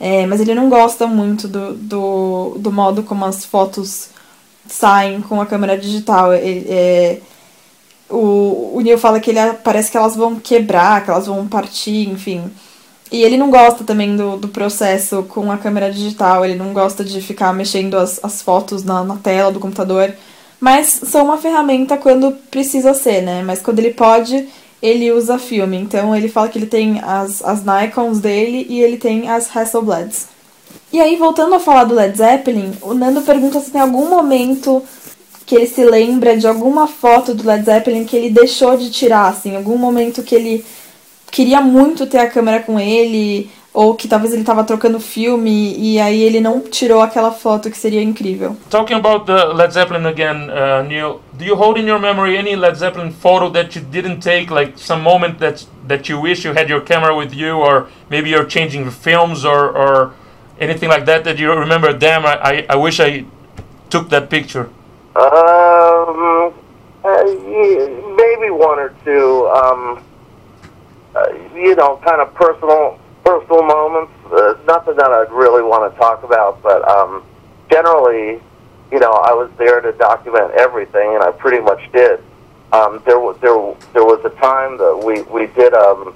É, 0.00 0.26
mas 0.26 0.40
ele 0.40 0.54
não 0.54 0.70
gosta 0.70 1.06
muito 1.06 1.46
do, 1.46 1.74
do, 1.74 2.54
do, 2.58 2.72
modo 2.72 3.02
como 3.02 3.26
as 3.26 3.44
fotos 3.44 4.08
saem 4.66 5.20
com 5.20 5.42
a 5.42 5.46
câmera 5.46 5.76
digital. 5.76 6.32
Ele, 6.32 6.66
é, 6.70 7.20
o, 8.08 8.72
o 8.74 8.80
Neil 8.80 8.96
fala 8.98 9.20
que 9.20 9.30
ele 9.30 9.52
parece 9.62 9.90
que 9.90 9.98
elas 9.98 10.16
vão 10.16 10.40
quebrar, 10.40 11.04
que 11.04 11.10
elas 11.10 11.26
vão 11.26 11.46
partir, 11.46 12.08
enfim. 12.08 12.50
E 13.12 13.22
ele 13.22 13.36
não 13.36 13.50
gosta 13.50 13.84
também 13.84 14.16
do, 14.16 14.36
do 14.36 14.48
processo 14.48 15.24
com 15.24 15.50
a 15.52 15.58
câmera 15.58 15.92
digital, 15.92 16.44
ele 16.44 16.54
não 16.54 16.72
gosta 16.72 17.04
de 17.04 17.20
ficar 17.20 17.52
mexendo 17.52 17.96
as, 17.98 18.20
as 18.22 18.40
fotos 18.40 18.84
na, 18.84 19.04
na 19.04 19.16
tela 19.16 19.52
do 19.52 19.60
computador. 19.60 20.14
Mas 20.60 20.86
são 20.86 21.24
uma 21.24 21.38
ferramenta 21.38 21.96
quando 21.96 22.32
precisa 22.50 22.94
ser, 22.94 23.22
né? 23.22 23.42
Mas 23.42 23.60
quando 23.60 23.80
ele 23.80 23.92
pode, 23.92 24.48
ele 24.82 25.12
usa 25.12 25.38
filme. 25.38 25.76
Então 25.76 26.14
ele 26.14 26.28
fala 26.28 26.48
que 26.48 26.58
ele 26.58 26.66
tem 26.66 27.00
as, 27.02 27.42
as 27.44 27.62
Nikons 27.64 28.20
dele 28.20 28.66
e 28.68 28.80
ele 28.80 28.96
tem 28.96 29.28
as 29.28 29.54
Hasselblads. 29.54 30.28
E 30.92 31.00
aí, 31.00 31.16
voltando 31.16 31.54
a 31.54 31.60
falar 31.60 31.84
do 31.84 31.94
Led 31.94 32.16
Zeppelin, 32.16 32.72
o 32.82 32.94
Nando 32.94 33.22
pergunta 33.22 33.60
se 33.60 33.70
tem 33.70 33.80
algum 33.80 34.08
momento 34.08 34.82
que 35.46 35.54
ele 35.54 35.66
se 35.66 35.84
lembra 35.84 36.36
de 36.36 36.46
alguma 36.46 36.86
foto 36.86 37.34
do 37.34 37.46
Led 37.46 37.64
Zeppelin 37.64 38.04
que 38.04 38.16
ele 38.16 38.30
deixou 38.30 38.76
de 38.76 38.90
tirar, 38.90 39.28
assim, 39.28 39.56
algum 39.56 39.76
momento 39.76 40.22
que 40.22 40.34
ele 40.34 40.64
queria 41.30 41.60
muito 41.60 42.06
ter 42.06 42.18
a 42.18 42.30
câmera 42.30 42.60
com 42.60 42.78
ele, 42.78 43.50
ou 43.72 43.94
que 43.94 44.08
talvez 44.08 44.32
ele 44.32 44.42
estava 44.42 44.64
trocando 44.64 44.98
filme 44.98 45.74
e 45.78 46.00
aí 46.00 46.22
ele 46.22 46.40
não 46.40 46.60
tirou 46.60 47.00
aquela 47.00 47.30
foto 47.30 47.70
que 47.70 47.76
seria 47.76 48.02
incrível. 48.02 48.56
Talking 48.68 48.96
about 48.96 49.26
the 49.26 49.44
Led 49.52 49.72
Zeppelin 49.72 50.06
again, 50.06 50.50
uh, 50.50 50.82
Neil, 50.86 51.20
do 51.32 51.44
you 51.44 51.54
hold 51.54 51.78
in 51.78 51.86
your 51.86 52.00
memory 52.00 52.36
any 52.36 52.56
Led 52.56 52.76
Zeppelin 52.76 53.12
photo 53.12 53.48
that 53.50 53.76
you 53.76 53.84
didn't 53.84 54.20
take, 54.20 54.52
like 54.52 54.74
some 54.76 55.02
moment 55.02 55.38
that 55.38 55.64
that 55.86 56.08
you 56.08 56.20
wish 56.20 56.44
you 56.44 56.52
had 56.52 56.68
your 56.68 56.80
camera 56.80 57.14
with 57.14 57.32
you, 57.32 57.52
or 57.56 57.88
maybe 58.08 58.30
you're 58.30 58.46
changing 58.46 58.84
the 58.84 58.90
films, 58.90 59.44
or 59.44 59.70
or 59.70 60.14
anything 60.58 60.88
like 60.88 61.04
that 61.06 61.22
that 61.24 61.38
you 61.38 61.52
remember? 61.52 61.92
Damn, 61.92 62.26
I 62.26 62.38
I, 62.42 62.66
I 62.70 62.76
wish 62.76 62.98
I 62.98 63.24
took 63.88 64.08
that 64.10 64.28
picture. 64.28 64.68
Um, 65.14 66.52
uh, 67.04 67.24
maybe 68.16 68.50
one 68.50 68.78
or 68.78 68.94
two. 69.04 69.46
Um, 69.48 70.02
uh, 71.14 71.26
you 71.54 71.74
know, 71.74 72.00
kind 72.04 72.20
of 72.20 72.32
personal 72.34 72.99
personal 73.24 73.62
moments. 73.62 74.12
Uh, 74.26 74.54
nothing 74.66 74.96
that 74.96 75.10
I'd 75.10 75.32
really 75.32 75.62
want 75.62 75.92
to 75.92 75.98
talk 75.98 76.22
about, 76.22 76.62
but 76.62 76.86
um, 76.88 77.24
generally, 77.70 78.40
you 78.92 78.98
know, 78.98 79.12
I 79.12 79.32
was 79.32 79.50
there 79.58 79.80
to 79.80 79.92
document 79.92 80.52
everything, 80.52 81.14
and 81.14 81.22
I 81.22 81.30
pretty 81.32 81.60
much 81.60 81.80
did. 81.92 82.20
Um, 82.72 83.02
there 83.04 83.18
was 83.18 83.36
there 83.40 83.58
there 83.92 84.04
was 84.04 84.24
a 84.24 84.30
time 84.40 84.78
that 84.78 85.02
we 85.04 85.22
we 85.22 85.46
did 85.54 85.74
um 85.74 86.14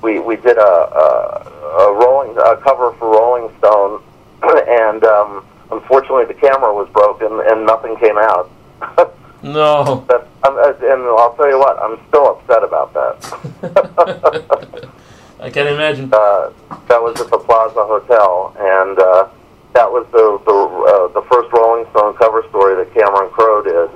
we 0.00 0.18
we 0.18 0.36
did 0.36 0.56
a 0.56 0.62
a, 0.62 1.52
a 1.82 1.92
rolling 1.92 2.36
a 2.38 2.56
cover 2.56 2.92
for 2.92 3.10
Rolling 3.10 3.54
Stone, 3.58 4.02
and 4.42 5.04
um, 5.04 5.44
unfortunately 5.70 6.24
the 6.24 6.34
camera 6.34 6.72
was 6.72 6.88
broken 6.90 7.40
and 7.46 7.66
nothing 7.66 7.96
came 7.96 8.16
out. 8.16 8.50
no. 9.42 10.04
But, 10.06 10.28
um, 10.46 10.58
and 10.58 11.02
I'll 11.02 11.34
tell 11.34 11.48
you 11.48 11.58
what, 11.58 11.78
I'm 11.78 11.98
still 12.08 12.36
upset 12.36 12.62
about 12.64 12.94
that. 12.94 14.88
I 15.40 15.50
can 15.50 15.66
imagine. 15.66 16.08
Uh, 16.12 16.50
that 16.88 17.02
was 17.02 17.20
at 17.20 17.30
the 17.30 17.38
Plaza 17.38 17.84
Hotel, 17.84 18.54
and 18.58 18.98
uh, 18.98 19.28
that 19.74 19.90
was 19.90 20.06
the 20.12 20.40
the, 20.46 20.56
uh, 20.56 21.08
the 21.12 21.22
first 21.28 21.52
Rolling 21.52 21.84
Stone 21.90 22.16
cover 22.16 22.42
story 22.48 22.74
that 22.76 22.92
Cameron 22.94 23.30
Crowe 23.30 23.62
did, 23.62 23.90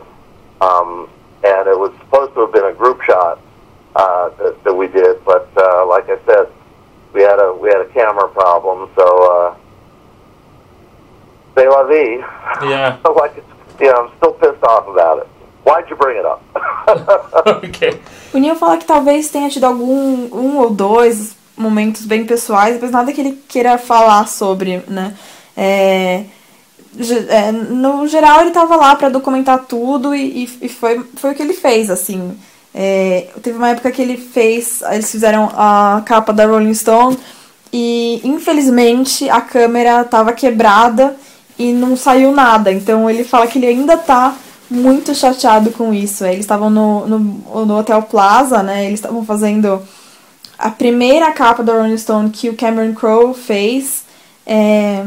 um, 0.60 1.08
and 1.42 1.68
it 1.68 1.78
was 1.78 1.92
supposed 2.00 2.34
to 2.34 2.40
have 2.42 2.52
been 2.52 2.66
a 2.66 2.74
group 2.74 3.00
shot 3.02 3.40
uh, 3.96 4.28
that, 4.36 4.62
that 4.64 4.74
we 4.74 4.86
did, 4.88 5.24
but 5.24 5.48
uh, 5.56 5.86
like 5.86 6.08
I 6.10 6.18
said, 6.26 6.52
we 7.14 7.22
had 7.22 7.40
a 7.40 7.54
we 7.54 7.70
had 7.70 7.80
a 7.80 7.88
camera 7.88 8.28
problem, 8.28 8.90
so 8.94 9.06
uh, 9.32 9.56
c'est 11.54 11.68
la 11.68 11.84
vie. 11.84 12.20
Yeah. 12.68 12.98
like 13.16 13.42
you 13.80 13.86
know, 13.86 14.06
I'm 14.06 14.16
still 14.18 14.34
pissed 14.34 14.62
off 14.64 14.86
about 14.88 15.18
it. 15.24 15.28
Why'd 15.70 15.88
you 15.88 15.96
bring 15.96 16.18
it 16.18 16.26
up? 16.26 16.42
okay. 17.64 18.00
O 18.34 18.38
Neil 18.38 18.56
fala 18.56 18.76
que 18.76 18.84
talvez 18.84 19.30
tenha 19.30 19.48
tido 19.48 19.64
algum 19.64 20.28
um 20.32 20.58
ou 20.58 20.70
dois 20.70 21.36
momentos 21.56 22.04
bem 22.04 22.24
pessoais, 22.24 22.78
mas 22.80 22.90
nada 22.90 23.12
que 23.12 23.20
ele 23.20 23.42
queira 23.46 23.78
falar 23.78 24.26
sobre, 24.26 24.82
né? 24.88 25.14
É, 25.56 26.24
é, 27.28 27.52
no 27.52 28.06
geral 28.08 28.40
ele 28.40 28.50
tava 28.50 28.74
lá 28.74 28.96
para 28.96 29.08
documentar 29.10 29.60
tudo 29.66 30.12
e, 30.12 30.44
e, 30.60 30.68
foi, 30.68 31.04
foi 31.16 31.30
o 31.30 31.34
que 31.34 31.42
ele 31.42 31.52
fez, 31.52 31.88
assim. 31.88 32.36
É, 32.74 33.28
teve 33.42 33.56
uma 33.56 33.70
época 33.70 33.92
que 33.92 34.02
ele 34.02 34.16
fez, 34.16 34.82
eles 34.90 35.10
fizeram 35.10 35.50
a 35.54 36.02
capa 36.04 36.32
da 36.32 36.46
Rolling 36.46 36.74
Stone 36.74 37.18
e 37.72 38.20
infelizmente 38.24 39.28
a 39.28 39.40
câmera 39.40 40.02
tava 40.02 40.32
quebrada 40.32 41.14
e 41.56 41.72
não 41.72 41.96
saiu 41.96 42.32
nada. 42.32 42.72
Então 42.72 43.08
ele 43.08 43.22
fala 43.22 43.46
que 43.46 43.58
ele 43.58 43.66
ainda 43.66 43.96
tá 43.96 44.34
muito 44.70 45.14
chateado 45.14 45.70
com 45.70 45.92
isso. 45.92 46.24
Eles 46.24 46.40
estavam 46.40 46.70
no, 46.70 47.06
no, 47.06 47.66
no 47.66 47.78
Hotel 47.78 48.02
Plaza, 48.02 48.62
né? 48.62 48.86
Eles 48.86 49.00
estavam 49.00 49.24
fazendo 49.24 49.82
a 50.58 50.70
primeira 50.70 51.32
capa 51.32 51.62
do 51.62 51.72
Rolling 51.72 51.98
Stone 51.98 52.30
que 52.30 52.48
o 52.48 52.56
Cameron 52.56 52.94
Crowe 52.94 53.34
fez. 53.34 54.04
É, 54.46 55.04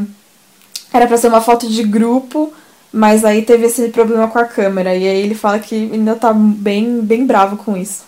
era 0.92 1.06
para 1.06 1.16
ser 1.16 1.28
uma 1.28 1.40
foto 1.40 1.68
de 1.68 1.82
grupo, 1.82 2.52
mas 2.92 3.24
aí 3.24 3.42
teve 3.42 3.66
esse 3.66 3.88
problema 3.88 4.28
com 4.28 4.38
a 4.38 4.44
câmera. 4.44 4.94
E 4.94 5.08
aí 5.08 5.22
ele 5.22 5.34
fala 5.34 5.58
que 5.58 5.90
ainda 5.92 6.14
tá 6.14 6.32
bem, 6.32 7.00
bem 7.00 7.26
bravo 7.26 7.56
com 7.56 7.76
isso. 7.76 8.04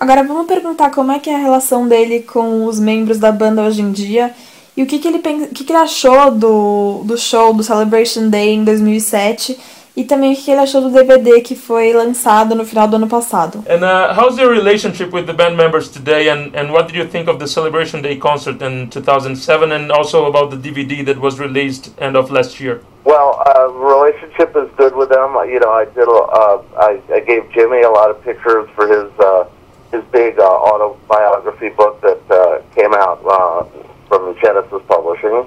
Agora 0.00 0.24
vamos 0.24 0.46
perguntar 0.46 0.90
como 0.90 1.12
é 1.12 1.18
que 1.18 1.30
é 1.30 1.34
a 1.34 1.38
relação 1.38 1.86
dele 1.86 2.20
com 2.20 2.64
os 2.66 2.80
membros 2.80 3.18
da 3.18 3.30
banda 3.30 3.62
hoje 3.62 3.80
em 3.80 3.92
dia 3.92 4.34
e 4.76 4.82
o 4.82 4.86
que, 4.86 4.98
que, 4.98 5.06
ele, 5.06 5.18
o 5.18 5.48
que, 5.48 5.64
que 5.64 5.72
ele 5.72 5.78
achou 5.78 6.32
do, 6.32 7.02
do 7.04 7.16
show 7.16 7.54
do 7.54 7.62
Celebration 7.62 8.28
Day 8.28 8.54
em 8.54 8.64
2007 8.64 9.56
e 9.96 10.02
também 10.04 10.32
o 10.32 10.36
que 10.36 10.50
ele 10.50 10.60
achou 10.60 10.80
do 10.80 10.90
DVD 10.90 11.40
que 11.40 11.54
foi 11.54 11.92
lançado 11.92 12.54
no 12.54 12.64
final 12.64 12.88
do 12.88 12.96
ano 12.96 13.06
passado. 13.06 13.62
And 13.68 13.84
uh, 13.84 14.12
how's 14.12 14.36
your 14.38 14.50
relationship 14.50 15.14
with 15.14 15.26
the 15.26 15.32
band 15.32 15.56
members 15.56 15.88
today 15.88 16.28
and, 16.28 16.54
and 16.56 16.72
what 16.72 16.86
did 16.86 16.96
you 16.96 17.06
think 17.06 17.28
of 17.28 17.38
the 17.38 17.46
Celebration 17.46 18.02
Day 18.02 18.16
concert 18.16 18.60
in 18.60 18.88
2007 18.88 19.72
and 19.72 19.92
also 19.92 20.26
about 20.26 20.50
the 20.50 20.56
DVD 20.56 21.04
that 21.04 21.18
was 21.18 21.38
released 21.38 21.92
end 21.98 22.16
of 22.16 22.30
last 22.30 22.58
year? 22.58 22.80
Well, 23.04 23.42
uh, 23.46 23.68
relationship 23.68 24.56
is 24.56 24.68
good 24.76 24.96
with 24.96 25.10
them. 25.10 25.36
You 25.48 25.60
know, 25.60 25.70
I 25.70 25.84
did. 25.84 26.08
Uh, 26.08 26.62
I, 26.78 27.00
I 27.12 27.20
gave 27.20 27.50
Jimmy 27.52 27.82
a 27.82 27.90
lot 27.90 28.10
of 28.10 28.22
pictures 28.24 28.68
for 28.74 28.88
his 28.88 29.12
uh, 29.20 29.44
his 29.92 30.02
big 30.10 30.38
uh, 30.38 30.42
autobiography 30.42 31.68
book 31.68 32.00
that 32.00 32.20
uh, 32.30 32.62
came 32.74 32.92
out 32.94 33.20
uh, 33.24 33.64
from 34.08 34.34
Genesis 34.40 34.82
Publishing 34.88 35.46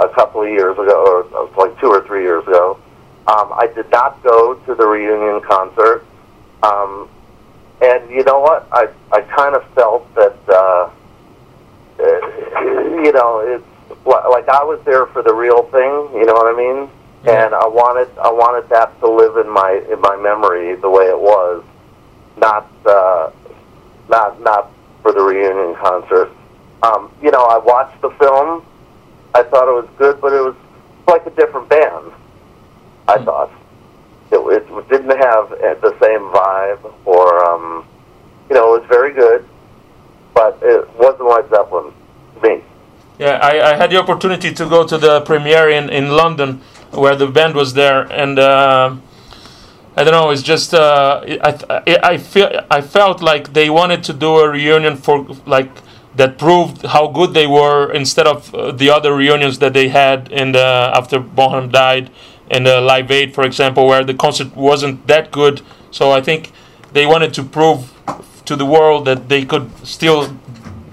a 0.00 0.08
couple 0.10 0.42
of 0.42 0.48
years 0.48 0.76
ago, 0.76 1.04
or 1.06 1.24
uh, 1.34 1.48
like 1.56 1.78
two 1.80 1.86
or 1.86 2.04
three 2.06 2.22
years 2.22 2.42
ago. 2.46 2.78
Um, 3.28 3.52
I 3.52 3.66
did 3.74 3.90
not 3.90 4.22
go 4.22 4.54
to 4.54 4.74
the 4.74 4.86
reunion 4.86 5.40
concert, 5.42 6.04
um, 6.62 7.08
and 7.82 8.08
you 8.10 8.22
know 8.24 8.38
what? 8.40 8.68
I 8.70 8.88
I 9.12 9.20
kind 9.22 9.56
of 9.56 9.64
felt 9.74 10.12
that 10.14 10.36
uh, 10.48 10.90
uh, 11.98 12.04
you 13.02 13.12
know 13.12 13.40
it's 13.40 13.64
like 14.06 14.48
I 14.48 14.62
was 14.62 14.80
there 14.84 15.06
for 15.06 15.22
the 15.22 15.34
real 15.34 15.64
thing. 15.64 15.90
You 16.18 16.24
know 16.24 16.34
what 16.34 16.54
I 16.54 16.56
mean? 16.56 16.88
And 17.26 17.52
I 17.54 17.66
wanted 17.66 18.08
I 18.18 18.30
wanted 18.30 18.68
that 18.70 18.98
to 19.00 19.10
live 19.10 19.36
in 19.44 19.50
my 19.52 19.82
in 19.90 20.00
my 20.00 20.16
memory 20.16 20.76
the 20.76 20.88
way 20.88 21.06
it 21.06 21.18
was, 21.18 21.64
not 22.36 22.70
uh, 22.86 23.30
not 24.08 24.40
not 24.40 24.70
for 25.02 25.12
the 25.12 25.20
reunion 25.20 25.74
concert. 25.76 26.30
Um, 26.84 27.10
you 27.20 27.32
know, 27.32 27.42
I 27.42 27.58
watched 27.58 28.00
the 28.02 28.10
film. 28.10 28.64
I 29.34 29.42
thought 29.42 29.68
it 29.68 29.74
was 29.74 29.88
good, 29.98 30.20
but 30.20 30.32
it 30.32 30.40
was 30.40 30.54
like 31.08 31.26
a 31.26 31.30
different 31.30 31.68
band. 31.68 32.12
I 33.08 33.24
thought 33.24 33.50
it, 34.32 34.38
it 34.38 34.88
didn't 34.88 35.16
have 35.16 35.50
the 35.50 35.96
same 36.00 36.20
vibe, 36.30 36.92
or 37.04 37.44
um, 37.44 37.86
you 38.48 38.54
know, 38.54 38.74
it 38.74 38.80
was 38.80 38.88
very 38.88 39.12
good, 39.12 39.44
but 40.34 40.58
it 40.62 40.88
wasn't 40.96 41.28
like 41.28 41.48
Zeppelin. 41.50 41.92
Me. 42.42 42.62
Yeah, 43.18 43.38
I, 43.42 43.72
I 43.72 43.76
had 43.76 43.90
the 43.90 43.96
opportunity 43.96 44.52
to 44.52 44.68
go 44.68 44.86
to 44.86 44.98
the 44.98 45.22
premiere 45.22 45.70
in, 45.70 45.88
in 45.88 46.10
London 46.10 46.60
where 46.90 47.16
the 47.16 47.26
band 47.26 47.54
was 47.54 47.72
there, 47.72 48.02
and 48.12 48.38
uh, 48.38 48.94
I 49.96 50.04
don't 50.04 50.12
know. 50.12 50.30
It's 50.30 50.42
just 50.42 50.74
uh, 50.74 51.22
I, 51.24 51.82
I 51.86 51.98
I 52.02 52.18
feel 52.18 52.66
I 52.70 52.82
felt 52.82 53.22
like 53.22 53.54
they 53.54 53.70
wanted 53.70 54.04
to 54.04 54.12
do 54.12 54.36
a 54.40 54.50
reunion 54.50 54.96
for 54.96 55.26
like 55.46 55.70
that 56.16 56.38
proved 56.38 56.84
how 56.84 57.08
good 57.08 57.32
they 57.32 57.46
were 57.46 57.90
instead 57.92 58.26
of 58.26 58.54
uh, 58.54 58.72
the 58.72 58.90
other 58.90 59.14
reunions 59.14 59.58
that 59.60 59.72
they 59.72 59.88
had 59.88 60.30
in 60.30 60.52
the 60.52 60.90
after 60.94 61.18
Bonham 61.18 61.70
died 61.70 62.10
in 62.50 62.64
the 62.64 62.80
Live 62.80 63.10
Aid, 63.10 63.34
for 63.34 63.44
example, 63.44 63.86
where 63.86 64.04
the 64.04 64.14
concert 64.14 64.54
wasn't 64.56 65.06
that 65.06 65.30
good. 65.30 65.62
So 65.90 66.12
I 66.12 66.20
think 66.20 66.52
they 66.92 67.06
wanted 67.06 67.34
to 67.34 67.42
prove 67.42 67.92
to 68.44 68.56
the 68.56 68.66
world 68.66 69.04
that 69.06 69.28
they 69.28 69.44
could 69.44 69.70
still 69.86 70.36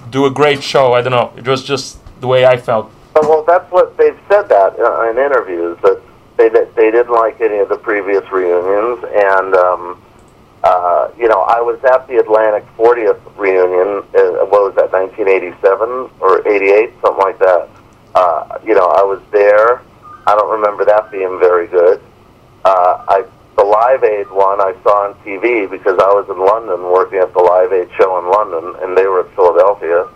do 0.10 0.26
a 0.26 0.32
great 0.32 0.64
show. 0.64 0.94
I 0.94 1.02
don't 1.02 1.12
know. 1.12 1.34
It 1.38 1.48
was 1.48 1.64
just 1.64 2.00
the 2.22 2.28
way 2.28 2.46
I 2.46 2.58
felt. 2.58 2.92
Well, 3.16 3.44
that's 3.44 3.70
what 3.72 3.96
they've 3.98 4.20
said 4.28 4.50
that 4.50 4.80
uh, 4.80 5.10
in 5.10 5.18
interviews 5.18 5.78
that 5.84 6.02
they 6.38 6.50
they 6.50 6.90
didn't 6.90 7.12
like 7.12 7.40
any 7.42 7.60
of 7.60 7.70
the 7.70 7.78
previous 7.78 8.24
reunions, 8.32 9.04
and 9.04 9.56
um, 9.56 10.02
uh, 10.64 11.12
you 11.18 11.28
know 11.28 11.42
I 11.42 11.62
was 11.62 11.80
at 11.84 12.08
the 12.08 12.18
Atlantic 12.18 12.66
40th 12.76 13.22
reunion. 13.38 14.04
Uh, 14.16 14.46
what 14.50 14.64
was 14.64 14.76
that? 14.76 14.92
1987 14.92 16.10
or 16.20 16.48
88, 16.48 16.94
something 17.02 17.24
like 17.24 17.40
that. 17.40 17.70
Uh, 18.16 18.58
you 18.66 18.74
know 18.74 18.88
I 18.88 19.04
was 19.04 19.22
there. 19.32 19.82
I 20.26 20.36
don't 20.36 20.52
remember 20.52 20.86
that 20.86 21.12
being 21.12 21.40
very 21.40 21.68
good. 21.68 22.02
Uh, 22.66 23.04
I 23.08 23.26
the 23.56 23.64
Live 23.64 24.04
Aid 24.04 24.32
one 24.32 24.60
I 24.62 24.74
saw 24.84 25.10
on 25.10 25.14
TV 25.22 25.70
because 25.70 26.00
I 26.00 26.10
was 26.10 26.26
in 26.30 26.40
London 26.40 26.90
working 26.92 27.20
at 27.20 27.34
the 27.34 27.40
Live 27.40 27.72
Aid 27.72 27.90
show 27.98 28.18
in 28.18 28.26
London, 28.26 28.82
and 28.82 28.98
they 28.98 29.06
were 29.06 29.22
at 29.22 29.36
Philadelphia. 29.36 30.08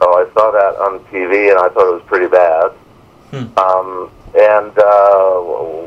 So 0.00 0.06
I 0.08 0.24
saw 0.32 0.50
that 0.50 0.80
on 0.80 1.00
TV, 1.12 1.50
and 1.50 1.58
I 1.58 1.68
thought 1.68 1.88
it 1.88 1.94
was 2.00 2.02
pretty 2.06 2.28
bad. 2.28 2.72
Um, 3.56 4.10
and 4.34 4.72
uh, 4.78 5.40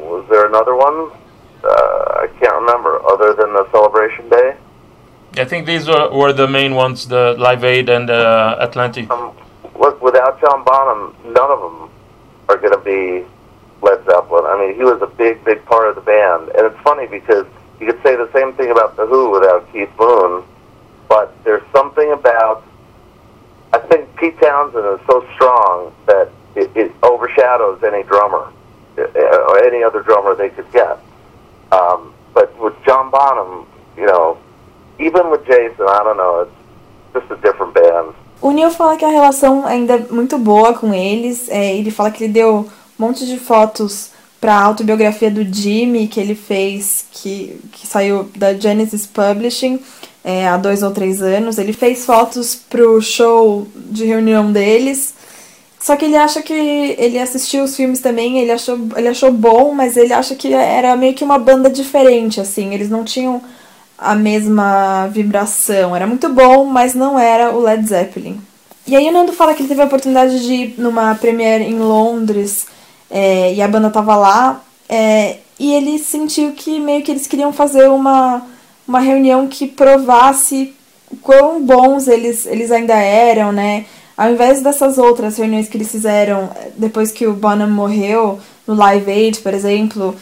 was 0.09 0.25
there 0.29 0.45
another 0.47 0.75
one? 0.75 1.11
Uh, 1.63 2.23
I 2.23 2.27
can't 2.39 2.53
remember. 2.53 3.01
Other 3.05 3.33
than 3.33 3.53
the 3.53 3.69
Celebration 3.71 4.29
Day. 4.29 4.55
I 5.37 5.45
think 5.45 5.65
these 5.65 5.87
were, 5.87 6.09
were 6.11 6.33
the 6.33 6.47
main 6.47 6.75
ones: 6.75 7.07
the 7.07 7.35
Live 7.37 7.63
Aid 7.63 7.89
and 7.89 8.09
uh, 8.09 8.57
Atlantic. 8.59 9.09
Um, 9.09 9.35
look, 9.77 10.01
without 10.01 10.39
John 10.39 10.63
Bonham, 10.63 11.15
none 11.33 11.51
of 11.51 11.59
them 11.59 11.89
are 12.47 12.57
going 12.57 12.73
to 12.73 12.83
be 12.85 13.25
Led 13.85 14.03
Zeppelin. 14.05 14.45
I 14.47 14.59
mean, 14.59 14.75
he 14.75 14.83
was 14.83 14.99
a 15.03 15.07
big, 15.07 15.45
big 15.45 15.63
part 15.65 15.87
of 15.87 15.95
the 15.95 16.01
band, 16.01 16.49
and 16.57 16.65
it's 16.65 16.81
funny 16.81 17.05
because 17.05 17.45
you 17.79 17.85
could 17.85 18.01
say 18.01 18.15
the 18.15 18.31
same 18.33 18.53
thing 18.53 18.71
about 18.71 18.97
the 18.97 19.05
Who 19.05 19.29
without 19.29 19.71
Keith 19.71 19.93
Moon, 19.99 20.43
but 21.07 21.31
there's 21.43 21.63
something 21.71 22.11
about. 22.11 22.63
I 23.73 23.79
think 23.79 24.15
Pete 24.15 24.39
Townsend 24.41 24.85
is 24.99 25.05
so 25.05 25.23
strong 25.35 25.93
that 26.07 26.31
it, 26.55 26.71
it 26.75 26.91
overshadows 27.03 27.83
any 27.83 28.03
drummer 28.03 28.51
uh, 28.97 29.49
or 29.49 29.63
any 29.63 29.83
other 29.83 30.01
drummer 30.01 30.33
they 30.33 30.49
could 30.49 30.71
get. 30.71 30.97
Um, 31.71 32.13
but 32.33 32.57
with 32.57 32.73
John 32.85 33.11
Bonham, 33.11 33.67
you 33.97 34.05
know, 34.07 34.37
even 34.97 35.29
with 35.29 35.45
Jason, 35.45 35.85
I 35.87 36.01
don't 36.03 36.17
know, 36.17 36.41
it's 36.41 36.57
just 37.13 37.31
a 37.31 37.35
different 37.41 37.73
band. 37.73 38.15
O 38.41 38.51
Neil 38.51 38.71
fala 38.71 38.97
que 38.97 39.05
a 39.05 39.09
relação 39.09 39.65
ainda 39.65 39.95
é 39.95 39.99
muito 40.11 40.37
boa 40.37 40.73
com 40.73 40.93
eles. 40.93 41.49
É, 41.49 41.75
ele 41.75 41.91
fala 41.91 42.11
que 42.11 42.23
ele 42.23 42.33
deu 42.33 42.67
um 42.99 43.05
monte 43.05 43.25
de 43.25 43.37
fotos 43.37 44.09
para 44.39 44.53
a 44.53 44.63
autobiografia 44.63 45.31
do 45.31 45.43
Jimmy 45.43 46.07
que 46.07 46.19
ele 46.19 46.35
fez, 46.35 47.05
que, 47.11 47.59
que 47.71 47.87
saiu 47.87 48.29
da 48.35 48.53
Genesis 48.53 49.05
Publishing 49.05 49.79
é, 50.23 50.47
há 50.47 50.57
dois 50.57 50.83
ou 50.83 50.91
três 50.91 51.21
anos. 51.21 51.57
Ele 51.57 51.73
fez 51.73 52.05
fotos 52.05 52.55
pro 52.55 53.01
show 53.01 53.67
de 53.75 54.05
reunião 54.05 54.51
deles. 54.51 55.13
Só 55.79 55.95
que 55.95 56.05
ele 56.05 56.15
acha 56.15 56.41
que 56.41 56.53
ele 56.53 57.19
assistiu 57.19 57.63
os 57.63 57.75
filmes 57.75 57.99
também, 57.99 58.39
ele 58.39 58.51
achou, 58.51 58.77
ele 58.95 59.07
achou 59.07 59.31
bom, 59.31 59.71
mas 59.71 59.95
ele 59.97 60.13
acha 60.13 60.33
que 60.33 60.51
era 60.51 60.95
meio 60.95 61.13
que 61.13 61.23
uma 61.23 61.37
banda 61.37 61.69
diferente, 61.69 62.41
assim. 62.41 62.73
Eles 62.73 62.89
não 62.89 63.03
tinham 63.03 63.41
a 63.97 64.15
mesma 64.15 65.07
vibração. 65.07 65.95
Era 65.95 66.07
muito 66.07 66.27
bom, 66.29 66.65
mas 66.65 66.93
não 66.93 67.19
era 67.19 67.51
o 67.51 67.61
Led 67.61 67.87
Zeppelin. 67.87 68.39
E 68.87 68.95
aí 68.95 69.07
o 69.07 69.11
Nando 69.11 69.33
fala 69.33 69.53
que 69.53 69.61
ele 69.61 69.69
teve 69.69 69.81
a 69.81 69.85
oportunidade 69.85 70.45
de 70.45 70.53
ir 70.53 70.75
numa 70.77 71.15
premiere 71.15 71.63
em 71.63 71.79
Londres 71.79 72.67
é, 73.09 73.53
e 73.53 73.61
a 73.61 73.67
banda 73.67 73.89
tava 73.89 74.15
lá. 74.15 74.61
é, 74.89 75.37
e 75.57 75.73
ele 75.73 75.97
sentiu 75.99 76.51
que 76.51 76.79
meio 76.79 77.03
que 77.03 77.11
eles 77.11 77.27
queriam 77.27 77.53
fazer 77.53 77.87
uma, 77.89 78.45
uma 78.87 78.99
reunião 78.99 79.47
que 79.47 79.67
provasse 79.67 80.73
quão 81.21 81.63
bons 81.63 82.07
eles, 82.07 82.45
eles 82.45 82.71
ainda 82.71 82.95
eram, 82.95 83.51
né? 83.51 83.85
Ao 84.17 84.31
invés 84.31 84.61
dessas 84.61 84.97
outras 84.97 85.37
reuniões 85.37 85.67
que 85.67 85.77
eles 85.77 85.91
fizeram 85.91 86.49
eh, 86.55 86.71
depois 86.77 87.11
que 87.11 87.27
o 87.27 87.33
Bonham 87.33 87.69
morreu, 87.69 88.39
no 88.65 88.73
Live 88.73 89.11
Aid, 89.11 89.39
por 89.39 89.53
exemplo, 89.53 90.15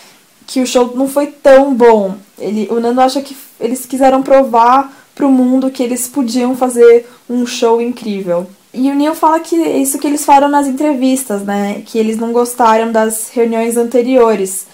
que 0.48 0.62
o 0.62 0.68
show 0.68 0.94
não 0.96 1.08
foi 1.08 1.28
tão 1.28 1.74
bom. 1.74 2.16
Ele, 2.38 2.68
o 2.72 2.80
Nando 2.80 3.02
acha 3.02 3.22
que 3.22 3.36
eles 3.60 3.86
quiseram 3.86 4.22
provar 4.22 4.92
pro 5.16 5.30
mundo 5.30 5.72
que 5.72 5.84
eles 5.84 6.08
podiam 6.08 6.56
fazer 6.56 7.08
um 7.30 7.46
show 7.46 7.82
incrível. 7.82 8.48
E 8.74 8.90
o 8.90 8.96
Neil 8.96 9.14
fala 9.14 9.40
que 9.40 9.56
é 9.56 9.78
isso 9.78 10.00
que 10.00 10.08
eles 10.08 10.26
falaram 10.26 10.50
nas 10.50 10.68
entrevistas, 10.68 11.44
né? 11.44 11.84
Que 11.86 11.98
eles 12.00 12.18
não 12.18 12.32
gostaram 12.34 12.92
das 12.92 13.30
reuniões 13.30 13.78
anteriores. 13.78 14.66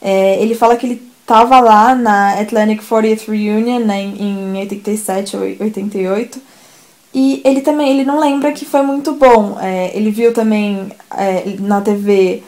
É, 0.00 0.40
ele 0.40 0.54
fala 0.54 0.76
que 0.76 0.86
ele 0.86 1.02
tava 1.26 1.60
lá 1.60 1.94
na 1.94 2.40
Atlantic 2.40 2.82
40th 2.82 3.28
Reunion 3.28 3.80
né, 3.80 4.00
em 4.00 4.56
87 4.56 5.36
ou 5.36 5.42
88 5.42 6.40
e 7.14 7.40
ele 7.44 7.60
também 7.60 7.90
ele 7.90 8.04
não 8.04 8.18
lembra 8.18 8.52
que 8.52 8.64
foi 8.64 8.82
muito 8.82 9.12
bom. 9.12 9.58
É, 9.60 9.90
ele 9.94 10.10
viu 10.10 10.32
também 10.32 10.88
é, 11.16 11.56
na 11.58 11.80
TV 11.80 12.42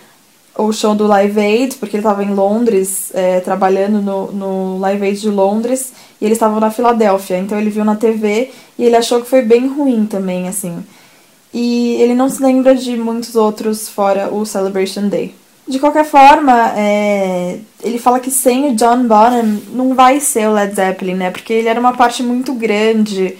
o 0.57 0.73
show 0.73 0.95
do 0.95 1.07
Live 1.07 1.41
Aid, 1.41 1.77
porque 1.77 1.97
ele 1.97 2.03
estava 2.03 2.23
em 2.23 2.35
Londres, 2.35 3.11
é, 3.15 3.41
trabalhando 3.41 4.03
no, 4.03 4.33
no 4.33 4.79
Live 4.79 5.07
Aid 5.07 5.21
de 5.21 5.31
Londres, 5.31 5.93
e 6.21 6.25
eles 6.25 6.37
estavam 6.37 6.61
na 6.61 6.71
Filadélfia. 6.71 7.39
Então 7.39 7.59
ele 7.59 7.71
viu 7.71 7.85
na 7.85 7.97
TV 7.97 8.51
e 8.79 8.85
ele 8.85 8.97
achou 8.97 9.21
que 9.21 9.29
foi 9.29 9.43
bem 9.43 9.67
ruim 9.69 10.07
também, 10.07 10.49
assim. 10.49 10.85
E 11.53 11.95
ele 12.01 12.15
não 12.15 12.29
se 12.29 12.43
lembra 12.43 12.75
de 12.75 12.97
muitos 12.97 13.35
outros 13.35 13.89
fora 13.89 14.33
o 14.33 14.47
Celebration 14.47 15.09
Day. 15.09 15.35
De 15.67 15.79
qualquer 15.79 16.05
forma, 16.05 16.73
é, 16.77 17.59
ele 17.83 17.99
fala 17.99 18.19
que 18.21 18.31
sem 18.31 18.71
o 18.71 18.75
John 18.75 19.05
Bonham 19.07 19.61
não 19.73 19.95
vai 19.95 20.21
ser 20.21 20.49
o 20.49 20.53
Led 20.53 20.75
Zeppelin, 20.75 21.15
né? 21.15 21.31
Porque 21.31 21.53
ele 21.53 21.69
era 21.69 21.79
uma 21.79 21.93
parte 21.93 22.23
muito 22.23 22.53
grande. 22.55 23.37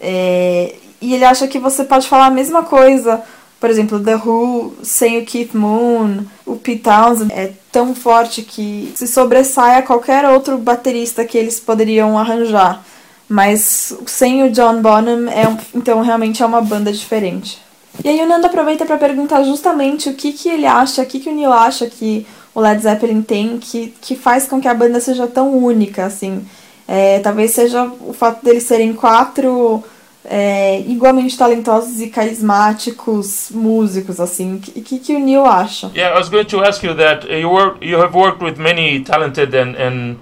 é, 0.00 0.74
e 1.00 1.14
ele 1.14 1.24
acha 1.24 1.48
que 1.48 1.58
você 1.58 1.82
pode 1.84 2.06
falar 2.06 2.26
a 2.26 2.30
mesma 2.30 2.62
coisa, 2.62 3.22
por 3.58 3.70
exemplo, 3.70 4.00
The 4.00 4.16
Who 4.16 4.74
sem 4.82 5.18
o 5.18 5.24
Keith 5.24 5.54
Moon, 5.54 6.24
o 6.44 6.56
Pete 6.56 6.82
Townsend 6.82 7.32
é 7.32 7.52
tão 7.72 7.94
forte 7.94 8.42
que 8.42 8.92
se 8.94 9.06
sobressai 9.06 9.78
a 9.78 9.82
qualquer 9.82 10.28
outro 10.28 10.58
baterista 10.58 11.24
que 11.24 11.38
eles 11.38 11.58
poderiam 11.58 12.18
arranjar. 12.18 12.84
Mas 13.30 13.96
sem 14.06 14.42
o 14.42 14.50
John 14.50 14.82
Bonham, 14.82 15.28
é 15.28 15.56
então 15.72 16.02
realmente 16.02 16.42
é 16.42 16.46
uma 16.46 16.60
banda 16.60 16.92
diferente. 16.92 17.58
E 18.04 18.08
aí 18.08 18.20
o 18.20 18.26
Nando 18.26 18.48
aproveita 18.48 18.84
para 18.84 18.98
perguntar 18.98 19.44
justamente 19.44 20.08
o 20.08 20.14
que, 20.14 20.32
que 20.32 20.48
ele 20.48 20.66
acha, 20.66 21.02
o 21.02 21.06
que, 21.06 21.20
que 21.20 21.30
o 21.30 21.34
Neil 21.34 21.52
acha 21.52 21.86
que 21.86 22.26
o 22.52 22.60
Led 22.60 22.82
Zeppelin 22.82 23.22
tem 23.22 23.58
que, 23.58 23.94
que 24.00 24.16
faz 24.16 24.48
com 24.48 24.60
que 24.60 24.66
a 24.66 24.74
banda 24.74 24.98
seja 24.98 25.28
tão 25.28 25.56
única, 25.56 26.06
assim. 26.06 26.44
É, 26.88 27.20
talvez 27.20 27.52
seja 27.52 27.84
o 27.84 28.12
fato 28.12 28.44
deles 28.44 28.64
serem 28.64 28.92
quatro 28.92 29.80
é, 30.24 30.80
igualmente 30.88 31.38
talentosos 31.38 32.00
e 32.00 32.08
carismáticos 32.08 33.50
músicos, 33.52 34.18
assim. 34.18 34.56
O 34.56 34.58
que, 34.58 34.98
que, 34.98 35.14
o 35.14 35.20
Neil 35.20 35.44
acha? 35.44 35.92
Yeah, 35.94 36.16
I 36.16 36.18
was 36.18 36.28
going 36.28 36.46
to 36.46 36.64
ask 36.64 36.82
you 36.82 36.96
that 36.96 37.28
you 37.32 37.48
work, 37.48 37.78
you 37.80 38.00
have 38.00 38.12
worked 38.12 38.44
with 38.44 38.56
many 38.58 39.04
talented 39.04 39.54
and 39.54 39.76
and 39.76 40.16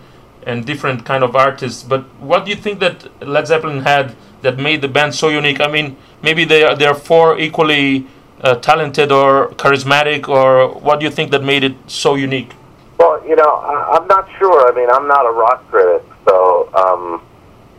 and 0.49 0.65
different 0.65 1.05
kind 1.05 1.23
of 1.23 1.37
artists, 1.37 1.83
but 1.83 2.03
what 2.21 2.45
do 2.45 2.51
you 2.51 2.57
think 2.57 2.81
that 2.81 2.97
Led 3.27 3.47
Zeppelin 3.47 3.83
had 3.83 4.17
that 4.41 4.57
made 4.59 4.81
the 4.81 4.89
band 4.89 5.15
so 5.15 5.29
unique? 5.29 5.61
I 5.61 5.69
mean, 5.69 5.97
maybe 6.23 6.45
they 6.45 6.65
are, 6.65 6.75
they 6.75 6.87
are 6.87 6.95
four 6.95 7.39
equally 7.39 8.07
uh, 8.41 8.55
talented 8.57 9.13
or 9.13 9.51
charismatic, 9.63 10.27
or 10.27 10.69
what 10.81 11.01
do 11.01 11.05
you 11.05 11.11
think 11.11 11.31
that 11.33 11.45
made 11.45 11.65
it 11.65 11.77
so 11.87 12.15
unique? 12.15 12.53
Well, 12.99 13.23
you 13.29 13.37
know, 13.37 13.53
I, 13.73 13.99
I'm 13.99 14.07
not 14.09 14.27
sure. 14.39 14.73
I 14.73 14.75
mean, 14.75 14.89
I'm 14.91 15.07
not 15.07 15.27
a 15.27 15.33
rock 15.33 15.69
critic, 15.71 16.03
so 16.27 16.73
um, 16.75 17.23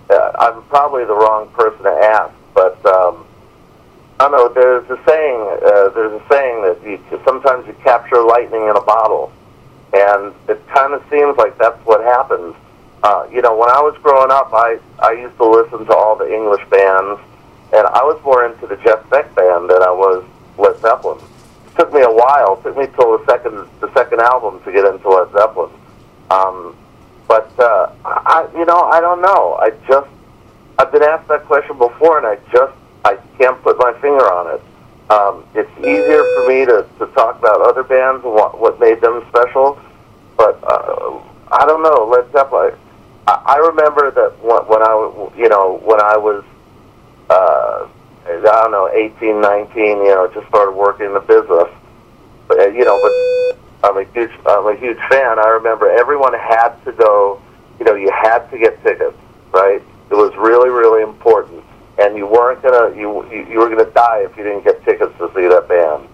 uh, 0.10 0.32
I'm 0.40 0.62
probably 0.64 1.06
the 1.06 1.16
wrong 1.16 1.50
person 1.50 1.84
to 1.84 1.90
ask. 1.90 2.34
But 2.54 2.86
um, 2.86 3.26
I 4.20 4.30
don't 4.30 4.32
know. 4.32 4.50
There's 4.54 4.90
a 4.90 5.00
saying. 5.08 5.40
Uh, 5.66 5.90
there's 5.90 6.22
a 6.22 6.24
saying 6.30 6.62
that 6.62 6.78
you 6.84 7.00
sometimes 7.26 7.66
you 7.66 7.74
capture 7.84 8.22
lightning 8.22 8.64
in 8.64 8.76
a 8.76 8.82
bottle, 8.82 9.32
and 9.94 10.34
it 10.48 10.62
kind 10.70 10.94
of 10.94 11.04
seems 11.10 11.38
like 11.38 11.58
that's 11.58 11.80
what 11.86 12.02
happens. 12.02 12.56
Uh, 13.04 13.28
you 13.32 13.42
know, 13.42 13.56
when 13.56 13.70
I 13.70 13.80
was 13.82 13.98
growing 14.02 14.32
up, 14.32 14.52
I 14.54 14.80
I 15.00 15.14
used 15.14 15.38
to 15.38 15.46
listen 15.50 15.86
to 15.86 15.94
all 15.96 16.16
the 16.16 16.32
English 16.34 16.64
bands, 16.70 17.20
and 17.74 17.88
I 17.88 18.04
was 18.04 18.20
more 18.24 18.46
into 18.46 18.68
the 18.68 18.76
Jeff 18.78 19.10
Beck 19.10 19.34
band 19.36 19.70
than 19.70 19.82
I 19.82 19.92
was 19.92 20.26
Led 20.58 20.80
Zeppelin 20.82 21.20
took 21.80 21.94
me 21.94 22.02
a 22.02 22.12
while. 22.12 22.60
It 22.60 22.64
took 22.64 22.78
me 22.78 22.88
till 22.96 23.18
the 23.18 23.26
second 23.26 23.68
the 23.80 23.92
second 23.94 24.20
album 24.20 24.62
to 24.66 24.72
get 24.72 24.86
into 24.86 25.08
Led 25.08 25.32
Zeppelin. 25.32 25.72
Um, 26.30 26.76
but 27.28 27.52
uh, 27.58 27.92
I, 28.06 28.48
you 28.54 28.66
know, 28.66 28.82
I 28.92 29.00
don't 29.00 29.22
know. 29.22 29.56
I 29.56 29.72
just 29.88 30.10
I've 30.78 30.92
been 30.92 31.04
asked 31.04 31.28
that 31.30 31.46
question 31.46 31.78
before, 31.78 32.18
and 32.18 32.28
I 32.28 32.36
just 32.52 32.74
I 33.06 33.16
can't 33.38 33.62
put 33.64 33.78
my 33.80 33.94
finger 34.02 34.28
on 34.32 34.56
it. 34.56 34.62
Um, 35.10 35.44
it's 35.56 35.72
easier 35.80 36.24
for 36.36 36.48
me 36.48 36.66
to, 36.66 36.88
to 37.00 37.08
talk 37.14 37.40
about 37.40 37.62
other 37.62 37.84
bands 37.84 38.24
and 38.24 38.34
what 38.34 38.60
what 38.60 38.80
made 38.80 39.02
them 39.02 39.26
special, 39.30 39.80
but 40.38 40.60
uh, 40.64 41.20
I 41.52 41.66
don't 41.66 41.82
know. 41.82 42.06
Led 42.06 42.32
Zeppelin. 42.32 42.76
I, 43.28 43.42
I 43.46 43.58
remember 43.58 44.12
that 44.12 44.44
when, 44.44 44.62
when 44.68 44.84
I 44.84 44.94
you 45.36 45.50
know 45.50 45.80
when 45.84 46.00
I 46.00 46.18
was 46.18 46.44
uh, 47.30 47.88
I 48.30 48.42
don't 48.42 48.72
know, 48.72 48.90
18, 48.94 49.42
19, 49.42 49.74
you 49.76 50.04
know, 50.16 50.30
just 50.34 50.48
started 50.48 50.72
working 50.72 51.08
in 51.08 51.14
the 51.14 51.20
business. 51.20 51.68
But, 52.48 52.60
uh, 52.60 52.68
you 52.68 52.86
know, 52.86 53.00
but 53.02 53.90
I'm 53.90 53.98
a 53.98 54.04
huge, 54.12 54.32
I'm 54.46 54.68
a 54.68 54.76
huge 54.76 54.98
fan. 55.10 55.40
I 55.40 55.50
remember 55.50 55.90
everyone 55.90 56.34
had 56.34 56.76
to 56.86 56.92
go, 56.92 57.42
you 57.80 57.86
know, 57.86 57.96
you 57.96 58.12
had 58.12 58.50
to 58.52 58.58
get 58.58 58.82
tickets, 58.84 59.18
right? 59.52 59.82
It 60.10 60.16
was 60.16 60.36
really, 60.38 60.70
really 60.70 61.04
important. 61.04 61.64
And 62.00 62.16
you 62.16 62.28
weren't 62.28 62.62
gonna, 62.62 62.96
you, 62.96 63.26
you, 63.32 63.60
were 63.60 63.70
gonna 63.70 63.92
die 63.92 64.20
if 64.20 64.38
you 64.38 64.44
didn't 64.44 64.64
get 64.64 64.84
tickets 64.86 65.14
to 65.18 65.30
see 65.36 65.48
that 65.48 65.68
band. 65.68 66.08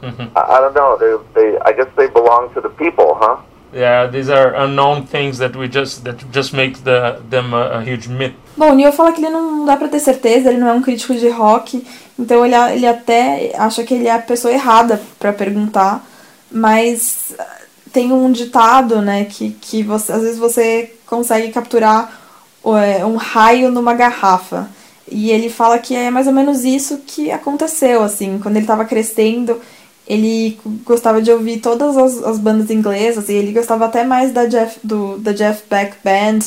I, 0.36 0.40
I 0.40 0.60
don't 0.60 0.74
know. 0.74 0.96
They, 0.96 1.12
they, 1.34 1.58
I 1.58 1.72
guess 1.72 1.88
they 1.96 2.08
belong 2.08 2.52
to 2.54 2.60
the 2.60 2.70
people, 2.70 3.14
huh? 3.16 3.42
Yeah, 3.72 4.06
these 4.06 4.30
are 4.30 4.54
unknown 4.54 5.06
things 5.06 5.36
that 5.38 5.54
we 5.54 5.68
just 5.68 6.04
that 6.04 6.16
just 6.32 6.54
make 6.54 6.84
the 6.84 7.20
them 7.28 7.52
a, 7.52 7.78
a 7.78 7.84
huge 7.84 8.08
myth. 8.08 8.32
Bom, 8.56 8.72
o 8.72 8.74
Neil 8.74 8.92
fala 8.92 9.12
que 9.12 9.20
ele 9.20 9.28
não 9.30 9.66
dá 9.66 9.76
pra 9.76 9.88
ter 9.88 10.00
certeza, 10.00 10.48
ele 10.48 10.58
não 10.58 10.68
é 10.68 10.72
um 10.72 10.80
crítico 10.80 11.14
de 11.14 11.28
rock, 11.28 11.86
então 12.18 12.44
ele, 12.46 12.54
ele 12.54 12.86
até 12.86 13.52
acha 13.56 13.84
que 13.84 13.92
ele 13.92 14.08
é 14.08 14.14
a 14.14 14.18
pessoa 14.18 14.52
errada 14.52 15.00
pra 15.18 15.34
perguntar, 15.34 16.02
mas 16.50 17.36
tem 17.92 18.10
um 18.10 18.32
ditado, 18.32 19.02
né, 19.02 19.24
que, 19.24 19.50
que 19.50 19.82
você, 19.82 20.12
às 20.12 20.22
vezes 20.22 20.38
você 20.38 20.94
consegue 21.06 21.52
capturar 21.52 22.10
é, 22.64 23.04
um 23.04 23.16
raio 23.16 23.70
numa 23.70 23.94
garrafa. 23.94 24.68
E 25.10 25.30
ele 25.30 25.48
fala 25.48 25.78
que 25.78 25.94
é 25.94 26.10
mais 26.10 26.26
ou 26.26 26.32
menos 26.32 26.64
isso 26.64 27.02
que 27.06 27.30
aconteceu, 27.30 28.02
assim, 28.02 28.38
quando 28.38 28.56
ele 28.56 28.64
estava 28.64 28.84
crescendo, 28.84 29.60
ele 30.06 30.58
gostava 30.84 31.20
de 31.20 31.30
ouvir 31.30 31.58
todas 31.60 31.96
as, 31.96 32.22
as, 32.22 32.38
bandas 32.38 32.70
inglesas 32.70 33.28
e 33.28 33.34
ele 33.34 33.52
gostava 33.52 33.84
até 33.84 34.04
mais 34.04 34.32
da 34.32 34.46
Jeff, 34.46 34.78
do, 34.82 35.18
da 35.18 35.32
Jeff 35.32 35.62
Beck 35.68 35.96
Band 36.02 36.38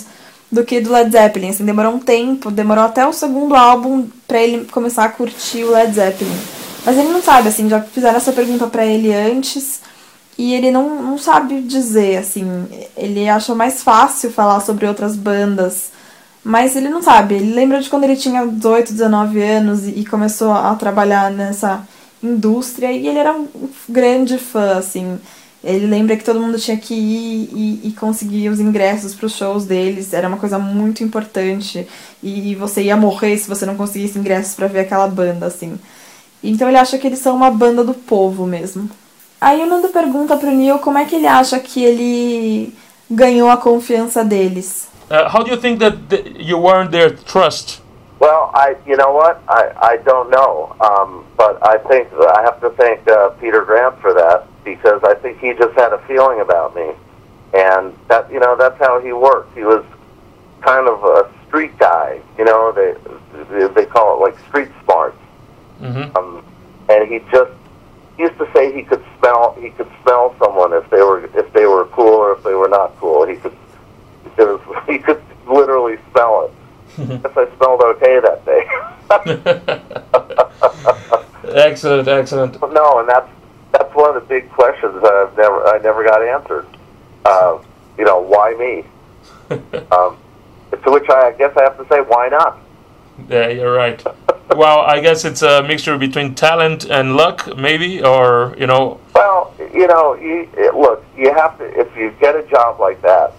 do 0.52 0.66
que 0.66 0.82
do 0.82 0.92
Led 0.92 1.12
Zeppelin, 1.12 1.50
assim, 1.50 1.64
demorou 1.64 1.94
um 1.94 2.00
tempo, 2.00 2.52
demorou 2.52 2.84
até 2.84 3.08
o 3.08 3.14
segundo 3.14 3.56
álbum 3.56 4.08
para 4.28 4.42
ele 4.42 4.66
começar 4.66 5.06
a 5.06 5.10
curtir 5.10 5.64
o 5.64 5.72
Led 5.72 5.94
Zeppelin. 5.94 6.38
Mas 6.86 6.98
ele 6.98 7.10
não 7.10 7.22
sabe, 7.22 7.48
assim, 7.48 7.70
já 7.70 7.82
fizeram 7.82 8.18
essa 8.18 8.34
pergunta 8.34 8.68
para 8.68 8.86
ele 8.86 9.14
antes 9.14 9.80
e 10.38 10.54
ele 10.54 10.72
não, 10.72 11.02
não 11.02 11.18
sabe 11.18 11.62
dizer, 11.62 12.18
assim, 12.18 12.66
ele 12.98 13.30
acha 13.30 13.54
mais 13.56 13.84
fácil 13.84 14.32
falar 14.32 14.60
sobre 14.60 14.88
outras 14.88 15.16
bandas 15.16 15.92
mas 16.44 16.76
ele 16.76 16.90
não 16.90 17.02
sabe, 17.02 17.36
ele 17.36 17.54
lembra 17.54 17.80
de 17.80 17.90
quando 17.90 18.04
ele 18.04 18.16
tinha 18.16 18.46
18, 18.46 18.94
19 18.94 19.42
anos 19.42 19.88
e 19.88 20.04
começou 20.06 20.52
a 20.52 20.74
trabalhar 20.76 21.30
nessa 21.32 21.88
indústria 22.24 22.92
e 22.92 23.08
ele 23.08 23.20
era 23.20 23.34
um 23.34 23.48
grande 23.88 24.38
fã, 24.38 24.78
assim. 24.78 25.20
Ele 25.64 25.86
lembra 25.86 26.18
que 26.18 26.24
todo 26.24 26.42
mundo 26.42 26.58
tinha 26.58 26.76
que 26.76 26.96
ir 26.96 27.50
e, 27.54 27.90
e 27.90 27.92
conseguir 27.94 28.50
os 28.50 28.60
ingressos 28.60 29.14
para 29.14 29.28
os 29.28 29.36
shows 29.36 29.66
deles, 29.66 30.12
era 30.12 30.28
uma 30.28 30.38
coisa 30.38 30.58
muito 30.58 31.04
importante. 31.04 31.88
E 32.24 32.56
você 32.56 32.84
ia 32.84 32.98
morrer 32.98 33.38
se 33.38 33.48
você 33.48 33.66
não 33.66 33.76
conseguisse 33.76 34.18
ingressos 34.18 34.56
para 34.56 34.68
ver 34.68 34.80
aquela 34.80 35.08
banda, 35.08 35.46
assim. 35.46 35.80
Então 36.44 36.68
ele 36.68 36.78
acha 36.78 36.98
que 36.98 37.06
eles 37.06 37.20
são 37.20 37.36
uma 37.36 37.52
banda 37.52 37.84
do 37.84 37.94
povo 37.94 38.48
mesmo. 38.48 38.90
Aí 39.40 39.62
o 39.62 39.68
Nando 39.68 39.90
pergunta 39.90 40.36
pro 40.36 40.52
Neil 40.52 40.80
como 40.80 40.98
é 40.98 41.06
que 41.06 41.16
ele 41.16 41.28
acha 41.28 41.60
que 41.60 41.84
ele 41.84 42.74
ganhou 43.10 43.50
a 43.50 43.58
confiança 43.58 44.24
deles. 44.24 44.91
Uh, 45.12 45.28
how 45.28 45.44
do 45.44 45.52
you 45.52 45.58
think 45.58 45.80
that 45.80 46.10
th- 46.10 46.38
you 46.38 46.58
earned 46.70 46.94
their 46.94 47.10
trust? 47.10 47.82
Well, 48.20 48.50
I, 48.54 48.78
you 48.88 48.96
know 48.96 49.12
what, 49.12 49.44
I, 49.50 49.74
I 49.92 49.98
don't 49.98 50.30
know, 50.30 50.74
um, 50.80 51.26
but 51.36 51.60
I 51.68 51.80
think 51.90 52.08
I 52.14 52.42
have 52.44 52.62
to 52.62 52.70
thank 52.70 53.06
uh, 53.10 53.32
Peter 53.42 53.66
Grant 53.66 54.00
for 54.00 54.14
that 54.14 54.48
because 54.64 55.02
I 55.04 55.16
think 55.16 55.40
he 55.40 55.52
just 55.54 55.78
had 55.78 55.92
a 55.92 55.98
feeling 56.08 56.40
about 56.40 56.76
me, 56.76 56.92
and 57.54 57.94
that, 58.08 58.32
you 58.32 58.40
know, 58.40 58.56
that's 58.56 58.78
how 58.80 59.02
he 59.02 59.12
worked. 59.12 59.54
He 59.54 59.66
was 59.66 59.84
kind 60.62 60.88
of 60.88 61.04
a 61.04 61.30
street 61.48 61.78
guy, 61.78 62.22
you 62.38 62.46
know. 62.46 62.72
They 62.72 62.94
they 63.68 63.86
call 63.86 64.16
it 64.16 64.20
like 64.22 64.40
street 64.48 64.70
smarts, 64.86 65.18
mm-hmm. 65.82 66.16
um, 66.16 66.46
and 66.88 67.10
he 67.12 67.20
just 67.32 67.52
he 68.16 68.24
used 68.24 68.38
to 68.38 68.48
say 68.54 68.72
he 68.72 68.84
could 68.84 69.04
smell 69.18 69.58
he 69.60 69.72
could 69.72 69.92
smell 70.04 70.36
someone 70.40 70.72
if 70.74 70.88
they 70.90 71.02
were 71.02 71.26
if 71.38 71.52
they 71.54 71.66
were 71.66 71.86
cool 71.88 72.14
or 72.14 72.34
if 72.38 72.44
they 72.44 72.54
were 72.54 72.70
not 72.70 72.96
cool. 72.98 73.26
He 73.26 73.36
could 73.36 73.58
because 74.36 74.60
he 74.88 74.98
could 74.98 75.22
literally 75.48 75.98
smell 76.12 76.46
it. 76.46 76.54
Guess 77.24 77.38
I 77.38 77.48
smelled 77.58 77.82
okay 77.82 78.20
that 78.20 78.46
day. 78.46 78.70
excellent, 81.56 82.08
excellent. 82.08 82.62
No, 82.62 83.00
and 83.00 83.08
that's 83.08 83.30
that's 83.72 83.96
one 83.96 84.16
of 84.16 84.22
the 84.22 84.28
big 84.28 84.50
questions 84.52 85.02
that 85.02 85.14
I've 85.14 85.38
never 85.38 85.66
I 85.68 85.78
never 85.80 86.04
got 86.04 86.22
answered. 86.22 86.68
Uh, 87.24 87.60
you 87.98 88.06
know, 88.06 88.20
why 88.20 88.54
me? 88.56 88.86
um, 89.92 90.18
to 90.84 90.92
which 90.92 91.10
I, 91.10 91.28
I 91.28 91.32
guess 91.34 91.56
I 91.58 91.64
have 91.64 91.78
to 91.78 91.86
say, 91.88 92.02
why 92.02 92.30
not? 92.30 92.60
Yeah, 93.30 93.50
you're 93.50 93.74
right. 93.74 94.04
well, 94.56 94.80
I 94.80 95.00
guess 95.00 95.26
it's 95.26 95.42
a 95.42 95.64
mixture 95.64 95.98
between 95.98 96.36
talent 96.36 96.86
and 96.86 97.16
luck, 97.16 97.56
maybe, 97.58 98.04
or 98.04 98.56
you 98.58 98.68
know. 98.68 99.00
Well, 99.14 99.54
you 99.74 99.88
know, 99.88 100.16
you, 100.16 100.50
look, 100.76 101.06
you 101.16 101.34
have 101.34 101.58
to 101.60 101.80
if 101.80 101.96
you 101.96 102.12
get 102.20 102.36
a 102.36 102.44
job 102.44 102.80
like 102.80 103.02
that, 103.02 103.34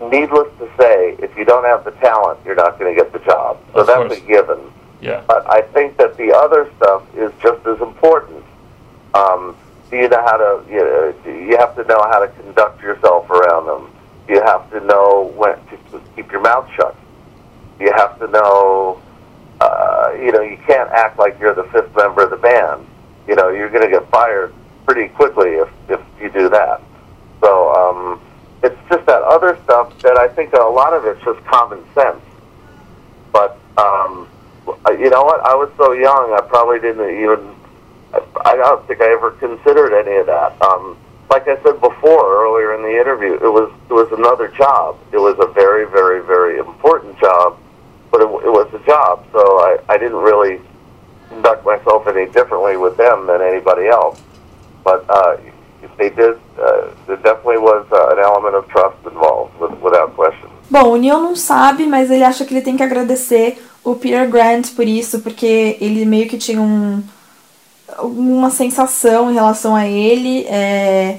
needless 0.00 0.48
to 0.58 0.68
say, 0.78 1.16
if 1.18 1.36
you 1.36 1.44
don't 1.44 1.64
have 1.64 1.84
the 1.84 1.90
talent, 1.92 2.40
you're 2.44 2.54
not 2.54 2.78
going 2.78 2.94
to 2.94 3.00
get 3.02 3.12
the 3.12 3.18
job. 3.20 3.58
So 3.72 3.80
Of 3.80 3.86
that's 3.86 4.08
course. 4.08 4.18
a 4.18 4.20
given. 4.26 4.72
Yeah. 5.00 5.22
But 5.26 5.48
I 5.50 5.62
think 5.62 5.96
that 5.98 6.16
the 6.16 6.32
other 6.34 6.70
stuff 6.76 7.02
is 7.16 7.32
just 7.42 7.66
as 7.66 7.80
important. 7.80 8.44
Um, 9.14 9.56
do 9.90 9.96
you 9.96 10.08
know 10.08 10.22
how 10.22 10.36
to? 10.36 10.64
You, 10.70 10.78
know, 10.78 11.14
you 11.48 11.56
have 11.58 11.76
to 11.76 11.84
know 11.84 12.00
how 12.10 12.18
to 12.18 12.28
conduct 12.42 12.82
yourself 12.82 13.30
around 13.30 13.66
them. 13.66 13.90
You 14.28 14.42
have 14.42 14.68
to 14.72 14.80
know 14.80 15.32
when 15.36 15.54
to 15.66 16.00
keep 16.16 16.32
your 16.32 16.40
mouth 16.40 16.68
shut. 16.74 16.96
You 17.78 17.92
have 17.96 18.18
to 18.18 18.26
know. 18.28 19.00
Uh, 19.60 20.12
you 20.20 20.32
know, 20.32 20.42
you 20.42 20.58
can't 20.66 20.90
act 20.90 21.18
like 21.18 21.38
you're 21.40 21.54
the 21.54 21.64
fifth 21.72 21.94
member 21.96 22.22
of 22.22 22.30
the 22.30 22.36
band. 22.36 22.86
You 23.28 23.36
know, 23.36 23.48
you're 23.48 23.70
going 23.70 23.84
to 23.84 23.90
get 23.90 24.08
fired 24.10 24.52
pretty 24.84 25.08
quickly 25.08 25.50
if 25.50 25.68
if 25.88 26.00
you 26.20 26.30
do 26.30 26.48
that. 26.48 26.80
So 27.40 27.72
um, 27.74 28.20
it's 28.62 28.76
just 28.88 29.06
that 29.06 29.22
other 29.22 29.58
stuff 29.64 29.96
that 30.02 30.16
I 30.16 30.28
think 30.28 30.52
a 30.52 30.62
lot 30.62 30.92
of 30.92 31.04
it's 31.04 31.22
just 31.24 31.44
common 31.46 31.84
sense. 31.94 32.22
But 33.32 33.58
um, 33.76 34.28
you 34.98 35.10
know 35.10 35.22
what? 35.22 35.40
I 35.40 35.54
was 35.54 35.70
so 35.76 35.92
young, 35.92 36.32
I 36.32 36.40
probably 36.48 36.80
didn't 36.80 37.10
even. 37.20 37.54
I 38.44 38.56
don't 38.56 38.86
think 38.86 39.00
I 39.00 39.12
ever 39.12 39.32
considered 39.32 39.92
any 39.92 40.16
of 40.16 40.26
that. 40.26 40.60
Um, 40.62 40.96
like 41.28 41.48
I 41.48 41.60
said 41.62 41.80
before 41.80 42.46
earlier 42.46 42.74
in 42.74 42.82
the 42.82 42.98
interview, 43.00 43.34
it 43.34 43.52
was 43.52 43.72
it 43.90 43.92
was 43.92 44.10
another 44.12 44.48
job. 44.48 44.98
It 45.12 45.18
was 45.18 45.36
a 45.38 45.52
very, 45.52 45.84
very, 45.86 46.22
very 46.24 46.58
important 46.58 47.18
job, 47.18 47.58
but 48.10 48.20
it, 48.20 48.24
it 48.24 48.50
was 48.50 48.72
a 48.72 48.84
job. 48.86 49.26
So 49.32 49.40
I, 49.40 49.78
I 49.88 49.98
didn't 49.98 50.18
really 50.18 50.60
conduct 51.28 51.64
myself 51.64 52.06
any 52.06 52.26
differently 52.30 52.76
with 52.76 52.96
them 52.96 53.26
than 53.26 53.42
anybody 53.42 53.88
else. 53.88 54.20
But 54.84 55.04
uh, 55.10 55.36
they 55.96 56.10
did, 56.10 56.36
uh, 56.58 56.90
there 57.06 57.16
definitely 57.16 57.58
was 57.58 57.86
uh, 57.90 58.12
an 58.12 58.18
element 58.18 58.54
of 58.54 58.68
trust 58.68 58.96
involved, 59.04 59.52
with, 59.60 59.72
without 59.82 60.14
question. 60.14 60.48
Bom, 60.70 60.92
o 60.92 60.96
Neil 60.96 61.20
não 61.20 61.36
sabe, 61.36 61.86
mas 61.86 62.10
ele 62.10 62.24
acha 62.24 62.44
que 62.44 62.52
ele 62.52 62.62
tem 62.62 62.76
que 62.76 62.82
agradecer 62.82 63.62
o 63.84 63.94
Peter 63.94 64.28
Grant 64.28 64.74
por 64.74 64.86
isso, 64.86 65.20
porque 65.20 65.76
ele 65.80 66.04
meio 66.04 66.28
que 66.28 66.36
tinha 66.36 66.60
um, 66.60 67.02
uma 68.00 68.50
sensação 68.50 69.30
em 69.30 69.34
relação 69.34 69.76
a 69.76 69.86
ele. 69.86 70.44
É... 70.48 71.18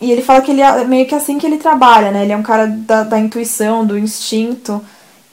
E 0.00 0.10
ele 0.10 0.22
fala 0.22 0.40
que 0.40 0.50
ele 0.50 0.60
é 0.60 0.84
meio 0.84 1.06
que 1.06 1.14
assim 1.14 1.38
que 1.38 1.46
ele 1.46 1.58
trabalha, 1.58 2.10
né? 2.10 2.24
Ele 2.24 2.32
é 2.32 2.36
um 2.36 2.42
cara 2.42 2.66
da, 2.66 3.04
da 3.04 3.18
intuição, 3.18 3.86
do 3.86 3.96
instinto. 3.96 4.82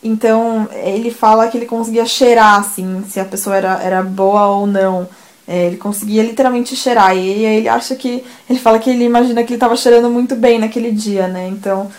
Então, 0.04 0.70
ele 0.72 1.10
fala 1.10 1.48
que 1.48 1.58
ele 1.58 1.66
conseguia 1.66 2.06
cheirar, 2.06 2.60
assim, 2.60 3.04
se 3.10 3.20
a 3.20 3.26
pessoa 3.26 3.56
era, 3.56 3.82
era 3.82 4.04
boa 4.04 4.46
ou 4.48 4.68
não. 4.68 5.10
É, 5.52 5.66
ele 5.66 5.78
conseguia 5.78 6.22
literalmente 6.22 6.76
cheirar. 6.76 7.18
E 7.18 7.20
aí 7.20 7.58
ele 7.58 7.68
acha 7.68 7.96
que. 7.96 8.24
Ele 8.48 8.60
fala 8.60 8.78
que 8.78 8.88
ele 8.88 9.04
imagina 9.04 9.44
que 9.44 9.50
ele 9.50 9.56
estava 9.56 9.76
cheirando 9.76 10.08
muito 10.08 10.36
bem 10.36 10.60
naquele 10.60 10.92
dia, 10.92 11.28
né? 11.28 11.48
Então. 11.48 11.90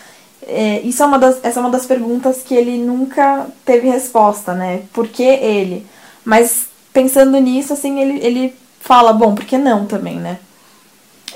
É, 0.47 0.81
isso 0.81 1.03
é 1.03 1.07
uma 1.07 1.19
das, 1.19 1.39
essa 1.43 1.59
é 1.59 1.63
uma 1.63 1.71
das 1.71 1.85
perguntas 1.85 2.43
que 2.43 2.55
ele 2.55 2.79
nunca 2.79 3.47
teve 3.65 3.89
resposta, 3.89 4.55
né? 4.55 4.83
Por 4.93 5.09
que 5.09 5.23
ele? 5.23 5.85
Mas 6.25 6.67
pensando 6.93 7.39
nisso, 7.39 7.73
assim, 7.73 8.01
ele, 8.01 8.25
ele 8.25 8.55
fala, 8.81 9.13
bom, 9.13 9.35
por 9.35 9.45
que 9.45 9.59
não 9.59 9.85
também, 9.85 10.17
né? 10.17 10.39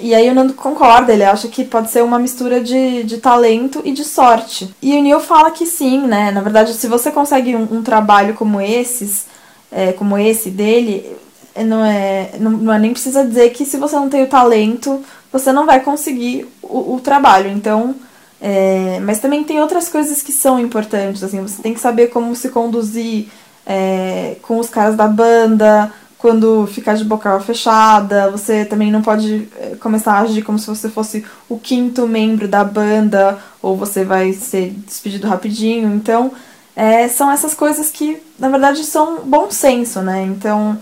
E 0.00 0.14
aí 0.14 0.28
o 0.28 0.34
Nando 0.34 0.54
concorda, 0.54 1.12
ele 1.12 1.22
acha 1.22 1.48
que 1.48 1.64
pode 1.64 1.90
ser 1.90 2.02
uma 2.02 2.18
mistura 2.18 2.60
de, 2.60 3.04
de 3.04 3.18
talento 3.18 3.82
e 3.84 3.92
de 3.92 4.04
sorte. 4.04 4.74
E 4.82 4.96
o 4.96 5.02
Neil 5.02 5.20
fala 5.20 5.50
que 5.50 5.66
sim, 5.66 6.00
né? 6.06 6.30
Na 6.30 6.40
verdade, 6.40 6.74
se 6.74 6.88
você 6.88 7.10
consegue 7.12 7.54
um, 7.54 7.68
um 7.70 7.82
trabalho 7.82 8.34
como 8.34 8.60
esses, 8.60 9.26
é, 9.70 9.92
como 9.92 10.18
esse 10.18 10.50
dele, 10.50 11.16
não 11.62 11.84
é, 11.84 12.32
não, 12.40 12.50
não 12.50 12.72
é 12.72 12.78
nem 12.78 12.92
precisa 12.92 13.24
dizer 13.24 13.50
que 13.50 13.64
se 13.64 13.76
você 13.76 13.94
não 13.94 14.08
tem 14.08 14.24
o 14.24 14.28
talento, 14.28 15.04
você 15.30 15.52
não 15.52 15.66
vai 15.66 15.80
conseguir 15.80 16.48
o, 16.62 16.94
o 16.94 17.00
trabalho. 17.00 17.50
Então, 17.50 17.94
é, 18.40 18.98
mas 19.00 19.20
também 19.20 19.44
tem 19.44 19.60
outras 19.60 19.88
coisas 19.88 20.22
que 20.22 20.32
são 20.32 20.58
importantes, 20.58 21.22
assim, 21.22 21.40
você 21.40 21.62
tem 21.62 21.74
que 21.74 21.80
saber 21.80 22.08
como 22.08 22.34
se 22.34 22.48
conduzir 22.48 23.28
é, 23.66 24.36
com 24.42 24.58
os 24.58 24.68
caras 24.68 24.96
da 24.96 25.06
banda, 25.06 25.92
quando 26.24 26.66
ficar 26.66 26.94
de 26.94 27.04
boca 27.04 27.38
fechada, 27.40 28.30
você 28.30 28.64
também 28.64 28.90
não 28.90 29.02
pode 29.02 29.46
é, 29.58 29.76
começar 29.76 30.14
a 30.14 30.20
agir 30.20 30.40
como 30.40 30.58
se 30.58 30.66
você 30.66 30.88
fosse 30.88 31.22
o 31.50 31.58
quinto 31.58 32.08
membro 32.08 32.48
da 32.48 32.64
banda, 32.64 33.38
ou 33.60 33.76
você 33.76 34.04
vai 34.04 34.32
ser 34.32 34.70
despedido 34.86 35.28
rapidinho. 35.28 35.94
Então, 35.94 36.32
é, 36.74 37.08
são 37.08 37.30
essas 37.30 37.52
coisas 37.52 37.90
que, 37.90 38.22
na 38.38 38.48
verdade, 38.48 38.84
são 38.84 39.20
bom 39.24 39.50
senso, 39.50 40.00
né? 40.00 40.22
Então, 40.22 40.78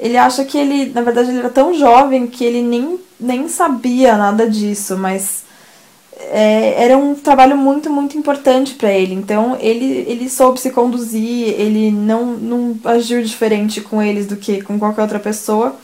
ele 0.00 0.16
acha 0.16 0.44
que 0.44 0.56
ele, 0.56 0.90
na 0.94 1.02
verdade, 1.02 1.28
ele 1.28 1.40
era 1.40 1.50
tão 1.50 1.74
jovem 1.74 2.26
que 2.26 2.44
ele 2.44 2.62
nem, 2.62 2.98
nem 3.18 3.48
sabia 3.48 4.16
nada 4.16 4.48
disso, 4.48 4.96
mas 4.96 5.44
é, 6.16 6.84
era 6.84 6.96
um 6.96 7.14
trabalho 7.14 7.56
muito, 7.56 7.90
muito 7.90 8.16
importante 8.16 8.74
para 8.74 8.90
ele. 8.90 9.14
Então, 9.14 9.56
ele, 9.60 10.04
ele 10.08 10.28
soube 10.28 10.58
se 10.58 10.70
conduzir, 10.70 11.48
ele 11.60 11.90
não, 11.90 12.26
não 12.26 12.76
agiu 12.84 13.22
diferente 13.22 13.80
com 13.80 14.02
eles 14.02 14.26
do 14.26 14.36
que 14.36 14.62
com 14.62 14.78
qualquer 14.78 15.02
outra 15.02 15.18
pessoa. 15.18 15.76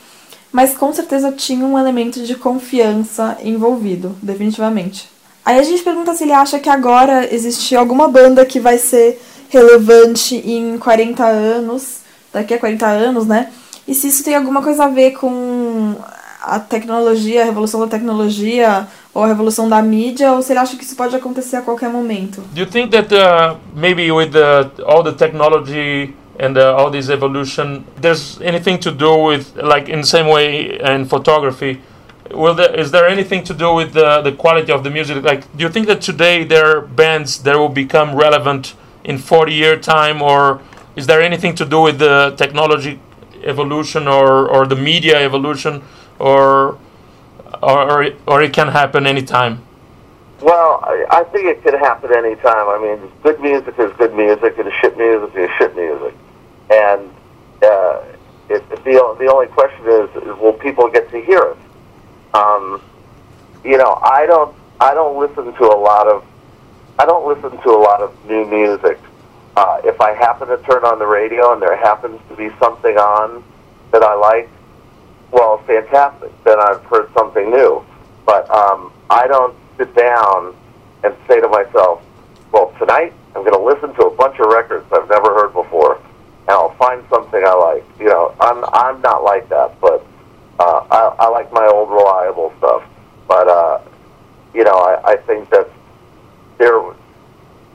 mas 0.51 0.75
com 0.75 0.91
certeza 0.91 1.31
tinha 1.31 1.65
um 1.65 1.77
elemento 1.77 2.23
de 2.23 2.35
confiança 2.35 3.37
envolvido, 3.43 4.15
definitivamente. 4.21 5.09
Aí 5.45 5.59
a 5.59 5.63
gente 5.63 5.83
pergunta 5.83 6.15
se 6.15 6.23
ele 6.23 6.33
acha 6.33 6.59
que 6.59 6.69
agora 6.69 7.33
existe 7.33 7.75
alguma 7.75 8.07
banda 8.07 8.45
que 8.45 8.59
vai 8.59 8.77
ser 8.77 9.21
relevante 9.49 10.35
em 10.35 10.77
40 10.77 11.23
anos, 11.23 11.99
daqui 12.33 12.53
a 12.53 12.59
40 12.59 12.85
anos, 12.85 13.25
né? 13.25 13.49
E 13.87 13.93
se 13.93 14.07
isso 14.07 14.23
tem 14.23 14.35
alguma 14.35 14.61
coisa 14.61 14.85
a 14.85 14.87
ver 14.89 15.11
com 15.11 15.95
a 16.41 16.59
tecnologia, 16.59 17.41
a 17.41 17.45
revolução 17.45 17.79
da 17.79 17.87
tecnologia 17.87 18.87
ou 19.13 19.23
a 19.23 19.27
revolução 19.27 19.67
da 19.67 19.81
mídia, 19.81 20.31
ou 20.33 20.41
se 20.41 20.53
ele 20.53 20.59
acha 20.59 20.77
que 20.77 20.83
isso 20.83 20.95
pode 20.95 21.15
acontecer 21.15 21.57
a 21.57 21.61
qualquer 21.61 21.89
momento. 21.89 22.41
Do 22.53 22.59
you 22.59 22.67
think 22.67 22.91
that 22.91 23.13
uh, 23.13 23.57
maybe 23.75 24.11
with 24.11 24.31
the, 24.31 24.83
all 24.85 25.03
the 25.03 25.13
technology 25.13 26.13
and 26.39 26.57
uh, 26.57 26.75
all 26.77 26.91
this 26.91 27.09
evolution, 27.09 27.83
there's 27.99 28.39
anything 28.41 28.77
to 28.77 28.91
do 28.91 29.15
with, 29.25 29.55
like 29.55 29.89
in 29.89 30.01
the 30.01 30.07
same 30.07 30.27
way 30.27 30.79
in 30.79 31.05
photography, 31.05 31.81
will 32.31 32.53
there, 32.53 32.79
is 32.79 32.91
there 32.91 33.07
anything 33.07 33.43
to 33.43 33.53
do 33.53 33.73
with 33.73 33.93
the, 33.93 34.21
the 34.21 34.31
quality 34.31 34.71
of 34.71 34.83
the 34.83 34.89
music? 34.89 35.23
Like, 35.23 35.41
do 35.57 35.63
you 35.63 35.69
think 35.69 35.87
that 35.87 36.01
today 36.01 36.43
there 36.43 36.77
are 36.77 36.81
bands 36.81 37.41
that 37.43 37.55
will 37.57 37.69
become 37.69 38.15
relevant 38.15 38.75
in 39.03 39.17
40 39.17 39.53
year 39.53 39.77
time, 39.79 40.21
or 40.21 40.61
is 40.95 41.07
there 41.07 41.21
anything 41.21 41.55
to 41.55 41.65
do 41.65 41.81
with 41.81 41.97
the 41.97 42.35
technology 42.37 42.99
evolution 43.47 44.07
or, 44.07 44.47
or 44.47 44.65
the 44.67 44.75
media 44.75 45.19
evolution, 45.19 45.81
or, 46.19 46.77
or, 47.63 48.11
or 48.27 48.43
it 48.43 48.53
can 48.53 48.67
happen 48.67 49.07
anytime? 49.07 49.63
Well, 50.41 50.81
I, 50.83 51.05
I 51.09 51.23
think 51.23 51.45
it 51.47 51.63
could 51.63 51.73
happen 51.73 52.13
anytime. 52.13 52.67
I 52.69 52.77
mean, 52.79 53.11
good 53.23 53.39
music 53.41 53.73
is 53.79 53.91
good 53.97 54.13
music, 54.13 54.57
and 54.59 54.71
shit 54.81 54.97
music 54.97 55.35
is 55.35 55.49
shit 55.57 55.75
music. 55.75 56.13
And 56.69 57.09
uh, 57.63 58.03
it, 58.49 58.69
the, 58.69 59.15
the 59.19 59.31
only 59.33 59.47
question 59.47 59.83
is, 59.87 60.09
is, 60.21 60.37
will 60.39 60.53
people 60.53 60.89
get 60.89 61.09
to 61.11 61.21
hear 61.21 61.41
it? 61.41 61.57
Um, 62.35 62.81
you 63.63 63.77
know, 63.77 63.99
I 64.03 64.25
don't, 64.27 64.55
I 64.79 64.93
don't 64.93 65.17
listen 65.17 65.53
to 65.53 65.63
a 65.63 65.79
lot 65.79 66.07
of, 66.07 66.23
I 66.99 67.05
don't 67.05 67.27
listen 67.27 67.59
to 67.61 67.69
a 67.69 67.81
lot 67.81 68.01
of 68.01 68.13
new 68.25 68.45
music. 68.45 68.99
Uh, 69.57 69.81
if 69.83 69.99
I 69.99 70.13
happen 70.13 70.47
to 70.49 70.57
turn 70.69 70.85
on 70.85 70.99
the 70.99 71.07
radio 71.07 71.51
and 71.51 71.59
there 71.59 71.75
happens 71.75 72.21
to 72.29 72.35
be 72.35 72.49
something 72.59 72.95
on 72.95 73.43
that 73.91 74.03
I 74.03 74.13
like, 74.13 74.49
well, 75.31 75.57
fantastic. 75.65 76.31
Then 76.43 76.59
I've 76.59 76.83
heard 76.85 77.11
something 77.15 77.49
new. 77.49 77.83
But 78.23 78.47
um, 78.51 78.93
I 79.09 79.25
don't 79.25 79.55
sit 79.77 79.95
down 79.95 80.55
and 81.03 81.15
say 81.27 81.41
to 81.41 81.47
myself, 81.47 82.03
well, 82.51 82.71
tonight 82.77 83.13
I'm 83.35 83.43
going 83.43 83.57
to 83.57 83.65
listen 83.65 83.95
to 83.95 84.05
a 84.05 84.15
bunch 84.15 84.39
of 84.39 84.45
records 84.45 84.85
I've 84.91 85.09
never 85.09 85.33
heard 85.33 85.53
before, 85.53 85.95
and 85.95 86.49
I'll 86.49 86.75
find 86.75 87.03
something 87.09 87.41
I 87.43 87.53
like. 87.53 87.85
You 87.99 88.09
know, 88.09 88.35
I'm 88.39 88.63
I'm 88.73 89.01
not 89.01 89.23
like 89.23 89.49
that, 89.49 89.79
but 89.81 90.05
uh, 90.59 90.85
I, 90.91 91.15
I 91.19 91.29
like 91.29 91.51
my 91.51 91.65
old 91.65 91.89
reliable 91.89 92.53
stuff. 92.59 92.83
But 93.27 93.47
uh, 93.47 93.81
you 94.53 94.63
know, 94.63 94.77
I, 94.77 95.13
I 95.13 95.15
think 95.17 95.49
that 95.49 95.67
there, 96.59 96.79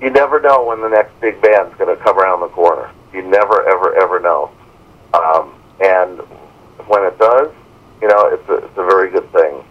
you 0.02 0.10
never 0.10 0.40
know 0.40 0.66
when 0.66 0.80
the 0.80 0.88
next 0.88 1.18
big 1.20 1.40
band's 1.40 1.74
going 1.78 1.96
to 1.96 2.02
come 2.02 2.18
around 2.18 2.40
the 2.40 2.48
corner. 2.48 2.90
You 3.14 3.22
never, 3.22 3.64
ever, 3.68 3.94
ever 3.94 4.18
know. 4.18 4.50
Um, 5.14 5.54
and 5.80 6.18
when 6.88 7.04
it 7.04 7.16
does, 7.18 7.50
you 8.00 8.08
know, 8.08 8.26
it's 8.26 8.48
a, 8.48 8.56
it's 8.66 8.76
a 8.76 8.84
very 8.84 9.10
good 9.10 9.30
thing. 9.32 9.62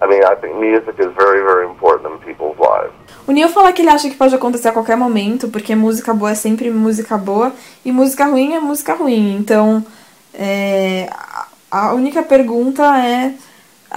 I 0.00 0.06
mean, 0.06 0.22
I 0.22 0.34
think 0.36 0.56
music 0.56 1.00
is 1.00 1.12
very, 1.16 1.40
very 1.40 1.66
important 1.66 2.12
in 2.12 2.18
people's 2.20 2.58
lives. 2.58 2.92
O 3.26 3.32
Neil 3.32 3.48
fala 3.48 3.72
que 3.72 3.82
ele 3.82 3.90
acha 3.90 4.08
que 4.08 4.14
pode 4.14 4.34
acontecer 4.34 4.68
a 4.68 4.72
qualquer 4.72 4.96
momento, 4.96 5.48
porque 5.48 5.74
música 5.74 6.14
boa 6.14 6.30
é 6.30 6.34
sempre 6.34 6.70
música 6.70 7.18
boa 7.18 7.52
e 7.84 7.90
música 7.90 8.26
ruim 8.26 8.54
é 8.54 8.60
música 8.60 8.94
ruim. 8.94 9.36
Então, 9.36 9.84
é, 10.32 11.08
a 11.70 11.92
única 11.92 12.22
pergunta 12.22 12.82
é 12.98 13.34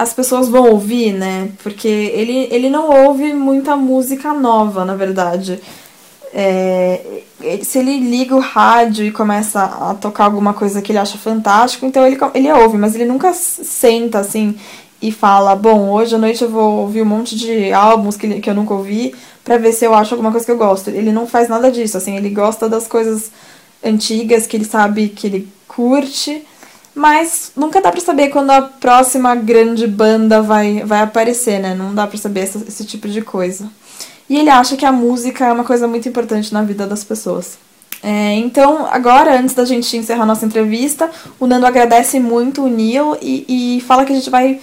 as 0.00 0.14
pessoas 0.14 0.48
vão 0.48 0.70
ouvir, 0.70 1.12
né? 1.12 1.50
Porque 1.62 1.86
ele, 1.86 2.48
ele 2.50 2.70
não 2.70 2.88
ouve 3.04 3.34
muita 3.34 3.76
música 3.76 4.32
nova, 4.32 4.82
na 4.82 4.94
verdade. 4.94 5.60
É, 6.32 7.22
se 7.62 7.80
ele 7.80 7.98
liga 7.98 8.34
o 8.34 8.40
rádio 8.40 9.04
e 9.04 9.12
começa 9.12 9.62
a 9.62 9.92
tocar 9.92 10.24
alguma 10.24 10.54
coisa 10.54 10.80
que 10.80 10.90
ele 10.90 10.98
acha 10.98 11.18
fantástico, 11.18 11.84
então 11.84 12.06
ele, 12.06 12.16
ele 12.32 12.50
ouve, 12.50 12.78
mas 12.78 12.94
ele 12.94 13.04
nunca 13.04 13.34
senta 13.34 14.20
assim 14.20 14.58
e 15.02 15.12
fala: 15.12 15.54
Bom, 15.54 15.90
hoje 15.90 16.14
à 16.14 16.18
noite 16.18 16.42
eu 16.42 16.48
vou 16.48 16.78
ouvir 16.78 17.02
um 17.02 17.06
monte 17.06 17.36
de 17.36 17.70
álbuns 17.70 18.16
que, 18.16 18.40
que 18.40 18.48
eu 18.48 18.54
nunca 18.54 18.72
ouvi 18.72 19.14
para 19.44 19.58
ver 19.58 19.74
se 19.74 19.84
eu 19.84 19.92
acho 19.92 20.14
alguma 20.14 20.30
coisa 20.30 20.46
que 20.46 20.52
eu 20.52 20.56
gosto. 20.56 20.88
Ele 20.88 21.12
não 21.12 21.26
faz 21.26 21.46
nada 21.46 21.70
disso, 21.70 21.98
assim, 21.98 22.16
ele 22.16 22.30
gosta 22.30 22.70
das 22.70 22.86
coisas 22.86 23.30
antigas 23.84 24.46
que 24.46 24.56
ele 24.56 24.64
sabe 24.64 25.10
que 25.10 25.26
ele 25.26 25.48
curte, 25.68 26.42
mas 26.94 27.52
nunca 27.56 27.80
dá 27.80 27.90
pra 27.90 28.00
saber 28.00 28.28
quando 28.28 28.50
a 28.50 28.62
próxima 28.62 29.34
grande 29.34 29.86
banda 29.86 30.42
vai, 30.42 30.82
vai 30.84 31.00
aparecer, 31.00 31.60
né? 31.60 31.74
Não 31.74 31.94
dá 31.94 32.06
pra 32.06 32.18
saber 32.18 32.40
esse, 32.40 32.58
esse 32.66 32.84
tipo 32.84 33.08
de 33.08 33.22
coisa. 33.22 33.70
E 34.28 34.38
ele 34.38 34.50
acha 34.50 34.76
que 34.76 34.84
a 34.84 34.92
música 34.92 35.46
é 35.46 35.52
uma 35.52 35.64
coisa 35.64 35.88
muito 35.88 36.08
importante 36.08 36.52
na 36.52 36.62
vida 36.62 36.86
das 36.86 37.02
pessoas. 37.02 37.58
É, 38.02 38.34
então, 38.34 38.86
agora, 38.90 39.38
antes 39.38 39.54
da 39.54 39.64
gente 39.64 39.96
encerrar 39.96 40.24
nossa 40.24 40.46
entrevista, 40.46 41.10
o 41.38 41.46
Nando 41.46 41.66
agradece 41.66 42.18
muito 42.18 42.62
o 42.62 42.68
Neil 42.68 43.16
e, 43.20 43.76
e 43.76 43.80
fala 43.82 44.04
que 44.04 44.12
a 44.12 44.16
gente 44.16 44.30
vai 44.30 44.60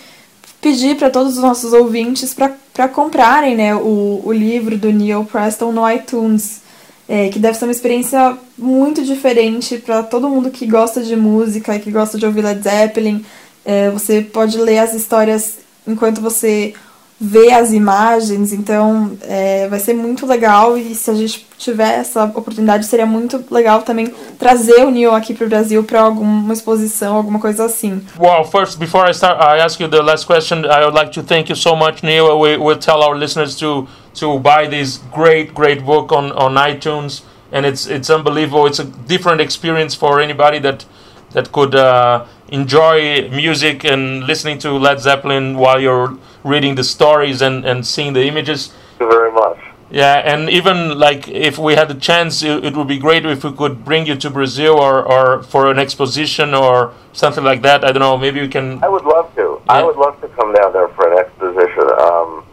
pedir 0.59 0.97
para 0.97 1.09
todos 1.09 1.37
os 1.37 1.43
nossos 1.43 1.71
ouvintes 1.71 2.33
para 2.33 2.87
comprarem 2.87 3.55
né, 3.55 3.75
o, 3.75 4.21
o 4.25 4.31
livro 4.31 4.77
do 4.77 4.91
Neil 4.91 5.23
Preston 5.25 5.71
no 5.71 5.89
iTunes, 5.89 6.61
é, 7.07 7.29
que 7.29 7.39
deve 7.39 7.57
ser 7.57 7.65
uma 7.65 7.71
experiência 7.71 8.37
muito 8.57 9.03
diferente 9.03 9.77
para 9.77 10.03
todo 10.03 10.29
mundo 10.29 10.51
que 10.51 10.65
gosta 10.65 11.01
de 11.01 11.15
música 11.15 11.75
e 11.75 11.79
que 11.79 11.91
gosta 11.91 12.17
de 12.17 12.25
ouvir 12.25 12.43
Led 12.43 12.61
Zeppelin. 12.61 13.25
É, 13.65 13.89
você 13.89 14.21
pode 14.21 14.57
ler 14.57 14.79
as 14.79 14.93
histórias 14.93 15.59
enquanto 15.85 16.21
você 16.21 16.73
ver 17.19 17.51
as 17.51 17.71
imagens, 17.71 18.53
então 18.53 19.17
é, 19.23 19.67
vai 19.67 19.79
ser 19.79 19.95
muito 19.95 20.25
legal 20.27 20.77
e 20.77 20.93
se 20.93 21.09
a 21.09 21.15
gente 21.15 21.47
tiver 21.57 21.99
essa 21.99 22.25
oportunidade 22.25 22.85
seria 22.85 23.07
muito 23.07 23.43
legal 23.49 23.81
também 23.81 24.13
trazer 24.37 24.85
o 24.85 24.91
Neil 24.91 25.15
aqui 25.15 25.33
para 25.33 25.47
o 25.47 25.49
Brasil 25.49 25.83
para 25.83 26.01
alguma 26.01 26.53
exposição, 26.53 27.15
alguma 27.15 27.39
coisa 27.39 27.65
assim. 27.65 28.03
Well, 28.19 28.45
first 28.45 28.77
before 28.77 29.09
I 29.09 29.13
start, 29.13 29.39
I 29.41 29.59
ask 29.61 29.79
you 29.79 29.89
the 29.89 30.03
last 30.03 30.27
question. 30.27 30.65
I 30.65 30.83
would 30.85 30.95
like 30.95 31.11
to 31.13 31.23
thank 31.23 31.49
you 31.49 31.55
so 31.55 31.75
much, 31.75 32.03
Neil. 32.03 32.39
We 32.39 32.57
will 32.57 32.77
tell 32.77 33.01
our 33.01 33.17
listeners 33.17 33.55
to 33.55 33.87
to 34.17 34.39
buy 34.39 34.67
this 34.67 34.97
great, 35.13 35.53
great 35.53 35.85
book 35.85 36.11
on 36.11 36.31
on 36.33 36.55
iTunes, 36.55 37.23
and 37.51 37.65
it's 37.65 37.87
it's 37.87 38.09
unbelievable. 38.09 38.65
It's 38.67 38.79
a 38.79 38.85
different 38.85 39.41
experience 39.41 39.95
for 39.95 40.19
anybody 40.19 40.59
that 40.59 40.85
that 41.31 41.51
could 41.51 41.75
uh, 41.75 42.25
enjoy 42.49 43.29
music 43.29 43.83
and 43.83 44.23
listening 44.25 44.57
to 44.59 44.71
Led 44.71 44.99
Zeppelin 44.99 45.57
while 45.57 45.79
you're 45.79 46.17
reading 46.43 46.75
the 46.75 46.83
stories 46.83 47.41
and, 47.41 47.65
and 47.65 47.85
seeing 47.85 48.13
the 48.13 48.25
images. 48.25 48.67
Thank 48.67 49.01
you 49.01 49.09
very 49.11 49.31
much. 49.31 49.59
Yeah, 49.89 50.15
and 50.17 50.49
even 50.49 50.99
like 50.99 51.29
if 51.29 51.57
we 51.57 51.75
had 51.75 51.87
the 51.87 51.95
chance, 51.95 52.43
it, 52.43 52.65
it, 52.65 52.75
would 52.75 52.89
be 52.89 52.97
great 52.97 53.25
if 53.25 53.43
we 53.45 53.53
could 53.53 53.85
bring 53.85 54.05
you 54.05 54.15
to 54.17 54.29
Brazil 54.29 54.79
or, 54.79 55.01
or 55.01 55.43
for 55.43 55.71
an 55.71 55.79
exposition 55.79 56.53
or 56.53 56.93
something 57.13 57.43
like 57.43 57.61
that. 57.61 57.85
I 57.85 57.93
don't 57.93 58.01
know. 58.01 58.17
Maybe 58.17 58.41
we 58.41 58.49
can. 58.49 58.83
I 58.83 58.89
would 58.89 59.05
love 59.05 59.33
to. 59.35 59.61
Yeah. 59.65 59.71
I 59.71 59.83
would 59.83 59.95
love 59.95 60.19
to 60.19 60.27
come 60.29 60.53
down 60.53 60.73
there 60.73 60.89
for 60.89 61.09
an 61.09 61.17
exposition, 61.19 61.89
um, 62.01 62.43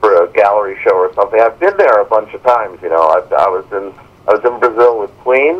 for 0.00 0.24
a 0.24 0.27
gallery 0.42 0.76
show 0.84 0.94
or 1.04 1.10
something. 1.14 1.40
I've 1.40 1.58
been 1.58 1.76
there 1.76 2.00
a 2.00 2.04
bunch 2.14 2.30
of 2.34 2.42
times. 2.42 2.78
You 2.82 2.90
know, 2.94 3.04
I, 3.16 3.18
I 3.46 3.48
was 3.56 3.66
in 3.78 3.86
I 4.28 4.30
was 4.36 4.42
in 4.50 4.54
Brazil 4.64 4.92
with 5.02 5.12
Queen 5.26 5.56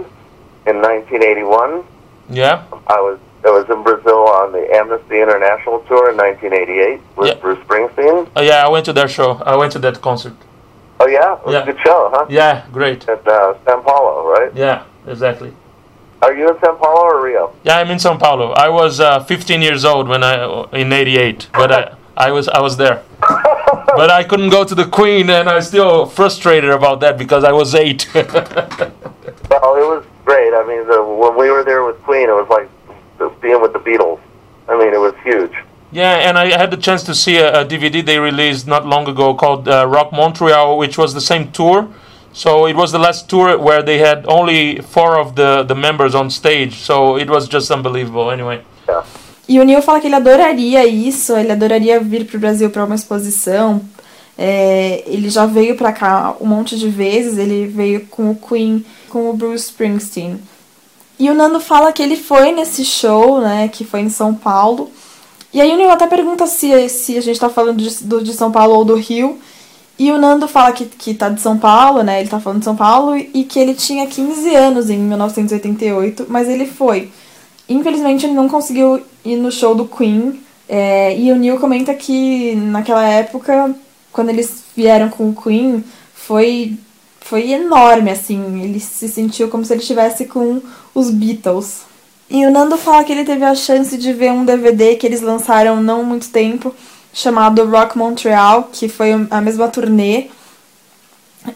in 0.71 0.77
1981. 0.83 1.85
Yeah. 2.31 2.65
I 2.97 3.01
was 3.07 3.19
I 3.49 3.51
was 3.59 3.67
in 3.75 3.81
Brazil 3.89 4.21
on 4.41 4.53
the 4.53 4.65
Amnesty 4.75 5.19
International 5.27 5.77
tour 5.89 6.11
in 6.11 6.17
1988 6.17 7.01
with 7.17 7.29
Yeah. 7.29 7.35
Bruce 7.43 7.59
Springsteen. 7.67 8.29
Oh, 8.37 8.43
yeah, 8.43 8.67
I 8.67 8.69
went 8.69 8.85
to 8.91 8.93
their 8.93 9.09
show. 9.09 9.31
I 9.53 9.55
went 9.57 9.73
to 9.77 9.79
that 9.87 9.97
concert. 10.09 10.35
Oh 11.01 11.07
yeah, 11.07 11.35
it 11.39 11.45
was 11.47 11.53
Yeah. 11.55 11.63
a 11.63 11.67
good 11.71 11.81
show, 11.87 12.01
huh? 12.15 12.27
Yeah, 12.29 12.55
great. 12.73 13.09
At 13.09 13.27
uh, 13.27 13.55
São 13.65 13.79
Paulo, 13.85 14.13
right? 14.35 14.51
Yeah, 14.55 14.83
exactly. 15.07 15.53
Are 16.21 16.35
you 16.39 16.49
in 16.53 16.57
São 16.57 16.75
Paulo 16.83 17.01
or 17.13 17.23
Rio? 17.25 17.45
Yeah, 17.63 17.79
I'm 17.79 17.91
in 17.93 17.99
São 17.99 18.19
Paulo. 18.19 18.47
I 18.67 18.69
was 18.69 18.99
uh, 18.99 19.21
15 19.21 19.63
years 19.63 19.85
old 19.85 20.09
when 20.09 20.23
I 20.25 20.35
in 20.73 20.93
'88, 20.93 21.49
but 21.53 21.71
I, 21.71 21.81
I 22.19 22.31
was 22.33 22.49
I 22.49 22.61
was 22.61 22.77
there. 22.77 23.03
But 24.01 24.11
I 24.11 24.23
couldn't 24.25 24.51
go 24.51 24.65
to 24.65 24.75
the 24.75 24.87
Queen, 24.87 25.31
and 25.31 25.49
I'm 25.49 25.63
still 25.63 26.07
frustrated 26.07 26.71
about 26.71 27.01
that 27.01 27.17
because 27.19 27.43
I 27.45 27.53
was 27.53 27.75
eight. 27.75 28.07
Well, 29.51 29.77
it 29.77 29.87
was 29.95 30.05
great. 30.25 30.53
I 30.53 30.63
mean, 30.67 30.87
the, 30.87 31.03
when 31.03 31.37
we 31.37 31.51
were 31.51 31.65
there 31.65 31.83
with 31.85 32.01
Queen, 32.03 32.29
it 32.29 32.33
was 32.33 32.49
like 32.51 32.69
being 33.41 33.61
with 33.61 33.73
the 33.73 33.79
Beatles. 33.79 34.21
I 34.69 34.79
mean, 34.79 34.93
it 34.93 35.01
was 35.01 35.15
huge. 35.25 35.53
yeah, 35.91 36.29
and 36.29 36.37
I 36.39 36.47
had 36.57 36.71
the 36.71 36.77
chance 36.77 37.03
to 37.05 37.15
see 37.15 37.39
a, 37.39 37.63
a 37.63 37.65
DVD 37.65 38.05
they 38.05 38.19
released 38.19 38.67
not 38.67 38.85
long 38.87 39.09
ago 39.09 39.35
called 39.35 39.67
uh, 39.69 39.87
Rock 39.87 40.13
Montreal, 40.13 40.77
which 40.79 40.99
was 40.99 41.15
the 41.15 41.21
same 41.21 41.51
tour. 41.53 41.89
So 42.33 42.67
it 42.67 42.77
was 42.77 42.93
the 42.93 42.99
last 42.99 43.29
tour 43.31 43.59
where 43.59 43.83
they 43.83 43.99
had 43.99 44.27
only 44.29 44.81
four 44.81 45.19
of 45.19 45.35
the, 45.35 45.63
the 45.65 45.75
members 45.75 46.15
on 46.15 46.29
stage. 46.31 46.75
So 46.75 47.17
it 47.17 47.29
was 47.31 47.49
just 47.49 47.71
unbelievable. 47.71 48.31
Anyway. 48.31 48.63
Yeah. 48.89 49.03
E 49.49 49.59
o 49.59 49.65
Neil 49.65 49.81
fala 49.81 49.99
que 49.99 50.07
ele 50.07 50.15
adoraria 50.15 50.87
isso, 50.87 51.35
ele 51.35 51.51
adoraria 51.51 51.99
vir 51.99 52.27
para 52.27 52.37
o 52.37 52.41
Brasil 52.41 52.69
para 52.69 52.85
uma 52.85 52.95
exposição. 52.95 53.81
É, 54.37 55.03
ele 55.07 55.31
já 55.31 55.47
veio 55.47 55.75
para 55.75 55.93
cá 55.93 56.37
um 56.41 56.47
monte 56.47 56.79
de 56.79 56.89
vezes, 56.89 57.39
ele 57.39 57.67
veio 57.67 58.07
com 58.07 58.31
o 58.31 58.37
Queen, 58.37 58.85
com 59.09 59.31
o 59.31 59.33
Bruce 59.33 59.65
Springsteen. 59.65 60.39
E 61.19 61.29
o 61.31 61.35
Nando 61.35 61.61
fala 61.61 61.93
que 61.93 62.03
ele 62.03 62.17
foi 62.17 62.53
nesse 62.53 62.85
show, 62.85 63.41
né, 63.41 63.69
que 63.69 63.85
foi 63.85 64.01
em 64.01 64.11
São 64.11 64.35
Paulo, 64.35 64.91
E 65.53 65.61
aí 65.63 65.73
o 65.73 65.77
Neil 65.77 65.91
até 65.91 66.07
pergunta 66.07 66.47
se, 66.47 66.89
se 66.91 67.17
a 67.17 67.23
gente 67.23 67.41
tá 67.41 67.49
falando 67.49 67.79
de, 67.79 68.05
do, 68.05 68.23
de 68.23 68.35
São 68.35 68.53
Paulo 68.53 68.75
ou 68.75 68.85
do 68.85 68.95
Rio. 68.95 69.39
E 69.99 70.13
o 70.13 70.19
Nando 70.19 70.47
fala 70.47 70.73
que, 70.73 70.85
que 70.85 71.15
tá 71.15 71.29
de 71.31 71.41
São 71.41 71.59
Paulo, 71.59 72.03
né? 72.03 72.21
Ele 72.21 72.29
tá 72.29 72.39
falando 72.39 72.61
de 72.61 72.65
São 72.67 72.77
Paulo 72.77 73.17
e 73.17 73.45
que 73.45 73.59
ele 73.59 73.75
tinha 73.75 74.07
15 74.07 74.55
anos 74.55 74.91
em 74.91 74.99
1988, 74.99 76.27
mas 76.29 76.49
ele 76.49 76.67
foi. 76.67 77.11
Infelizmente 77.69 78.25
ele 78.25 78.35
não 78.35 78.49
conseguiu 78.49 79.03
ir 79.25 79.37
no 79.37 79.53
show 79.53 79.75
do 79.75 79.87
Queen. 79.87 80.41
É, 80.69 81.19
e 81.19 81.33
o 81.33 81.37
Neil 81.37 81.59
comenta 81.59 81.95
que 81.95 82.55
naquela 82.55 83.05
época, 83.05 83.75
quando 84.13 84.31
eles 84.31 84.65
vieram 84.77 85.09
com 85.09 85.31
o 85.31 85.35
Queen, 85.35 85.85
foi, 86.15 86.77
foi 87.21 87.53
enorme, 87.53 88.11
assim. 88.11 88.63
Ele 88.63 88.81
se 88.81 89.09
sentiu 89.09 89.49
como 89.49 89.65
se 89.65 89.73
ele 89.73 89.81
estivesse 89.81 90.25
com 90.27 90.61
os 90.95 91.11
Beatles. 91.11 91.83
E 92.31 92.45
o 92.45 92.51
Nando 92.51 92.77
fala 92.77 93.05
que 93.05 93.13
ele 93.13 93.25
teve 93.25 93.45
a 93.45 93.55
chance 93.55 93.97
de 93.97 94.13
ver 94.13 94.33
um 94.33 94.45
DVD 94.45 94.97
que 94.97 95.07
eles 95.07 95.23
lançaram 95.23 95.83
não 95.83 96.05
muito 96.05 96.29
tempo, 96.29 96.75
chamado 97.13 97.65
Rock 97.65 97.97
Montreal, 97.97 98.69
que 98.71 98.87
foi 98.87 99.13
a 99.31 99.41
mesma 99.41 99.69
turnê. 99.69 100.27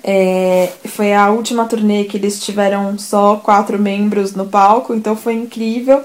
É, 0.04 0.72
foi 0.86 1.12
a 1.12 1.30
última 1.30 1.66
turnê 1.66 2.04
que 2.04 2.16
eles 2.16 2.42
tiveram 2.44 2.96
só 2.98 3.36
quatro 3.36 3.78
membros 3.78 4.34
no 4.34 4.46
palco, 4.46 4.94
então 4.94 5.16
foi 5.16 5.34
incrível. 5.34 6.02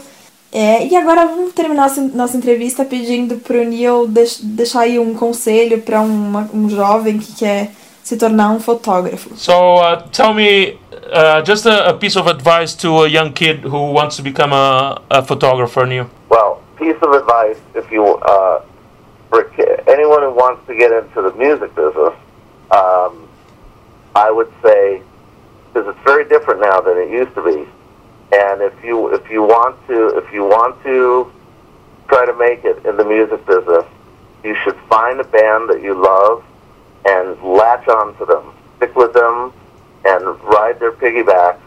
É, 0.51 0.85
e 0.85 0.95
agora 0.95 1.25
vamos 1.25 1.53
terminar 1.53 1.91
nossa 2.13 2.37
entrevista 2.37 2.85
pedindo 2.85 3.35
pro 3.35 3.63
Neil 3.63 4.07
deixar 4.43 4.81
aí 4.81 4.97
um 4.97 5.13
conselho 5.13 5.81
para 5.81 6.01
um 6.01 6.69
jovem 6.69 7.19
que 7.19 7.35
quer 7.35 7.71
se 8.07 8.15
tornar 8.15 8.51
um 8.51 8.59
fotógrafo. 8.59 9.35
So, 9.35 9.51
uh, 9.51 10.01
tell 10.13 10.33
me 10.33 10.79
uh, 11.11 11.43
just 11.45 11.65
a, 11.65 11.89
a, 11.89 11.93
piece 11.93 12.17
of 12.17 12.29
advice 12.29 12.73
to 12.77 13.03
a 13.03 13.09
young 13.09 13.33
kid 13.33 13.65
who 13.65 13.91
wants 13.91 14.15
to 14.15 14.23
become 14.23 14.53
a, 14.53 15.01
a 15.09 15.21
photographer, 15.21 15.85
Neil. 15.85 16.07
Well, 16.29 16.61
piece 16.77 16.95
of 17.01 17.13
advice 17.13 17.57
if 17.75 17.91
you 17.91 18.05
uh, 18.05 18.61
for 19.29 19.45
anyone 19.87 20.21
who 20.21 20.31
wants 20.31 20.65
to 20.67 20.75
get 20.75 20.93
into 20.93 21.21
the 21.21 21.33
music 21.37 21.75
business, 21.75 22.13
um, 22.71 23.26
I 24.17 24.31
would 24.31 24.51
say 24.63 25.03
because 25.67 25.87
it's 25.93 26.03
very 26.03 26.27
different 26.27 26.59
now 26.59 26.81
than 26.81 26.97
it 26.97 27.11
used 27.11 27.35
to 27.35 27.43
be. 27.43 27.69
And 28.35 28.61
if 28.63 28.73
you 28.83 29.13
if 29.13 29.29
you 29.29 29.43
want 29.43 29.77
to 29.87 30.17
if 30.17 30.33
you 30.33 30.43
want 30.43 30.81
to 30.83 31.31
try 32.09 32.25
to 32.25 32.35
make 32.35 32.65
it 32.65 32.83
in 32.83 32.97
the 32.97 33.05
music 33.05 33.45
business, 33.45 33.85
you 34.43 34.55
should 34.63 34.75
find 34.89 35.19
a 35.19 35.23
band 35.23 35.69
that 35.69 35.83
you 35.83 35.93
love 35.93 36.43
and 37.05 37.39
latch 37.43 37.87
on 37.87 38.17
to 38.17 38.25
them, 38.25 38.51
stick 38.77 38.95
with 38.95 39.13
them, 39.13 39.53
and 40.03 40.25
ride 40.41 40.79
their 40.79 40.93
piggyback. 40.93 41.59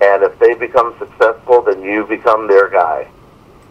And 0.00 0.22
if 0.22 0.38
they 0.38 0.54
become 0.54 0.96
successful, 0.98 1.60
then 1.62 1.82
you 1.82 2.06
become 2.06 2.48
their 2.48 2.70
guy. 2.70 3.08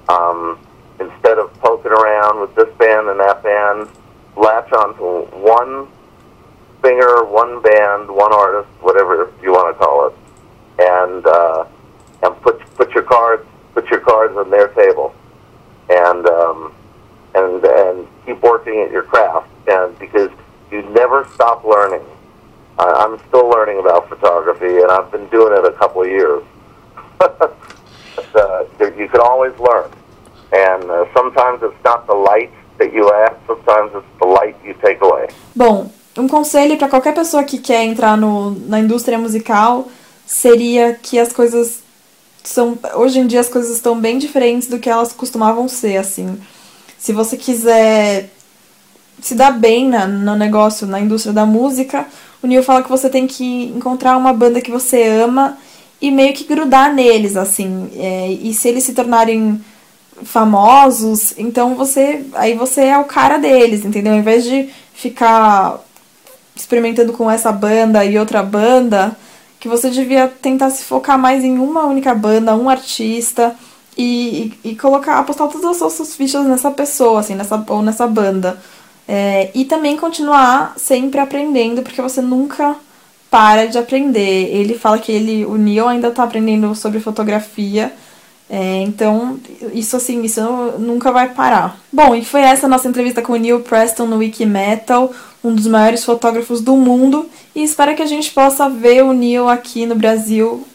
Um, 0.08 0.60
instead 1.00 1.40
of 1.40 1.52
poking 1.56 1.92
around 1.92 2.42
with 2.42 2.54
this 2.56 2.70
band 2.78 3.10
and 3.10 3.20
that 3.20 3.42
band, 3.42 3.90
latch 4.38 4.72
on 4.72 4.96
to 4.98 5.36
one 5.36 5.88
singer, 6.84 7.24
one 7.24 7.62
band, 7.62 8.10
one 8.10 8.34
artist, 8.34 8.70
whatever 8.82 9.32
you 9.42 9.52
want 9.52 9.76
to 9.76 9.84
call 9.84 10.08
it, 10.08 10.16
and 10.80 11.26
uh, 11.26 11.66
and 12.24 12.42
put 12.42 12.60
put 12.76 12.92
your 12.92 13.04
cards 13.04 13.46
put 13.74 13.90
your 13.90 14.02
cards 14.02 14.36
on 14.38 14.50
their 14.50 14.68
table, 14.70 15.16
and 15.90 16.28
um, 16.28 16.74
and 17.36 17.64
and 17.64 18.08
keep 18.26 18.42
working 18.42 18.82
at 18.82 18.92
your 18.92 19.04
craft, 19.04 19.50
and 19.68 19.98
because 20.00 20.30
you 20.72 20.82
never 20.90 21.28
stop 21.34 21.64
learning. 21.64 22.06
I, 22.80 22.86
I'm 22.86 23.20
still 23.28 23.48
learning 23.50 23.80
about 23.80 24.10
photography, 24.10 24.82
and 24.82 24.92
I've 24.92 25.12
been 25.12 25.28
doing 25.30 25.58
it 25.58 25.66
a 25.66 25.74
couple 25.78 26.02
of 26.02 26.08
years. 26.08 26.44
but, 27.20 27.56
uh, 28.36 28.66
you 28.80 29.08
can 29.08 29.22
always 29.22 29.58
learn, 29.60 29.92
and 30.52 30.84
uh, 30.90 31.06
sometimes 31.14 31.62
it's 31.62 31.84
not 31.84 32.08
the 32.08 32.14
light 32.14 32.52
that 32.80 32.92
you 32.92 33.12
add, 33.14 33.38
sometimes 33.46 33.92
it's 33.94 34.20
the 34.20 34.26
light 34.26 34.58
you 34.66 34.74
take 34.84 35.02
away. 35.02 35.30
Bom, 35.56 35.92
um 36.18 36.28
conselho 36.28 36.78
para 36.78 36.88
qualquer 36.88 37.14
pessoa 37.14 37.44
que 37.44 37.58
quer 37.58 37.84
entrar 37.84 38.18
no, 38.18 38.52
na 38.68 38.80
indústria 38.80 39.18
musical 39.18 39.88
seria 40.26 40.94
que 40.94 41.20
as 41.20 41.34
coisas 41.34 41.80
são 42.44 42.78
hoje 42.96 43.20
em 43.20 43.28
dia 43.28 43.40
as 43.40 43.50
coisas 43.50 43.72
estão 43.76 44.00
bem 44.00 44.18
diferentes 44.18 44.68
do 44.68 44.80
que 44.80 44.90
elas 44.90 45.14
costumavam 45.14 45.68
ser 45.68 45.98
assim 45.98 46.40
se 46.98 47.12
você 47.12 47.36
quiser 47.36 48.30
se 49.22 49.36
dar 49.36 49.52
bem 49.52 49.88
na, 49.88 50.06
no 50.06 50.36
negócio, 50.36 50.86
na 50.88 51.00
indústria 51.00 51.34
da 51.34 51.46
música, 51.46 52.06
o 52.42 52.48
Neil 52.48 52.64
fala 52.64 52.84
que 52.84 52.90
você 52.90 53.10
tem 53.10 53.26
que 53.26 53.66
encontrar 53.76 54.18
uma 54.18 54.34
banda 54.34 54.62
que 54.62 54.72
você 54.72 55.04
ama 55.08 55.58
e 56.02 56.12
meio 56.12 56.34
que 56.34 56.44
grudar 56.44 56.94
neles, 56.94 57.38
assim. 57.38 57.90
É, 57.96 58.32
e 58.32 58.54
se 58.54 58.68
eles 58.68 58.84
se 58.84 58.94
tornarem 58.94 59.64
famosos, 60.24 61.34
então 61.38 61.76
você. 61.76 62.26
Aí 62.34 62.54
você 62.54 62.82
é 62.84 62.98
o 62.98 63.06
cara 63.06 63.38
deles, 63.38 63.86
entendeu? 63.86 64.14
Ao 64.14 64.20
invés 64.20 64.44
de 64.44 64.70
ficar 64.94 65.80
experimentando 66.56 67.14
com 67.14 67.30
essa 67.30 67.52
banda 67.52 68.04
e 68.06 68.18
outra 68.18 68.44
banda, 68.44 69.16
que 69.60 69.68
você 69.68 69.90
devia 69.90 70.28
tentar 70.28 70.70
se 70.70 70.84
focar 70.84 71.18
mais 71.18 71.44
em 71.44 71.58
uma 71.58 71.86
única 71.86 72.14
banda, 72.14 72.56
um 72.56 72.70
artista. 72.70 73.56
E, 73.96 74.54
e, 74.64 74.72
e 74.72 74.76
colocar, 74.76 75.20
apostar 75.20 75.48
todas 75.50 75.80
as 75.80 75.94
suas 75.94 76.16
fichas 76.16 76.46
nessa 76.48 76.72
pessoa, 76.72 77.20
assim, 77.20 77.36
nessa, 77.36 77.64
ou 77.70 77.82
nessa 77.84 78.08
banda. 78.08 78.58
É, 79.08 79.52
e 79.54 79.66
também 79.66 79.98
continuar 79.98 80.74
sempre 80.78 81.20
aprendendo, 81.20 81.84
porque 81.84 82.02
você 82.02 82.22
nunca 82.22 82.76
para 83.30 83.66
de 83.66 83.78
aprender. 83.78 84.50
Ele 84.52 84.78
fala 84.78 85.00
que 85.00 85.12
ele, 85.12 85.46
o 85.46 85.56
Neil 85.56 85.88
ainda 85.88 86.10
está 86.10 86.24
aprendendo 86.24 86.74
sobre 86.76 87.00
fotografia. 87.00 87.92
É, 88.50 88.82
então, 88.82 89.40
isso 89.74 89.96
assim, 89.96 90.22
isso 90.22 90.40
nunca 90.78 91.12
vai 91.12 91.30
parar. 91.30 91.80
Bom, 91.92 92.16
e 92.16 92.24
foi 92.24 92.42
essa 92.42 92.68
nossa 92.68 92.88
entrevista 92.88 93.22
com 93.22 93.34
o 93.34 93.38
Neil 93.38 93.62
Preston 93.62 94.06
no 94.06 94.18
Wikimetal, 94.18 95.12
um 95.44 95.54
dos 95.54 95.68
maiores 95.68 96.06
fotógrafos 96.06 96.62
do 96.62 96.76
mundo. 96.76 97.30
E 97.54 97.64
espero 97.64 97.96
que 97.96 98.02
a 98.02 98.08
gente 98.08 98.32
possa 98.32 98.70
ver 98.70 99.04
o 99.04 99.14
Neil 99.14 99.48
aqui 99.48 99.86
no 99.86 99.96
Brasil 99.96 100.66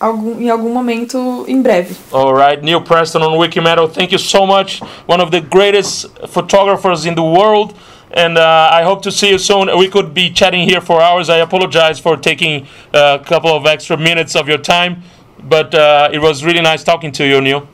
algum, 0.00 0.40
em 0.40 0.50
algum 0.50 0.70
momento 0.70 1.44
em 1.46 1.60
breve. 1.62 1.96
Alright, 2.12 2.62
Neil 2.62 2.82
Preston 2.82 3.22
on 3.22 3.38
Wikimetal, 3.38 3.88
thank 3.88 4.12
you 4.12 4.18
so 4.18 4.46
much. 4.46 4.80
One 5.06 5.22
of 5.22 5.30
the 5.30 5.40
greatest 5.40 6.08
photographers 6.28 7.06
in 7.06 7.14
the 7.14 7.22
world. 7.22 7.74
And 8.12 8.38
uh, 8.38 8.70
I 8.72 8.84
hope 8.84 9.02
to 9.02 9.10
see 9.10 9.30
you 9.30 9.38
soon. 9.38 9.68
We 9.76 9.88
could 9.88 10.14
be 10.14 10.30
chatting 10.30 10.66
here 10.66 10.80
for 10.80 11.02
hours. 11.02 11.28
I 11.28 11.38
apologize 11.38 11.98
for 11.98 12.16
taking 12.16 12.66
a 12.94 13.18
couple 13.18 13.50
of 13.50 13.66
extra 13.66 13.96
minutes 13.96 14.36
of 14.36 14.48
your 14.48 14.58
time, 14.58 15.02
but 15.42 15.74
uh, 15.74 16.08
it 16.12 16.20
was 16.20 16.44
really 16.44 16.62
nice 16.62 16.84
talking 16.84 17.12
to 17.12 17.26
you, 17.26 17.40
Neil. 17.40 17.68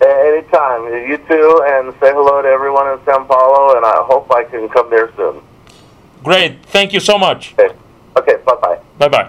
Anytime. 0.00 0.84
You 1.08 1.18
too, 1.18 1.62
and 1.66 1.92
say 2.00 2.12
hello 2.12 2.40
to 2.40 2.48
everyone 2.48 2.88
in 2.92 3.04
Sao 3.04 3.24
Paulo, 3.24 3.76
and 3.76 3.84
I 3.84 3.96
hope 4.04 4.30
I 4.32 4.44
can 4.44 4.68
come 4.68 4.88
there 4.90 5.12
soon. 5.16 5.42
Great. 6.22 6.58
Thank 6.72 6.94
you 6.94 7.00
so 7.00 7.18
much. 7.18 7.54
Okay, 7.54 7.74
okay 8.16 8.36
bye-bye. 8.44 8.78
Bye-bye. 8.98 9.28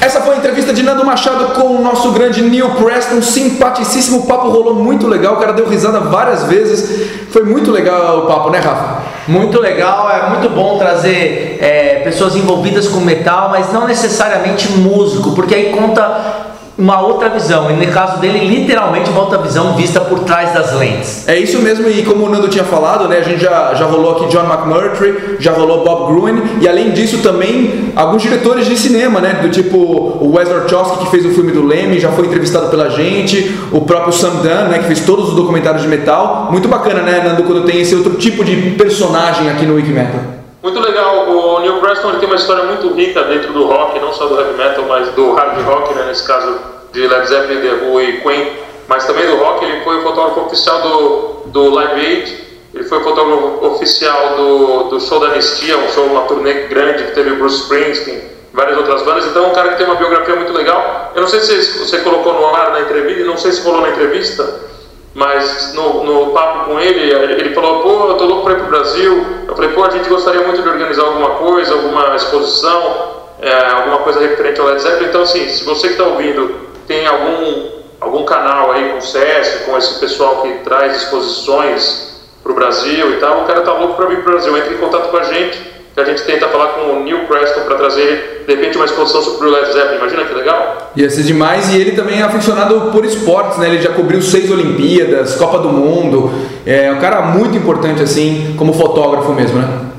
Essa 0.00 0.22
foi 0.22 0.34
a 0.34 0.38
entrevista 0.38 0.72
de 0.72 0.82
Nando 0.82 1.04
Machado 1.04 1.52
com 1.54 1.76
o 1.76 1.82
nosso 1.82 2.10
grande 2.12 2.40
Neil 2.40 2.70
Preston, 2.70 3.20
simpaticíssimo, 3.20 4.20
o 4.20 4.26
papo 4.26 4.48
rolou 4.48 4.74
muito 4.74 5.06
legal, 5.06 5.34
o 5.34 5.36
cara 5.36 5.52
deu 5.52 5.68
risada 5.68 6.00
várias 6.00 6.44
vezes, 6.44 7.28
foi 7.30 7.44
muito 7.44 7.70
legal 7.70 8.20
o 8.20 8.26
papo, 8.26 8.48
né 8.48 8.60
Rafa? 8.60 9.02
Muito 9.28 9.60
legal, 9.60 10.10
é 10.10 10.30
muito 10.30 10.48
bom 10.48 10.78
trazer 10.78 11.58
é, 11.60 12.00
pessoas 12.02 12.34
envolvidas 12.34 12.88
com 12.88 13.00
metal, 13.00 13.50
mas 13.50 13.70
não 13.74 13.86
necessariamente 13.86 14.72
músico, 14.72 15.34
porque 15.34 15.54
aí 15.54 15.70
conta 15.70 16.49
uma 16.80 17.00
outra 17.00 17.28
visão, 17.28 17.70
e 17.70 17.74
no 17.74 17.92
caso 17.92 18.18
dele, 18.18 18.46
literalmente 18.46 19.10
uma 19.10 19.20
outra 19.20 19.38
visão 19.38 19.74
vista 19.76 20.00
por 20.00 20.20
trás 20.20 20.54
das 20.54 20.72
lentes. 20.72 21.28
É 21.28 21.38
isso 21.38 21.58
mesmo, 21.60 21.88
e 21.88 22.02
como 22.02 22.24
o 22.24 22.28
Nando 22.30 22.48
tinha 22.48 22.64
falado, 22.64 23.06
né, 23.06 23.18
a 23.18 23.22
gente 23.22 23.40
já, 23.40 23.74
já 23.74 23.84
rolou 23.84 24.12
aqui 24.12 24.26
John 24.26 24.46
McMurtry, 24.46 25.36
já 25.38 25.52
rolou 25.52 25.84
Bob 25.84 26.12
Gruen, 26.12 26.42
e 26.60 26.66
além 26.66 26.90
disso 26.90 27.18
também 27.18 27.92
alguns 27.94 28.22
diretores 28.22 28.66
de 28.66 28.76
cinema, 28.76 29.20
né, 29.20 29.40
do 29.42 29.50
tipo 29.50 29.76
o 29.76 30.32
Wes 30.34 30.48
Orchowski, 30.48 31.04
que 31.04 31.10
fez 31.10 31.26
o 31.26 31.30
filme 31.30 31.52
do 31.52 31.64
Leme, 31.64 32.00
já 32.00 32.10
foi 32.10 32.26
entrevistado 32.26 32.68
pela 32.68 32.88
gente, 32.88 33.54
o 33.70 33.82
próprio 33.82 34.12
Sam 34.12 34.36
Dunn, 34.36 34.68
né, 34.70 34.78
que 34.78 34.86
fez 34.86 35.00
todos 35.00 35.28
os 35.28 35.34
documentários 35.34 35.82
de 35.82 35.88
metal. 35.88 36.48
Muito 36.50 36.68
bacana, 36.68 37.02
né, 37.02 37.22
Nando, 37.22 37.42
quando 37.42 37.64
tem 37.64 37.80
esse 37.80 37.94
outro 37.94 38.14
tipo 38.14 38.44
de 38.44 38.56
personagem 38.72 39.50
aqui 39.50 39.66
no 39.66 39.74
Wikimetal. 39.74 40.39
Muito 40.62 40.78
legal. 40.78 41.26
O 41.28 41.60
Neil 41.60 41.80
Preston 41.80 42.18
tem 42.18 42.28
uma 42.28 42.36
história 42.36 42.64
muito 42.64 42.92
rica 42.92 43.22
dentro 43.24 43.52
do 43.52 43.66
rock, 43.66 43.98
não 43.98 44.12
só 44.12 44.26
do 44.26 44.38
heavy 44.38 44.58
metal, 44.58 44.84
mas 44.86 45.08
do 45.12 45.32
hard 45.32 45.58
rock, 45.64 45.94
né? 45.94 46.04
nesse 46.06 46.26
caso 46.26 46.58
de 46.92 47.06
Led 47.06 47.26
Zeppelin, 47.26 47.60
The 47.62 47.86
Who 47.86 48.00
e 48.00 48.20
Queen, 48.20 48.52
mas 48.86 49.06
também 49.06 49.26
do 49.26 49.36
rock. 49.36 49.64
Ele 49.64 49.82
foi 49.82 49.98
o 49.98 50.02
fotógrafo 50.02 50.40
oficial 50.40 50.82
do, 50.82 51.50
do 51.50 51.70
Live 51.70 52.06
Aid, 52.06 52.50
ele 52.74 52.84
foi 52.84 52.98
o 52.98 53.04
fotógrafo 53.04 53.66
oficial 53.66 54.36
do, 54.36 54.82
do 54.90 55.00
show 55.00 55.18
da 55.18 55.28
Anistia, 55.28 55.78
um 55.78 55.88
show, 55.88 56.04
uma 56.04 56.22
turnê 56.22 56.52
grande 56.68 57.04
que 57.04 57.12
teve 57.12 57.30
Bruce 57.36 57.62
Springsteen, 57.62 58.20
várias 58.52 58.76
outras 58.76 59.02
bandas. 59.02 59.26
Então, 59.26 59.44
é 59.44 59.46
um 59.48 59.54
cara 59.54 59.70
que 59.70 59.78
tem 59.78 59.86
uma 59.86 59.96
biografia 59.96 60.36
muito 60.36 60.52
legal. 60.52 61.12
Eu 61.14 61.22
não 61.22 61.28
sei 61.28 61.40
se 61.40 61.78
você 61.78 61.98
colocou 62.00 62.34
no 62.34 62.54
ar 62.54 62.72
na 62.72 62.82
entrevista, 62.82 63.24
não 63.24 63.38
sei 63.38 63.52
se 63.52 63.62
rolou 63.62 63.80
na 63.80 63.88
entrevista 63.88 64.69
mas 65.14 65.74
no, 65.74 66.04
no 66.04 66.32
papo 66.32 66.66
com 66.66 66.78
ele, 66.78 67.10
ele 67.10 67.54
falou, 67.54 67.82
pô, 67.82 68.10
eu 68.10 68.14
tô 68.14 68.24
louco 68.26 68.44
para 68.44 68.52
ir 68.52 68.58
pro 68.58 68.68
Brasil. 68.68 69.26
Eu 69.48 69.56
falei, 69.56 69.72
pô, 69.72 69.84
a 69.84 69.90
gente 69.90 70.08
gostaria 70.08 70.42
muito 70.42 70.62
de 70.62 70.68
organizar 70.68 71.02
alguma 71.02 71.30
coisa, 71.30 71.74
alguma 71.74 72.14
exposição, 72.14 73.20
é, 73.40 73.70
alguma 73.70 73.98
coisa 73.98 74.20
referente 74.20 74.60
ao 74.60 74.66
Led 74.66 74.80
Zeppelin. 74.80 75.08
Então, 75.08 75.22
assim, 75.22 75.48
se 75.48 75.64
você 75.64 75.88
que 75.88 75.94
está 75.94 76.04
ouvindo 76.04 76.70
tem 76.86 77.06
algum, 77.06 77.70
algum 78.00 78.24
canal 78.24 78.72
aí 78.72 78.90
com 78.90 78.98
o 78.98 79.02
SESC, 79.02 79.64
com 79.64 79.76
esse 79.76 79.98
pessoal 79.98 80.42
que 80.42 80.52
traz 80.64 80.96
exposições 80.96 82.20
para 82.42 82.52
o 82.52 82.54
Brasil 82.54 83.12
e 83.12 83.16
tal, 83.16 83.42
o 83.42 83.44
cara 83.46 83.62
tá 83.62 83.72
louco 83.72 83.94
para 83.94 84.06
vir 84.06 84.22
para 84.22 84.30
o 84.30 84.32
Brasil. 84.32 84.56
Entre 84.56 84.74
em 84.74 84.78
contato 84.78 85.10
com 85.10 85.16
a 85.16 85.24
gente, 85.24 85.58
que 85.94 86.00
a 86.00 86.04
gente 86.04 86.22
tenta 86.22 86.48
falar 86.48 86.68
com 86.68 86.80
o 86.92 87.04
Neil 87.04 87.26
Preston 87.26 87.62
para 87.62 87.76
trazer, 87.76 88.44
de 88.46 88.54
repente, 88.54 88.76
uma 88.76 88.86
exposição 88.86 89.22
sobre 89.22 89.48
o 89.48 89.50
Led 89.50 89.72
Zeppelin. 89.72 89.96
Imagina 89.96 90.24
que 90.24 90.34
legal? 90.34 90.92
Ia 90.96 91.10
ser 91.10 91.22
demais, 91.22 91.72
e 91.72 91.80
ele 91.80 91.92
também 91.92 92.20
é 92.20 92.22
aficionado 92.22 92.90
por 92.92 93.04
esportes, 93.04 93.58
né? 93.58 93.68
Ele 93.68 93.82
já 93.82 93.90
cobriu 93.92 94.22
seis 94.22 94.50
Olimpíadas, 94.50 95.36
Copa 95.36 95.58
do 95.58 95.68
Mundo. 95.68 96.30
É 96.64 96.90
um 96.92 96.98
cara 97.00 97.22
muito 97.22 97.56
importante, 97.56 98.02
assim, 98.02 98.54
como 98.56 98.72
fotógrafo 98.72 99.32
mesmo, 99.32 99.58
né? 99.58 99.90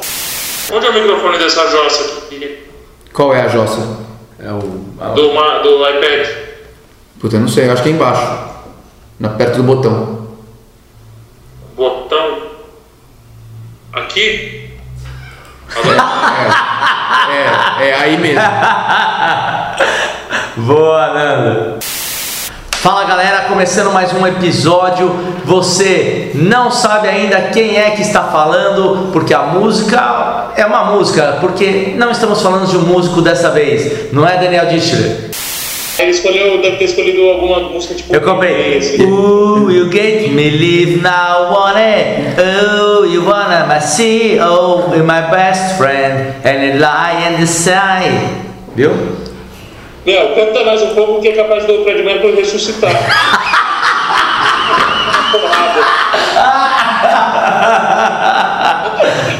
Onde 0.73 0.85
é 0.85 0.89
o 0.89 0.93
microfone 0.93 1.37
dessa 1.37 1.69
jossa 1.69 2.17
aqui? 2.19 2.67
Qual 3.13 3.33
é 3.33 3.41
a 3.41 3.47
jossa? 3.47 3.79
É 4.39 4.51
o. 4.51 4.85
A... 4.99 5.09
Do, 5.13 5.29
do 5.63 5.89
iPad. 5.89 6.27
Puta, 7.19 7.37
eu 7.37 7.39
não 7.39 7.47
sei, 7.47 7.67
eu 7.67 7.71
acho 7.71 7.81
que 7.81 7.89
é 7.89 7.91
embaixo. 7.93 8.47
Na, 9.17 9.29
perto 9.29 9.57
do 9.57 9.63
botão. 9.63 10.27
Botão? 11.73 12.41
Aqui? 13.93 14.71
É, 17.29 17.83
é, 17.83 17.89
é 17.89 17.95
aí 17.95 18.17
mesmo. 18.17 18.41
Boa, 20.67 21.13
Nando. 21.13 21.79
Fala 22.87 23.03
galera, 23.03 23.41
começando 23.49 23.91
mais 23.91 24.13
um 24.13 24.25
episódio. 24.25 25.13
Você 25.43 26.31
não 26.33 26.71
sabe 26.71 27.09
ainda 27.09 27.49
quem 27.53 27.75
é 27.75 27.91
que 27.91 28.01
está 28.01 28.23
falando, 28.23 29.11
porque 29.11 29.33
a 29.33 29.41
música 29.41 30.53
é 30.55 30.65
uma 30.65 30.85
música, 30.85 31.37
porque 31.41 31.95
não 31.97 32.11
estamos 32.11 32.41
falando 32.41 32.65
de 32.65 32.77
um 32.77 32.83
músico 32.83 33.21
dessa 33.21 33.49
vez, 33.49 34.13
não 34.13 34.25
é 34.25 34.37
Daniel 34.37 34.67
Dischler. 34.67 35.31
Ele 35.99 36.11
escolheu, 36.11 36.61
deve 36.61 36.77
ter 36.77 36.85
escolhido 36.85 37.23
alguma 37.23 37.59
música 37.59 37.93
tipo. 37.93 38.15
Eu 38.15 38.21
comprei. 38.21 38.79
Ooh, 39.01 39.69
you 39.69 39.91
get 39.91 40.31
me 40.31 40.49
live 40.49 41.01
now, 41.01 41.51
want 41.51 41.75
it. 41.75 42.39
Oh, 42.39 43.03
you 43.03 43.21
wanna 43.25 43.67
my 43.67 43.81
see, 43.81 44.39
oh, 44.39 44.87
my 45.03 45.29
best 45.29 45.75
friend, 45.75 46.35
and 46.45 46.63
you 46.63 46.79
lie 46.79 47.27
in 47.27 47.41
the 47.41 47.47
side. 47.47 48.29
Viu? 48.73 49.26
Meu, 50.07 50.33
canta 50.35 50.63
mais 50.63 50.81
um 50.81 50.95
pouco 50.95 51.21
que 51.21 51.27
é 51.27 51.33
capaz 51.33 51.65
do 51.65 51.83
Fred 51.83 52.01
Mercury 52.01 52.37
ressuscitar. 52.37 52.89
Porrada. 55.33 55.81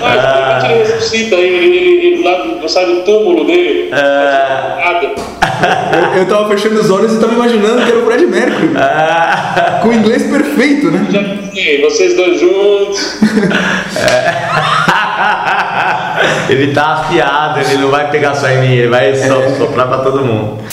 Mas 0.01 0.63
ele 0.65 0.73
ressuscita, 0.83 1.35
ele, 1.35 1.55
ele, 1.55 2.07
ele 2.07 2.21
lá 2.21 2.43
sai 2.67 2.85
do 2.85 3.01
túmulo 3.03 3.45
dele. 3.45 3.89
É... 3.93 4.67
Eu, 5.95 6.03
eu 6.19 6.27
tava 6.27 6.49
fechando 6.49 6.81
os 6.81 6.91
olhos 6.91 7.13
e 7.13 7.19
tava 7.21 7.31
imaginando 7.31 7.85
que 7.85 7.89
era 7.89 7.99
o 7.99 8.05
Fred 8.05 8.25
Mercury. 8.25 8.71
Com 9.81 9.87
o 9.87 9.93
inglês 9.93 10.29
perfeito, 10.29 10.91
né? 10.91 11.07
Já 11.09 11.23
pensei, 11.23 11.81
vocês 11.81 12.17
dois 12.17 12.41
juntos. 12.41 13.21
ele 16.49 16.73
tá 16.73 16.93
afiado, 16.93 17.59
ele 17.59 17.77
não 17.77 17.89
vai 17.89 18.09
pegar 18.09 18.35
só 18.35 18.47
em 18.47 18.59
mim, 18.59 18.73
ele 18.73 18.89
vai 18.89 19.13
soprar 19.57 19.87
pra 19.87 19.99
todo 19.99 20.23
mundo. 20.23 20.63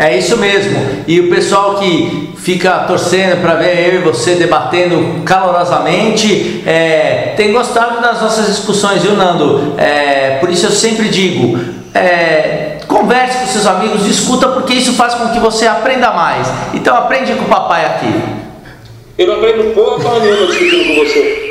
É 0.00 0.16
isso 0.16 0.38
mesmo. 0.38 1.04
E 1.06 1.20
o 1.20 1.28
pessoal 1.28 1.74
que 1.74 2.32
fica 2.38 2.70
torcendo 2.80 3.42
para 3.42 3.56
ver 3.56 3.92
eu 3.92 3.94
e 3.96 3.98
você 3.98 4.34
debatendo 4.34 5.22
calorosamente 5.24 6.62
é, 6.66 7.34
tem 7.36 7.52
gostado 7.52 8.00
das 8.00 8.22
nossas 8.22 8.46
discussões, 8.46 9.02
viu, 9.02 9.12
Nando? 9.12 9.74
É, 9.76 10.38
por 10.40 10.48
isso 10.48 10.64
eu 10.64 10.70
sempre 10.70 11.08
digo. 11.08 11.58
É, 11.94 12.78
converse 12.88 13.38
com 13.40 13.46
seus 13.46 13.66
amigos, 13.66 14.06
discuta, 14.06 14.48
porque 14.48 14.72
isso 14.72 14.94
faz 14.94 15.12
com 15.12 15.28
que 15.28 15.38
você 15.38 15.66
aprenda 15.66 16.10
mais. 16.12 16.48
Então 16.72 16.96
aprende 16.96 17.34
com 17.34 17.44
o 17.44 17.48
papai 17.48 17.84
aqui. 17.84 18.10
Eu 19.18 19.26
não 19.26 19.34
aprendo 19.34 19.74
porra 19.74 20.18
nenhuma 20.18 20.46
discutindo 20.46 20.86
com 20.86 20.94
você. 21.04 21.50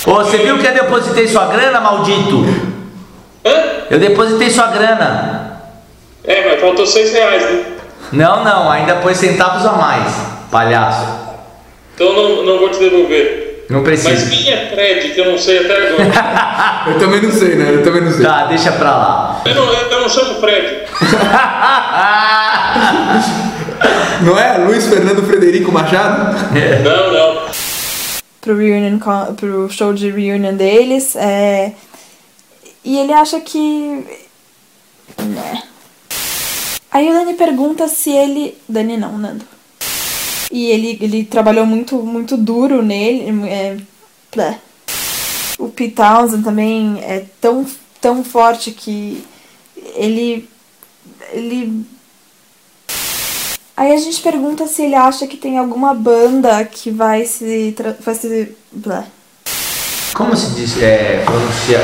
Ô, 0.06 0.16
você 0.16 0.38
viu 0.38 0.58
que 0.58 0.66
eu 0.66 0.74
depositei 0.74 1.28
sua 1.28 1.48
grana, 1.48 1.82
maldito? 1.82 2.46
Hã? 3.46 3.64
Eu 3.90 4.00
depositei 4.00 4.50
sua 4.50 4.68
grana. 4.68 5.62
É, 6.24 6.50
mas 6.50 6.62
faltou 6.62 6.86
seis 6.86 7.12
reais, 7.12 7.44
né? 7.44 7.66
Não, 8.12 8.44
não, 8.44 8.72
ainda 8.72 8.96
pôs 8.98 9.18
centavos 9.18 9.66
a 9.66 9.74
mais, 9.74 10.14
palhaço. 10.50 11.06
Então 11.96 12.14
não, 12.14 12.44
não 12.44 12.60
vou 12.60 12.70
te 12.70 12.80
devolver. 12.80 13.47
Não 13.70 13.84
precisa. 13.84 14.10
Mas 14.10 14.30
quem 14.30 14.50
é 14.50 14.70
Fred, 14.70 15.14
que 15.14 15.20
eu 15.20 15.32
não 15.32 15.38
sei 15.38 15.60
até 15.60 15.90
agora? 15.90 16.84
eu 16.88 16.98
também 17.00 17.22
não 17.22 17.32
sei, 17.32 17.56
né? 17.56 17.74
Eu 17.74 17.84
também 17.84 18.02
não 18.02 18.12
sei. 18.12 18.26
Tá, 18.26 18.46
deixa 18.46 18.72
pra 18.72 18.92
lá. 18.92 19.42
Eu 19.46 19.56
não, 19.56 19.74
eu 19.74 20.02
não 20.02 20.10
chamo 20.10 20.40
Fred. 20.40 20.88
não 24.24 24.40
é? 24.40 24.58
Luiz 24.58 24.88
Fernando 24.88 25.22
Frederico 25.24 25.72
Machado? 25.72 26.36
Não, 26.84 27.14
não. 27.14 27.48
Pro, 28.42 28.58
reunion, 28.58 28.98
pro 29.36 29.70
show 29.70 29.94
de 29.94 30.10
reunion 30.10 30.56
deles. 30.56 31.16
É... 31.16 31.74
E 32.86 32.98
ele 32.98 33.12
acha 33.12 33.42
que. 33.42 34.06
Né. 35.20 35.64
Aí 36.90 37.10
o 37.10 37.14
Dani 37.14 37.34
pergunta 37.34 37.90
se 37.90 38.12
ele. 38.12 38.58
Dani 38.68 38.96
não, 38.96 39.18
Nando. 39.18 39.57
E 40.52 40.66
ele, 40.66 40.98
ele 41.02 41.24
trabalhou 41.24 41.66
muito, 41.66 41.98
muito 41.98 42.38
duro 42.38 42.82
nele. 42.82 43.48
É, 43.48 43.78
blé. 44.34 44.60
o 45.60 45.70
Pete 45.70 45.96
Townsend 45.96 46.44
também 46.44 47.00
é 47.02 47.26
tão, 47.42 47.66
tão 48.00 48.24
forte 48.24 48.72
que 48.72 49.24
ele. 49.96 50.48
ele. 51.32 51.86
Aí 53.76 53.92
a 53.92 53.98
gente 53.98 54.22
pergunta 54.22 54.66
se 54.66 54.84
ele 54.84 54.96
acha 54.96 55.28
que 55.28 55.38
tem 55.38 55.58
alguma 55.58 55.94
banda 55.94 56.64
que 56.66 56.90
vai 56.92 57.26
se. 57.26 57.76
vai 58.04 58.16
se. 58.16 58.56
blé. 58.72 59.06
Como 60.14 60.36
se 60.36 60.50
diz, 60.56 60.82
é, 60.82 61.24
pronuncia 61.24 61.80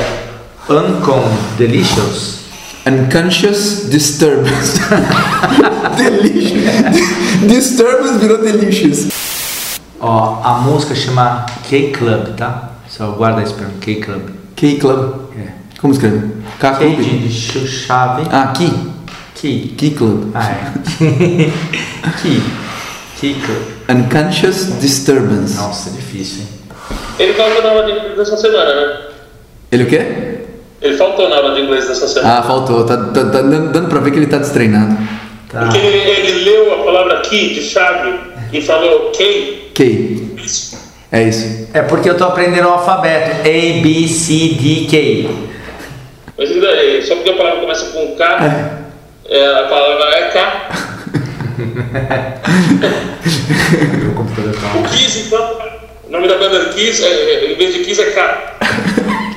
Uncon 0.68 1.24
Delicious? 1.58 2.40
Unconscious 2.86 3.90
Disturbance. 3.90 4.80
delicious. 5.98 7.23
Disturbance 7.48 8.18
virou 8.20 8.38
delicious. 8.40 9.08
Ó, 10.00 10.42
a 10.44 10.54
música 10.60 10.94
chama 10.96 11.46
K-Club, 11.70 12.36
tá? 12.36 12.72
Só 12.90 13.08
guarda 13.12 13.42
isso 13.42 13.54
pra 13.56 13.68
mim, 13.68 13.78
K-Club. 13.80 14.22
K-Club. 14.56 15.14
É. 15.38 15.48
Como 15.80 15.94
escreve? 15.94 16.28
K 16.60 16.72
K 16.72 16.78
Club? 16.78 16.98
de 17.00 17.32
chave. 17.68 18.24
Ah, 18.32 18.48
Key. 18.56 18.72
Key. 19.36 19.74
Key 19.78 19.92
Club. 19.92 20.32
Ah, 20.36 20.50
é. 20.52 20.72
Key. 22.22 22.42
Key 23.20 23.36
Club. 23.36 23.62
Unconscious 23.90 24.80
Disturbance. 24.80 25.56
Nossa, 25.56 25.90
difícil, 25.92 26.42
hein? 26.44 26.48
Ele 27.20 27.34
faltou 27.34 27.62
na 27.64 27.70
aula 27.70 27.86
de 27.86 27.92
inglês 27.92 28.18
dessa 28.18 28.38
semana, 28.38 28.76
né? 28.76 28.98
Ele 29.72 29.84
o 29.84 29.88
quê? 29.88 30.40
Ele 30.82 30.98
faltou 30.98 31.30
na 31.30 31.38
aula 31.38 31.56
de 31.56 31.62
inglês 31.62 31.88
dessa 31.88 32.08
semana. 32.08 32.40
Ah, 32.40 32.44
faltou. 32.44 32.84
Tá, 32.86 32.98
tá- 32.98 33.26
tá 33.26 33.42
dando 33.42 33.88
pra 33.88 34.00
ver 34.00 34.12
que 34.12 34.18
ele 34.20 34.28
tá 34.28 34.38
destreinado. 34.38 34.98
Tá. 35.50 35.60
Porque 35.62 35.78
ele, 35.78 35.98
de 37.34 37.62
chave 37.62 38.20
e 38.52 38.62
falou 38.62 39.12
key. 39.12 39.72
K. 39.74 40.34
É 41.12 41.24
isso. 41.24 41.68
É 41.74 41.82
porque 41.82 42.10
eu 42.10 42.18
tô 42.18 42.26
aprendendo 42.26 42.68
o 42.68 42.72
alfabeto. 42.72 43.42
A, 43.42 43.82
B, 43.82 44.08
C, 44.08 44.56
D, 44.60 44.88
K. 44.90 45.30
Mas 46.38 46.50
e 46.50 46.60
daí? 46.60 47.02
Só 47.04 47.16
porque 47.16 47.32
a 47.32 47.38
palavra 47.38 47.62
começa 47.62 47.86
com 47.92 48.16
K, 48.16 48.80
é, 49.26 49.46
a 49.46 49.68
palavra 49.68 50.06
é 50.16 50.30
K. 50.30 50.70
Tá 54.34 54.80
O 54.80 54.84
Kiss, 54.90 55.28
então, 55.28 55.58
o 56.08 56.12
nome 56.12 56.28
da 56.28 56.38
banda 56.38 56.66
Kiss, 56.74 57.04
é, 57.04 57.08
é, 57.08 57.52
em 57.52 57.56
vez 57.56 57.74
de 57.74 57.84
Kiss 57.84 58.02
é 58.02 58.12
K. 58.12 58.58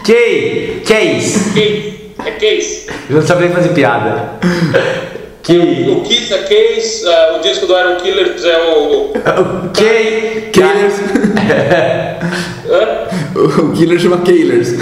K. 0.05 0.83
Case. 0.87 1.53
Case. 1.53 2.15
É 2.25 2.31
Case. 2.33 2.87
Eu 3.11 3.17
não 3.17 3.23
sabia 3.23 3.51
fazer 3.51 3.71
piada. 3.71 4.31
K. 5.47 5.91
O 5.91 6.01
Kiss 6.03 6.35
é 6.35 6.39
Case, 6.39 7.09
ah, 7.09 7.37
o 7.39 7.41
disco 7.41 7.67
do 7.67 7.79
Iron 7.79 7.97
Killers 8.01 8.45
é 8.45 8.59
o. 8.59 9.13
K. 9.73 10.51
Killers. 10.53 10.95
Hã? 12.69 13.07
o 13.37 13.73
killer 13.73 14.01
chama 14.01 14.19
Killers. 14.19 14.75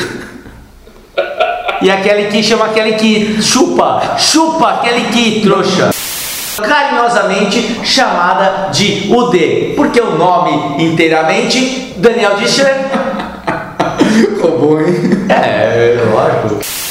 E 1.83 1.91
aquele 1.91 2.29
que 2.29 2.43
chama 2.43 2.67
aquele 2.67 2.93
que 2.93 3.43
chupa, 3.43 4.17
chupa 4.19 4.71
aquele 4.71 5.05
que 5.09 5.43
trouxa. 5.43 5.91
Carinhosamente 6.57 7.81
chamada 7.85 8.71
de 8.71 9.13
UD, 9.13 9.75
porque 9.77 10.01
o 10.01 10.17
nome 10.17 10.83
inteiramente 10.83 11.93
Daniel 11.97 12.37
Discher. 12.37 12.75
Roubou, 14.41 14.81
hein? 14.81 14.95
É, 15.29 15.97
lógico. 16.11 16.84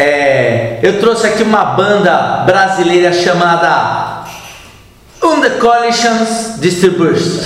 É, 0.00 0.78
eu 0.80 1.00
trouxe 1.00 1.26
aqui 1.26 1.42
uma 1.42 1.64
banda 1.64 2.44
brasileira 2.46 3.12
chamada 3.12 4.22
On 5.20 5.40
the 5.40 5.50
Collisions 5.58 6.60
Distribution. 6.60 7.42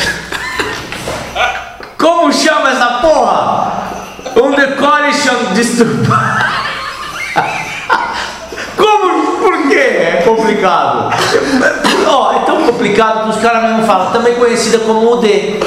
Como 1.98 2.30
chama 2.30 2.72
essa 2.72 2.86
porra? 3.00 3.72
On 4.36 4.52
the 4.52 4.66
Collision 4.72 5.54
Distribution. 5.54 6.12
Como? 8.76 9.38
Por 9.38 9.68
quê? 9.70 9.78
É 9.78 10.22
complicado. 10.22 11.10
Ó, 12.06 12.32
é 12.34 12.40
tão 12.40 12.66
complicado 12.66 13.24
que 13.24 13.30
os 13.30 13.42
caras 13.42 13.62
mesmo 13.62 13.86
falam, 13.86 14.12
também 14.12 14.34
conhecida 14.34 14.78
como 14.80 15.14
UD. 15.14 15.26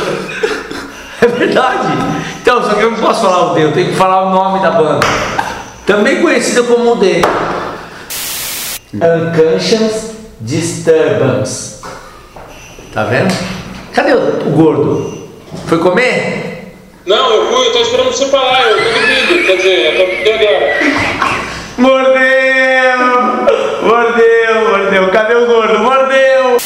É 1.22 1.28
verdade. 1.28 1.88
Então, 2.40 2.62
só 2.62 2.76
que 2.76 2.84
eu 2.84 2.92
não 2.92 3.00
posso 3.00 3.22
falar 3.22 3.52
o 3.52 3.56
D, 3.56 3.64
eu 3.64 3.72
tenho 3.72 3.90
que 3.90 3.96
falar 3.96 4.26
o 4.26 4.30
nome 4.30 4.60
da 4.60 4.70
banda. 4.70 5.00
Também 5.86 6.20
conhecida 6.20 6.64
como 6.64 6.94
o 6.94 6.96
D. 6.96 7.22
Unconscious 8.96 10.16
Disturbance. 10.42 11.82
Tá 12.92 13.04
vendo? 13.04 13.32
Cadê 13.94 14.14
o, 14.14 14.48
o 14.48 14.52
gordo? 14.52 15.30
Foi 15.68 15.78
comer? 15.78 16.74
Não, 17.06 17.32
eu 17.32 17.46
fui, 17.52 17.68
eu 17.68 17.72
tô 17.72 17.82
esperando 17.82 18.08
você 18.08 18.26
falar, 18.26 18.64
eu 18.64 18.78
tô 18.78 18.84
dormindo, 18.84 19.46
quer 19.46 19.58
dizer, 19.58 19.86
eu 19.86 20.00
tô 20.00 20.06
dormindo 20.06 20.30
agora. 20.34 20.74
Mordeu! 21.78 22.98
Mordeu, 23.84 24.70
mordeu. 24.70 25.12
Cadê 25.12 25.36
o 25.36 25.46
gordo? 25.46 25.80
Mordeu! 25.80 26.58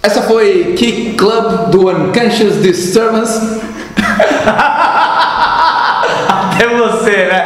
Essa 0.00 0.22
foi 0.22 0.74
Key 0.78 1.14
Club 1.18 1.70
do 1.70 1.88
Unconscious 1.88 2.62
Disturbance. 2.62 3.60
Até 6.54 6.68
você, 6.68 7.10
né? 7.26 7.43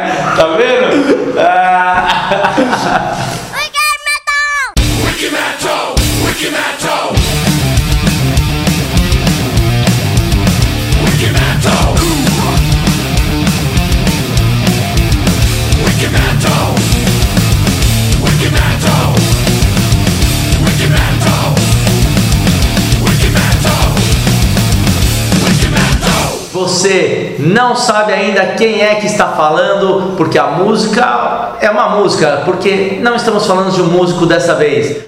Você 26.79 27.28
não 27.39 27.75
sabe 27.75 28.11
ainda 28.11 28.45
quem 28.57 28.81
é 28.81 28.95
que 28.95 29.05
está 29.05 29.29
falando, 29.29 30.15
porque 30.17 30.37
a 30.37 30.47
música 30.47 31.55
é 31.61 31.69
uma 31.69 31.89
música, 31.97 32.41
porque 32.43 32.99
não 33.01 33.15
estamos 33.15 33.47
falando 33.47 33.73
de 33.73 33.81
um 33.81 33.87
músico 33.87 34.25
dessa 34.25 34.55
vez. 34.55 35.07